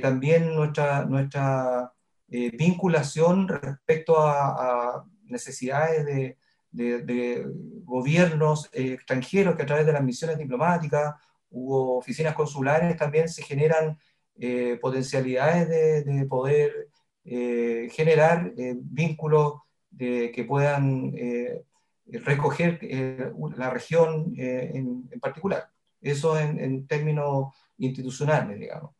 también 0.00 0.54
nuestra, 0.54 1.06
nuestra 1.06 1.92
vinculación 2.28 3.48
respecto 3.48 4.14
a 4.18 5.04
necesidades 5.24 6.04
de, 6.04 6.36
de, 6.70 7.46
gobiernos 7.84 8.70
eh, 8.72 8.92
extranjeros 8.92 9.56
que 9.56 9.62
a 9.62 9.66
través 9.66 9.86
de 9.86 9.92
las 9.92 10.02
misiones 10.02 10.38
diplomáticas 10.38 11.14
u 11.50 11.74
oficinas 11.74 12.34
consulares 12.34 12.96
también 12.96 13.28
se 13.28 13.42
generan 13.42 13.98
eh, 14.38 14.78
potencialidades 14.80 15.68
de, 16.06 16.24
poder 16.26 16.88
eh, 17.24 17.88
generar 17.92 18.52
vínculos 18.56 19.54
que 19.98 20.44
puedan 20.46 21.12
recoger 22.06 22.78
la 23.56 23.70
región 23.70 24.32
en, 24.36 25.08
particular. 25.20 25.68
Eso 26.00 26.38
en, 26.38 26.60
en 26.60 26.86
términos 26.86 27.52
institucionales, 27.76 28.58
digamos. 28.58 28.92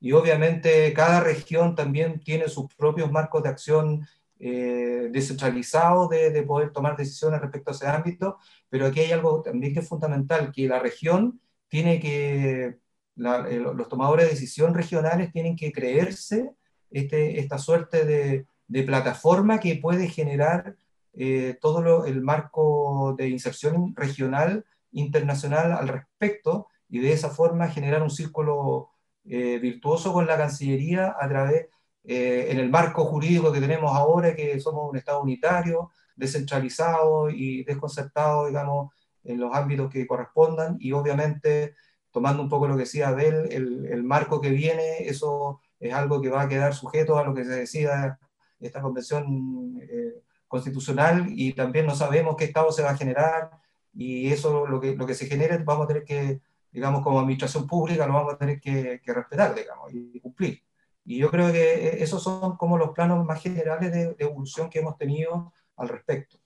Y 0.00 0.12
obviamente 0.12 0.92
cada 0.94 1.20
región 1.20 1.74
también 1.74 2.20
tiene 2.20 2.48
sus 2.48 2.72
propios 2.74 3.10
marcos 3.10 3.42
de 3.42 3.48
acción 3.48 4.06
eh, 4.40 5.08
descentralizado 5.10 6.06
de, 6.06 6.42
poder 6.44 6.70
tomar 6.70 6.96
decisiones 6.96 7.40
respecto 7.40 7.70
a 7.70 7.74
ese 7.74 7.88
ámbito, 7.88 8.38
pero 8.68 8.86
aquí 8.86 9.00
hay 9.00 9.10
algo 9.10 9.42
también 9.42 9.74
que 9.74 9.80
es 9.80 9.88
fundamental, 9.88 10.52
que 10.52 10.68
la 10.68 10.78
región 10.78 11.40
tiene 11.66 11.98
que, 11.98 12.66
eh, 12.66 12.78
los 13.16 13.88
tomadores 13.88 14.26
de 14.26 14.30
decisión 14.32 14.74
regionales 14.74 15.32
tienen 15.32 15.56
que 15.56 15.72
creerse 15.72 16.52
este, 16.90 17.40
esta 17.40 17.58
suerte 17.58 18.04
de, 18.04 18.46
plataforma 18.84 19.58
que 19.58 19.76
puede 19.76 20.08
generar 20.08 20.76
eh, 21.14 21.58
todo 21.60 22.04
el 22.04 22.20
marco 22.20 23.14
de 23.18 23.28
inserción 23.30 23.94
regional 23.96 24.64
internacional 24.92 25.72
al 25.72 25.88
respecto 25.88 26.68
y 26.88 27.00
de 27.00 27.12
esa 27.12 27.30
forma 27.30 27.68
generar 27.68 28.02
un 28.02 28.10
círculo 28.10 28.90
virtuoso 29.24 30.12
con 30.12 30.26
la 30.26 30.38
Cancillería 30.38 31.14
a 31.20 31.28
través 31.28 31.66
eh, 32.10 32.46
en 32.50 32.58
el 32.58 32.70
marco 32.70 33.04
jurídico 33.04 33.52
que 33.52 33.60
tenemos 33.60 33.94
ahora, 33.94 34.34
que 34.34 34.58
somos 34.58 34.90
un 34.90 34.96
Estado 34.96 35.20
unitario, 35.20 35.90
descentralizado 36.16 37.28
y 37.28 37.64
desconcertado, 37.64 38.46
digamos, 38.46 38.92
en 39.24 39.38
los 39.38 39.54
ámbitos 39.54 39.90
que 39.90 40.06
correspondan, 40.06 40.78
y 40.80 40.92
obviamente, 40.92 41.74
tomando 42.10 42.42
un 42.42 42.48
poco 42.48 42.66
lo 42.66 42.76
que 42.76 42.84
decía 42.84 43.08
Abel, 43.08 43.52
el, 43.52 43.84
el 43.86 44.02
marco 44.04 44.40
que 44.40 44.48
viene, 44.48 45.00
eso 45.00 45.60
es 45.78 45.92
algo 45.92 46.22
que 46.22 46.30
va 46.30 46.42
a 46.42 46.48
quedar 46.48 46.72
sujeto 46.72 47.18
a 47.18 47.24
lo 47.24 47.34
que 47.34 47.44
se 47.44 47.50
decida 47.50 48.18
esta 48.58 48.80
convención 48.80 49.78
eh, 49.82 50.22
constitucional, 50.48 51.26
y 51.28 51.52
también 51.52 51.84
no 51.84 51.94
sabemos 51.94 52.36
qué 52.36 52.46
Estado 52.46 52.72
se 52.72 52.82
va 52.82 52.92
a 52.92 52.96
generar, 52.96 53.50
y 53.92 54.32
eso 54.32 54.66
lo 54.66 54.80
que, 54.80 54.96
lo 54.96 55.04
que 55.04 55.14
se 55.14 55.26
genere 55.26 55.58
vamos 55.58 55.84
a 55.84 55.88
tener 55.88 56.04
que, 56.04 56.40
digamos, 56.72 57.02
como 57.02 57.20
administración 57.20 57.66
pública, 57.66 58.06
lo 58.06 58.14
vamos 58.14 58.32
a 58.32 58.38
tener 58.38 58.58
que, 58.60 59.02
que 59.04 59.12
respetar, 59.12 59.54
digamos, 59.54 59.92
y 59.92 60.18
cumplir. 60.20 60.62
Y 61.08 61.16
yo 61.16 61.30
creo 61.30 61.50
que 61.50 61.62
eh, 61.62 62.02
esos 62.02 62.22
son 62.22 62.58
como 62.58 62.76
los 62.76 62.90
planos 62.90 63.24
más 63.24 63.42
generales 63.42 63.90
de, 63.90 64.14
evolución 64.18 64.68
que 64.68 64.80
hemos 64.80 64.98
tenido 64.98 65.54
al 65.76 65.88
respecto. 65.88 66.36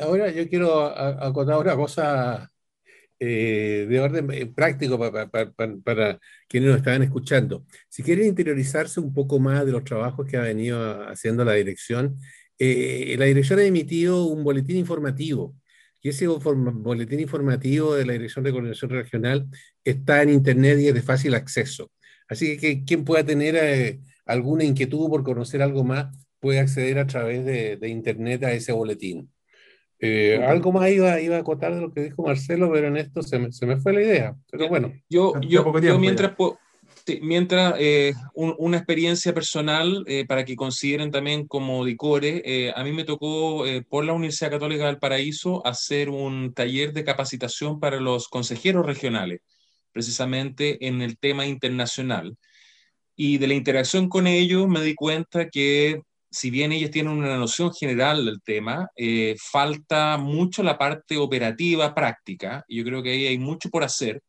ahora 0.00 0.30
yo 0.30 0.48
quiero 0.48 0.86
acotar 0.86 1.58
una 1.58 1.76
cosa 1.76 2.50
eh, 3.18 3.86
de 3.86 4.00
orden 4.00 4.30
eh, 4.32 4.46
práctico 4.46 4.98
para, 4.98 6.18
quienes 6.48 6.70
nos 6.70 6.78
estaban 6.78 7.02
escuchando. 7.02 7.66
Si 7.90 8.02
quieren 8.02 8.28
interiorizarse 8.28 8.98
un 8.98 9.12
poco 9.12 9.38
más 9.38 9.66
de 9.66 9.72
los 9.72 9.84
trabajos 9.84 10.26
que 10.26 10.38
ha 10.38 10.42
venido 10.42 11.06
haciendo 11.06 11.44
la 11.44 11.52
dirección, 11.52 12.16
la 12.58 13.24
dirección 13.26 13.58
ha 13.58 13.64
emitido 13.64 14.24
un 14.24 14.42
boletín 14.42 14.78
informativo 14.78 15.54
y 16.00 16.08
ese 16.08 16.26
boletín 16.26 17.20
informativo 17.20 17.94
de 17.94 18.06
la 18.06 18.14
Dirección 18.14 18.42
de 18.42 18.52
Coordinación 18.52 18.90
Regional 18.90 19.46
está 19.84 20.22
en 20.22 20.30
Internet 20.30 20.78
y 20.80 20.88
es 20.88 20.94
de 20.94 21.02
fácil 21.02 21.34
acceso. 21.34 21.90
Así 22.30 22.56
que 22.56 22.84
quien 22.84 23.04
pueda 23.04 23.24
tener 23.24 23.56
eh, 23.56 23.98
alguna 24.24 24.62
inquietud 24.62 25.10
por 25.10 25.24
conocer 25.24 25.62
algo 25.62 25.82
más 25.82 26.16
puede 26.38 26.60
acceder 26.60 27.00
a 27.00 27.06
través 27.06 27.44
de, 27.44 27.88
internet 27.88 28.44
a 28.44 28.52
ese 28.52 28.72
boletín. 28.72 29.30
Eh, 29.98 30.42
algo 30.46 30.72
más 30.72 30.88
iba, 30.90 31.20
iba, 31.20 31.36
a 31.36 31.40
acotar 31.40 31.74
de 31.74 31.80
lo 31.82 31.92
que 31.92 32.04
dijo 32.04 32.22
Marcelo, 32.22 32.70
pero 32.72 32.86
en 32.86 32.96
esto 32.96 33.22
se 33.22 33.38
me, 33.38 33.52
se 33.52 33.66
me 33.66 33.76
fue 33.78 33.92
la 33.92 34.02
idea. 34.02 34.36
Pero 34.50 34.68
bueno. 34.68 34.92
Yo, 35.10 35.32
yo, 35.40 35.98
mientras, 35.98 36.32
mientras 37.20 37.74
eh, 37.78 38.14
una 38.34 38.76
experiencia 38.76 39.34
personal 39.34 40.06
para 40.28 40.44
que 40.44 40.56
consideren 40.56 41.10
también 41.10 41.48
como 41.48 41.84
DICORE, 41.84 42.72
a 42.74 42.84
mí 42.84 42.92
me 42.92 43.04
tocó 43.04 43.64
por 43.88 44.04
la 44.04 44.12
Universidad 44.12 44.52
Católica 44.52 44.86
del 44.86 44.98
Paraíso 44.98 45.66
hacer 45.66 46.08
un 46.08 46.54
taller 46.54 46.92
de 46.92 47.04
capacitación 47.04 47.80
para 47.80 48.00
los 48.00 48.28
consejeros 48.28 48.86
regionales 48.86 49.40
precisamente 49.92 50.86
en 50.86 51.02
el 51.02 51.18
tema 51.18 51.46
internacional. 51.46 52.36
Y 53.16 53.38
de 53.38 53.48
la 53.48 53.54
interacción 53.54 54.08
con 54.08 54.26
ellos 54.26 54.68
me 54.68 54.82
di 54.82 54.94
cuenta 54.94 55.48
que 55.50 56.02
si 56.30 56.50
bien 56.50 56.72
ellos 56.72 56.90
tienen 56.90 57.12
una 57.12 57.36
noción 57.36 57.72
general 57.72 58.24
del 58.24 58.40
tema, 58.42 58.88
eh, 58.96 59.36
falta 59.38 60.16
mucho 60.16 60.62
la 60.62 60.78
parte 60.78 61.16
operativa, 61.16 61.94
práctica, 61.94 62.64
yo 62.68 62.84
creo 62.84 63.02
que 63.02 63.10
ahí 63.10 63.26
hay 63.26 63.38
mucho 63.38 63.68
por 63.68 63.82
hacer, 63.82 64.22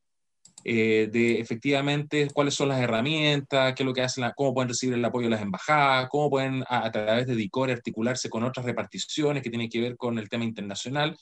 eh, 0.63 1.09
de 1.11 1.39
efectivamente 1.39 2.27
cuáles 2.33 2.53
son 2.53 2.69
las 2.69 2.79
herramientas, 2.79 3.73
qué 3.73 3.81
es 3.83 3.87
lo 3.87 3.93
que 3.93 4.01
hacen, 4.01 4.23
cómo 4.35 4.53
pueden 4.53 4.69
recibir 4.69 4.95
el 4.95 5.05
apoyo 5.05 5.25
de 5.25 5.31
las 5.31 5.41
embajadas, 5.41 6.07
cómo 6.09 6.29
pueden 6.29 6.63
a, 6.67 6.91
través 6.91 7.25
de 7.25 7.35
DICOR 7.35 7.71
articularse 7.71 8.29
con 8.29 8.43
otras 8.43 8.65
reparticiones 8.65 9.41
que 9.41 9.49
tienen 9.49 9.69
que 9.69 9.81
ver 9.81 9.97
con 9.97 10.19
el 10.19 10.29
tema 10.29 10.43
internacional. 10.43 11.17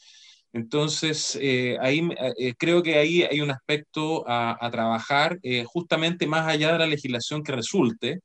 Entonces, 0.53 1.37
eh, 1.41 1.77
ahí 1.79 2.07
eh, 2.37 2.53
creo 2.57 2.81
que 2.83 2.95
ahí 2.97 3.23
hay 3.23 3.41
un 3.41 3.51
aspecto 3.51 4.23
a, 4.27 4.69
trabajar 4.71 5.39
justamente 5.65 6.27
más 6.27 6.47
allá 6.47 6.73
de 6.73 6.79
la 6.79 6.87
legislación 6.87 7.43
que 7.43 7.51
resulte, 7.51 8.19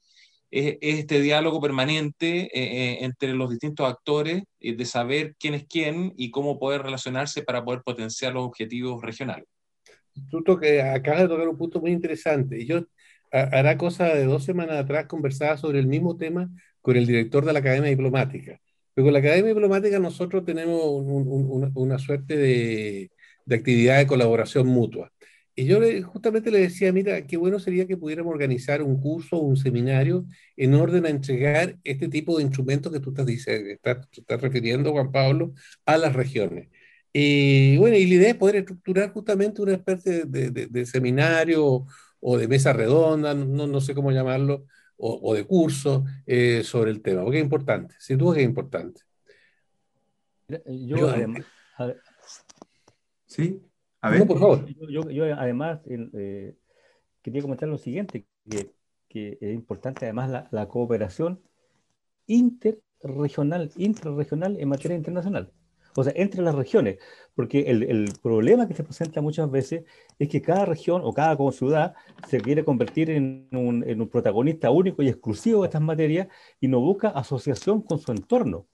es, 0.51 0.79
este 0.81 1.21
diálogo 1.21 1.61
permanente 1.61 3.05
entre 3.05 3.35
los 3.35 3.51
distintos 3.51 3.89
actores 3.89 4.43
de 4.61 4.85
saber 4.85 5.35
quién 5.39 5.55
es 5.55 5.67
quién 5.69 6.13
y 6.17 6.31
cómo 6.31 6.59
poder 6.59 6.83
relacionarse 6.83 7.43
para 7.43 7.65
poder 7.65 7.83
potenciar 7.83 8.33
los 8.35 8.45
objetivos 8.45 9.03
regionales 9.03 9.47
tú 10.31 10.59
que 10.59 10.83
acabas 10.83 11.23
de 11.23 11.29
tocar 11.29 11.49
un 11.49 11.57
punto 11.57 11.81
muy 11.81 11.91
interesante. 11.93 12.65
Yo 12.67 12.85
hará 13.31 13.77
cosa 13.77 14.07
de 14.15 14.25
dos 14.25 14.45
semanas 14.45 14.77
atrás 14.77 15.07
conversaba 15.07 15.57
sobre 15.57 15.81
el 15.81 15.87
mismo 15.87 16.17
tema 16.17 16.49
con 16.81 16.97
el 16.97 17.07
director 17.07 17.45
de 17.45 17.53
la 17.53 17.59
Academia 17.61 17.91
Diplomática. 17.91 18.61
Pero 18.95 19.07
con 19.07 19.13
la 19.13 19.19
Academia 19.21 19.49
Diplomática 19.49 19.99
nosotros 19.99 20.45
tenemos 20.45 20.81
una 21.75 21.99
suerte 21.99 22.37
de, 22.37 23.11
de, 23.45 23.55
actividad 23.57 23.99
de 23.99 24.07
colaboración 24.07 24.67
mutua. 24.67 25.13
Y 25.57 25.67
yo 25.67 25.79
justamente 26.05 26.51
le 26.51 26.61
decía, 26.61 26.93
mira, 26.93 27.27
qué 27.27 27.37
bueno 27.37 27.61
sería 27.61 27.87
que 27.87 27.97
pudiéramos 27.97 28.33
organizar 28.33 28.83
un 28.83 29.01
curso 29.01 29.37
o 29.37 29.41
un 29.41 29.57
seminario 29.57 30.27
en 30.57 30.75
orden 30.75 31.07
a 31.07 31.11
entregar 31.11 31.79
este 31.85 32.09
tipo 32.09 32.37
de 32.37 32.43
instrumentos 32.45 32.93
que 32.93 32.99
tú 33.01 33.11
estás, 33.11 33.29
estás, 33.29 34.09
estás 34.13 34.41
refiriendo, 34.41 34.93
Juan 34.93 35.13
Pablo, 35.13 35.55
a 35.87 35.97
las 35.97 36.13
regiones. 36.15 36.69
Y 37.13 37.77
bueno, 37.79 37.97
y 37.97 38.07
la 38.07 38.15
idea 38.15 38.31
es 38.31 38.35
poder 38.37 38.57
estructurar 38.57 39.13
justamente 39.13 39.63
una 39.63 39.75
especie 39.75 40.25
de, 40.25 40.51
de, 40.51 40.87
seminario 40.87 41.87
o 42.21 42.39
de 42.39 42.49
mesa 42.49 42.73
redonda, 42.73 43.35
no, 43.35 43.69
no 43.69 43.81
sé 43.81 43.95
cómo 43.95 44.11
llamarlo, 44.11 44.67
o, 44.97 45.31
o 45.31 45.35
de 45.35 45.45
curso 45.45 46.05
eh, 46.27 46.63
sobre 46.65 46.91
el 46.91 47.03
tema, 47.03 47.23
porque 47.23 47.39
es 47.39 47.45
importante, 47.45 47.95
sin 47.99 48.19
duda 48.19 48.35
que 48.35 48.43
es 48.43 48.47
importante. 48.47 49.03
Yo, 50.67 51.09
además, 51.09 51.45
sí, 53.27 53.63
a 54.01 54.11
ver. 54.11 54.27
por 54.27 54.39
favor. 54.39 54.67
Yo, 54.89 55.09
yo, 55.11 55.25
además 55.35 55.81
eh, 55.87 56.55
quería 57.23 57.43
comentar 57.43 57.69
lo 57.69 57.79
siguiente, 57.79 58.27
que, 58.49 58.71
que 59.09 59.39
es 59.41 59.55
importante 59.55 60.05
además 60.05 60.31
la, 60.31 60.49
la 60.51 60.69
cooperación 60.69 61.41
interregional, 62.27 63.71
interregional 63.77 64.61
en 64.61 64.69
materia 64.69 64.97
internacional 64.97 65.51
o 65.97 66.05
sea, 66.05 66.13
entre 66.17 66.43
las 66.43 66.55
regiones, 66.55 66.99
porque 67.35 67.71
el, 67.71 68.13
problema 68.23 68.67
que 68.67 68.75
se 68.75 68.85
presenta 68.85 69.21
muchas 69.21 69.51
veces 69.51 69.85
es 70.19 70.29
que 70.29 70.43
cada 70.43 70.65
región 70.65 71.03
o 71.05 71.13
cada 71.13 71.37
ciudad 71.53 71.95
se 72.29 72.41
quiere 72.41 72.65
convertir 72.65 73.11
en 73.11 73.49
un, 73.53 74.09
protagonista 74.11 74.71
único 74.71 75.03
y 75.03 75.09
exclusivo 75.09 75.63
de 75.63 75.69
estas 75.69 75.83
materias 75.83 76.29
y 76.61 76.69
no 76.69 76.81
busca 76.81 77.09
asociación 77.09 77.83
con 77.83 77.99
su 77.99 78.13
entorno. 78.13 78.67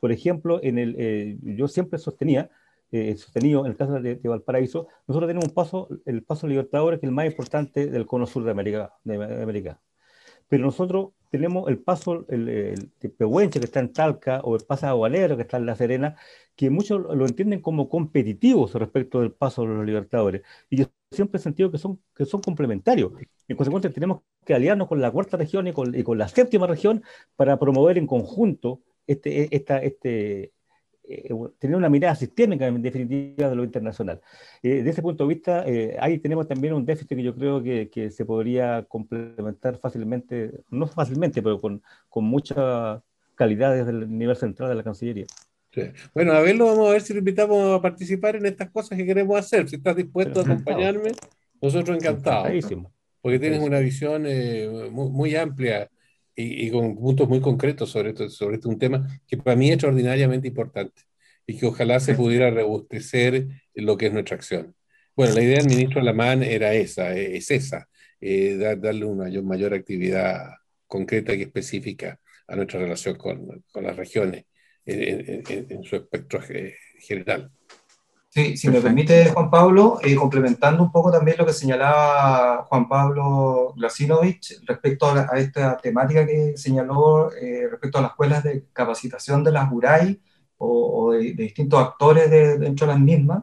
Por 0.00 0.12
ejemplo, 0.12 0.60
en 0.62 0.78
el, 0.78 0.96
eh, 0.98 1.38
yo 1.42 1.68
siempre 1.68 1.98
sostenía, 1.98 2.50
eh, 2.90 3.16
sostenido 3.16 3.64
en 3.64 3.72
el 3.72 3.76
caso 3.76 4.00
de, 4.00 4.20
Valparaíso, 4.22 4.88
nosotros 5.06 5.28
tenemos 5.28 5.48
un 5.48 5.54
paso, 5.54 5.88
el 6.04 6.24
paso 6.24 6.46
Libertadores, 6.46 7.00
que 7.00 7.06
es 7.06 7.08
el 7.08 7.14
más 7.14 7.26
importante 7.26 7.86
del 7.86 8.06
cono 8.06 8.26
sur. 8.26 8.44
De 8.44 8.50
América. 8.50 9.80
Pero 10.52 10.66
nosotros 10.66 11.12
tenemos 11.30 11.66
el 11.70 11.78
paso 11.78 12.26
el, 12.28 12.46
el, 12.46 13.10
Pehuenche, 13.16 13.58
que 13.58 13.64
está 13.64 13.80
en 13.80 13.90
Talca, 13.90 14.42
o 14.44 14.54
el 14.54 14.62
paso 14.66 14.86
Agualero, 14.86 15.34
que 15.34 15.44
está 15.44 15.56
en 15.56 15.64
La 15.64 15.74
Serena, 15.74 16.14
que 16.54 16.68
muchos 16.68 17.00
lo 17.00 17.24
entienden 17.24 17.62
como 17.62 17.88
competitivos 17.88 18.74
respecto 18.74 19.20
del 19.20 19.32
paso 19.32 19.62
de 19.62 19.68
los 19.68 19.86
Libertadores. 19.86 20.42
Y 20.68 20.76
yo 20.76 20.84
siempre 21.10 21.38
he 21.38 21.42
sentido 21.42 21.70
que 21.70 21.78
son, 21.78 22.02
que 22.14 22.26
son 22.26 22.42
complementarios. 22.42 23.12
En 23.48 23.56
consecuencia, 23.56 23.90
tenemos 23.90 24.20
que 24.44 24.52
aliarnos 24.52 24.88
con 24.88 25.00
la 25.00 25.10
cuarta 25.10 25.38
región 25.38 25.68
y 25.68 25.72
con, 25.72 25.94
y 25.94 26.02
con 26.02 26.18
la 26.18 26.28
séptima 26.28 26.66
región 26.66 27.02
para 27.34 27.58
promover 27.58 27.96
en 27.96 28.06
conjunto 28.06 28.82
este, 29.06 29.56
esta, 29.56 29.78
este, 29.78 30.52
tener 31.58 31.76
una 31.76 31.88
mirada 31.88 32.14
sistémica 32.14 32.66
en 32.66 32.80
definitiva 32.80 33.50
de 33.50 33.56
lo 33.56 33.64
internacional. 33.64 34.20
Eh, 34.62 34.76
desde 34.76 34.90
ese 34.90 35.02
punto 35.02 35.24
de 35.24 35.34
vista, 35.34 35.64
eh, 35.66 35.96
ahí 36.00 36.18
tenemos 36.18 36.46
también 36.46 36.74
un 36.74 36.84
déficit 36.84 37.16
que 37.16 37.22
yo 37.22 37.34
creo 37.34 37.62
que, 37.62 37.90
que, 37.90 38.10
se 38.10 38.24
podría 38.24 38.84
complementar 38.84 39.78
fácilmente, 39.78 40.52
no 40.70 40.86
fácilmente, 40.86 41.42
pero 41.42 41.60
con, 41.60 41.82
con 42.08 42.24
mucha 42.24 43.02
calidad 43.34 43.74
desde 43.74 43.90
el 43.90 44.16
nivel 44.16 44.36
central 44.36 44.68
de 44.68 44.76
la 44.76 44.82
Cancillería. 44.82 45.26
Bueno, 46.14 46.32
a 46.32 46.40
verlo, 46.40 46.66
vamos 46.66 46.88
a 46.88 46.92
ver 46.92 47.00
si 47.00 47.12
lo 47.12 47.20
invitamos 47.20 47.78
a 47.78 47.80
participar 47.80 48.36
en 48.36 48.46
estas 48.46 48.70
cosas 48.70 48.98
que 48.98 49.06
queremos 49.06 49.38
hacer. 49.38 49.68
Si 49.68 49.76
estás 49.76 49.96
dispuesto 49.96 50.40
a 50.40 50.42
acompañarme, 50.42 51.12
nosotros 51.60 51.96
encantados. 51.96 52.66
Porque 53.22 53.38
tienes 53.38 53.60
una 53.60 53.78
visión 53.78 54.24
eh, 54.26 54.88
muy, 54.90 55.08
muy, 55.10 55.36
amplia 55.36 55.88
y, 56.34 56.66
y, 56.66 56.70
con 56.70 56.96
puntos 56.96 57.28
muy 57.28 57.40
concretos 57.40 57.90
sobre, 57.90 58.10
esto, 58.10 58.28
sobre 58.28 58.56
este 58.56 58.68
un 58.68 58.78
tema 58.78 59.06
que 59.26 59.36
para 59.36 59.56
mí 59.56 59.68
es 59.68 59.74
extraordinariamente 59.74 60.48
importante 60.48 61.02
y 61.46 61.58
que 61.58 61.66
ojalá 61.66 62.00
se 62.00 62.14
pudiera 62.14 62.50
rebustecer 62.50 63.48
lo 63.74 63.96
que 63.96 64.06
es 64.06 64.12
nuestra 64.12 64.36
acción. 64.36 64.74
Bueno, 65.14 65.34
la 65.34 65.42
idea 65.42 65.58
del 65.58 65.68
ministro 65.68 66.00
Alamán 66.00 66.42
era 66.42 66.72
esa, 66.72 67.14
eh, 67.14 67.36
es 67.36 67.50
esa, 67.50 67.88
eh, 68.20 68.56
darle 68.80 69.04
una 69.04 69.24
mayor, 69.24 69.44
mayor, 69.44 69.74
actividad 69.74 70.54
concreta 70.86 71.34
y 71.34 71.42
específica 71.42 72.18
a 72.46 72.56
nuestra 72.56 72.80
relación 72.80 73.16
con, 73.16 73.62
con 73.70 73.84
las 73.84 73.96
regiones 73.96 74.44
en, 74.84 75.84
su 75.84 75.96
espectro 75.96 76.40
general. 76.98 77.50
Sí, 78.34 78.56
si 78.56 78.70
me 78.70 78.80
permite, 78.80 79.28
Juan 79.30 79.50
Pablo, 79.50 79.98
eh, 80.02 80.14
complementando 80.16 80.82
un 80.82 80.90
poco 80.90 81.12
también 81.12 81.36
lo 81.36 81.44
que 81.44 81.52
señalaba 81.52 82.64
Juan 82.64 82.88
Pablo 82.88 83.74
Glasinovich 83.76 84.58
respecto 84.66 85.10
a, 85.10 85.38
esta 85.38 85.76
temática 85.76 86.24
que 86.26 86.56
señaló 86.56 87.30
eh, 87.34 87.68
respecto 87.70 87.98
a 87.98 88.00
las 88.00 88.12
escuelas 88.12 88.42
de 88.42 88.64
capacitación 88.72 89.44
de 89.44 89.52
las 89.52 89.70
URAI 89.70 90.18
o, 90.56 91.12
de, 91.12 91.34
distintos 91.34 91.78
actores 91.78 92.30
dentro 92.30 92.86
de 92.86 92.92
las 92.94 93.02
mismas. 93.02 93.42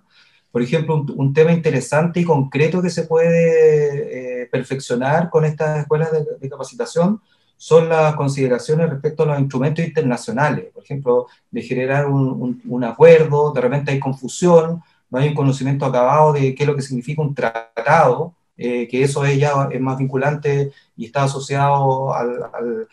Por 0.51 0.63
ejemplo, 0.63 1.05
un, 1.15 1.33
tema 1.35 1.51
interesante 1.51 2.21
y 2.21 2.23
concreto 2.25 2.81
que 2.81 2.89
se 2.89 3.03
puede 3.03 4.41
eh, 4.41 4.47
perfeccionar 4.47 5.29
con 5.29 5.45
estas 5.45 5.81
escuelas 5.81 6.11
de, 6.11 6.25
de 6.39 6.49
capacitación 6.49 7.21
son 7.61 7.89
las 7.89 8.15
consideraciones 8.15 8.89
respecto 8.89 9.23
a 9.23 9.25
los 9.25 9.39
instrumentos 9.39 9.83
internacionales, 9.83 10.67
por 10.73 10.81
ejemplo, 10.81 11.27
de 11.51 11.61
generar 11.61 12.07
un, 12.07 12.61
un, 12.65 12.83
acuerdo, 12.85 13.51
de 13.51 13.59
repente 13.59 13.91
hay 13.91 13.99
confusión, 13.99 14.81
no 15.09 15.19
hay 15.19 15.27
un 15.27 15.35
conocimiento 15.35 15.85
acabado 15.85 16.31
de 16.31 16.55
qué 16.55 16.63
es 16.63 16.67
lo 16.67 16.75
que 16.77 16.81
significa 16.81 17.21
un 17.21 17.35
tratado, 17.35 18.33
eh, 18.55 18.87
que 18.87 19.03
eso 19.03 19.25
es 19.25 19.37
ya 19.37 19.67
es 19.69 19.81
más 19.81 19.97
vinculante 19.97 20.71
y 20.95 21.07
está 21.07 21.23
asociado 21.23 22.13
al, 22.13 22.87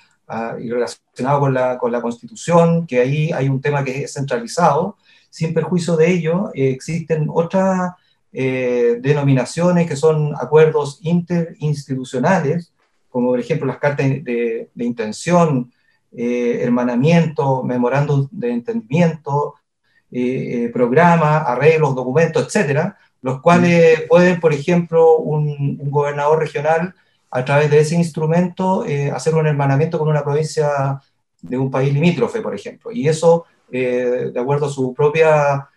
y 0.58 0.68
relacionado 0.68 1.38
con 1.38 1.54
la, 1.54 1.78
con 1.78 1.92
la 1.92 2.02
Constitución, 2.02 2.88
que 2.88 2.98
ahí 2.98 3.30
hay 3.30 3.48
un 3.48 3.60
tema 3.60 3.84
que 3.84 4.02
es 4.02 4.14
centralizado. 4.14 4.96
Sin 5.30 5.54
perjuicio 5.54 5.96
de 5.96 6.10
ello, 6.10 6.50
eh, 6.54 6.70
existen 6.70 7.28
otras 7.32 7.92
eh, 8.32 8.98
denominaciones 9.00 9.86
que 9.86 9.94
son 9.94 10.34
acuerdos 10.34 10.98
interinstitucionales, 11.02 12.72
como 13.16 13.28
por 13.28 13.40
ejemplo 13.40 13.66
las 13.66 13.78
cartas 13.78 14.06
de, 14.06 14.68
intención, 14.76 15.72
eh, 16.12 16.58
hermanamiento, 16.60 17.62
memorándum 17.62 18.28
de 18.30 18.50
entendimiento, 18.50 19.54
eh, 20.10 20.64
eh, 20.64 20.68
programas, 20.70 21.44
arreglos, 21.46 21.94
documentos, 21.94 22.44
etcétera, 22.44 22.98
los 23.22 23.40
cuales 23.40 24.02
pueden, 24.02 24.38
por 24.38 24.52
ejemplo, 24.52 25.16
un, 25.16 25.78
gobernador 25.90 26.40
regional, 26.40 26.94
a 27.30 27.42
través 27.42 27.70
de 27.70 27.78
ese 27.78 27.94
instrumento, 27.94 28.84
hacer 29.14 29.34
un 29.34 29.46
hermanamiento 29.46 29.98
con 29.98 30.08
una 30.08 30.22
provincia 30.22 31.00
de 31.40 31.56
un 31.56 31.70
país 31.70 31.94
limítrofe, 31.94 32.42
por 32.42 32.54
ejemplo. 32.54 32.92
Y 32.92 33.08
eso, 33.08 33.46
de 33.70 34.38
acuerdo 34.38 34.66
a 34.66 34.70
su 34.70 34.92
propia, 34.92 35.70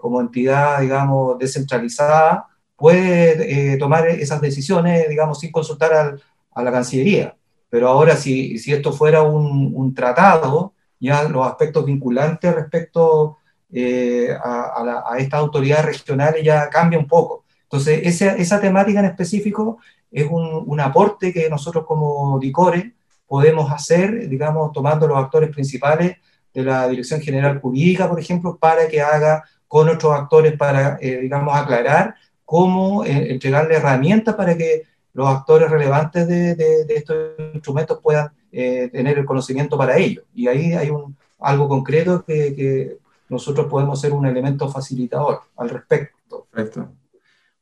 como 0.00 0.22
entidad, 0.22 0.80
digamos, 0.80 1.38
descentralizada, 1.38 2.46
puede 2.74 3.76
tomar 3.76 4.08
esas 4.08 4.40
decisiones, 4.40 5.08
digamos, 5.10 5.40
sin 5.40 5.52
consultar 5.52 5.92
al, 5.92 6.22
a 6.54 6.62
la 6.62 6.72
Cancillería. 6.72 7.36
Pero 7.68 7.88
ahora, 7.88 8.16
si, 8.16 8.58
si 8.58 8.72
esto 8.72 8.92
fuera 8.92 9.22
un, 9.22 9.72
un, 9.74 9.94
tratado, 9.94 10.74
ya 11.00 11.24
los 11.24 11.46
aspectos 11.46 11.84
vinculantes 11.84 12.54
respecto 12.54 13.38
eh, 13.72 14.28
a, 14.32 15.02
a, 15.12 15.18
estas 15.18 15.40
autoridades 15.40 15.84
regionales 15.84 16.44
ya 16.44 16.70
cambia 16.70 16.98
un 16.98 17.08
poco. 17.08 17.44
Entonces, 17.64 18.00
esa, 18.04 18.36
esa 18.36 18.60
temática 18.60 19.00
en 19.00 19.06
específico 19.06 19.78
es 20.10 20.26
un, 20.30 20.62
un, 20.64 20.80
aporte 20.80 21.32
que 21.32 21.50
nosotros 21.50 21.84
como 21.84 22.38
DICORE 22.38 22.94
podemos 23.26 23.72
hacer, 23.72 24.28
digamos, 24.28 24.70
tomando 24.72 25.08
los 25.08 25.18
actores 25.18 25.50
principales 25.50 26.18
de 26.52 26.62
la 26.62 26.86
Dirección 26.86 27.20
General 27.20 27.60
Jurídica, 27.60 28.08
por 28.08 28.20
ejemplo, 28.20 28.56
para 28.56 28.86
que 28.86 29.02
haga 29.02 29.42
con 29.66 29.88
otros 29.88 30.14
actores 30.14 30.56
para, 30.56 30.98
eh, 31.00 31.18
digamos, 31.22 31.56
aclarar 31.56 32.14
cómo 32.44 33.04
eh, 33.04 33.32
entregarle 33.32 33.74
herramientas 33.74 34.36
para 34.36 34.56
que 34.56 34.82
los 35.14 35.28
actores 35.28 35.70
relevantes 35.70 36.28
de, 36.28 36.84
estos 36.88 37.16
instrumentos 37.54 38.00
puedan 38.02 38.30
eh, 38.52 38.90
tener 38.92 39.18
el 39.18 39.24
conocimiento 39.24 39.78
para 39.78 39.96
ello. 39.96 40.22
Y 40.34 40.48
ahí 40.48 40.72
hay 40.74 40.90
un, 40.90 41.16
algo 41.38 41.68
concreto 41.68 42.24
que, 42.24 42.98
nosotros 43.26 43.66
podemos 43.68 43.98
ser 44.00 44.12
un 44.12 44.26
elemento 44.26 44.68
facilitador 44.68 45.40
al 45.56 45.70
respecto. 45.70 46.46
Perfecto. 46.52 46.92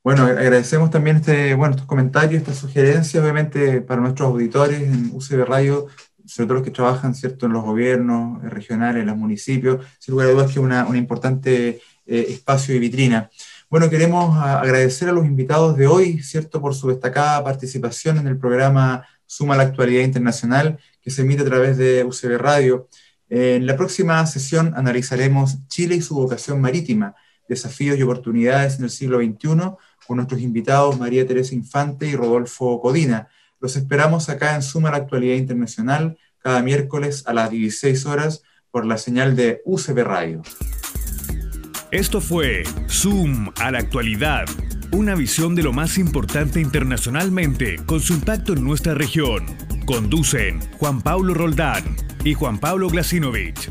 Bueno, 0.03 0.25
agradecemos 0.25 0.91
también 0.91 1.19
este, 1.19 1.55
bueno, 1.55 1.75
estos 1.75 1.87
comentarios, 1.87 2.43
estas 2.43 2.59
sugerencias, 2.59 3.23
obviamente, 3.23 3.81
para 3.81 4.01
nuestros 4.01 4.29
auditores 4.29 4.83
en 4.83 5.11
UCB 5.15 5.47
Radio, 5.47 5.87
sobre 6.27 6.47
todo 6.49 6.55
los 6.55 6.65
que 6.65 6.73
trabajan 6.73 7.15
¿cierto? 7.15 7.47
en 7.47 7.53
los 7.53 7.63
gobiernos 7.63 8.43
regionales, 8.43 9.03
en 9.03 9.07
los 9.07 9.17
municipios. 9.17 9.87
Sin 10.01 10.13
lugar 10.13 10.29
a 10.29 10.33
dudas 10.33 10.47
que 10.47 10.53
es 10.59 10.59
una, 10.59 10.85
un 10.85 10.97
importante 10.97 11.81
eh, 12.07 12.27
espacio 12.29 12.75
y 12.75 12.81
vitrina. 12.81 13.31
Bueno, 13.73 13.89
queremos 13.89 14.37
agradecer 14.37 15.09
a 15.09 15.13
los 15.13 15.25
invitados 15.25 15.79
de 15.79 15.87
hoy, 15.87 16.23
¿cierto?, 16.23 16.61
por 16.61 16.75
su 16.75 16.89
destacada 16.89 17.43
participación 17.43 18.19
en 18.19 18.27
el 18.27 18.37
programa 18.37 19.09
Suma 19.25 19.57
la 19.57 19.63
Actualidad 19.63 20.05
Internacional, 20.05 20.79
que 21.01 21.11
se 21.11 21.23
emite 21.23 21.41
a 21.41 21.47
través 21.47 21.79
de 21.79 22.05
UCB 22.05 22.37
Radio. 22.37 22.91
En 23.31 23.65
la 23.65 23.75
próxima 23.75 24.27
sesión 24.27 24.75
analizaremos 24.77 25.67
Chile 25.69 25.95
y 25.95 26.03
su 26.03 26.15
vocación 26.17 26.61
marítima, 26.61 27.15
desafíos 27.49 27.97
y 27.97 28.03
oportunidades 28.03 28.77
en 28.77 28.85
el 28.85 28.91
siglo 28.91 29.21
XXI, 29.21 29.73
con 30.07 30.17
nuestros 30.19 30.43
invitados 30.43 30.99
María 30.99 31.27
Teresa 31.27 31.55
Infante 31.55 32.07
y 32.07 32.15
Rodolfo 32.15 32.79
Codina. 32.79 33.29
Los 33.59 33.77
esperamos 33.77 34.29
acá 34.29 34.55
en 34.55 34.61
Suma 34.61 34.91
la 34.91 34.99
Actualidad 34.99 35.37
Internacional, 35.37 36.19
cada 36.41 36.61
miércoles 36.61 37.23
a 37.27 37.33
las 37.33 37.49
16 37.49 38.05
horas 38.05 38.43
por 38.71 38.85
la 38.85 38.99
señal 38.99 39.35
de 39.35 39.63
UCB 39.65 40.05
Radio. 40.05 40.43
Esto 41.93 42.23
fue 42.23 42.63
Zoom 42.89 43.51
a 43.61 43.71
la 43.71 43.81
actualidad, 43.81 44.47
una 44.93 45.15
visión 45.15 45.55
de 45.55 45.63
lo 45.63 45.75
más 45.75 45.99
importante 45.99 46.59
internacionalmente 46.59 47.77
con 47.85 48.01
su 48.01 48.15
impacto 48.15 48.55
en 48.55 48.65
nuestra 48.65 48.95
región. 48.95 49.45
Conducen 49.85 50.61
Juan 50.79 51.03
Pablo 51.03 51.35
Roldán 51.35 51.85
y 52.25 52.33
Juan 52.33 52.59
Pablo 52.59 52.89
Glasinovich. 52.89 53.71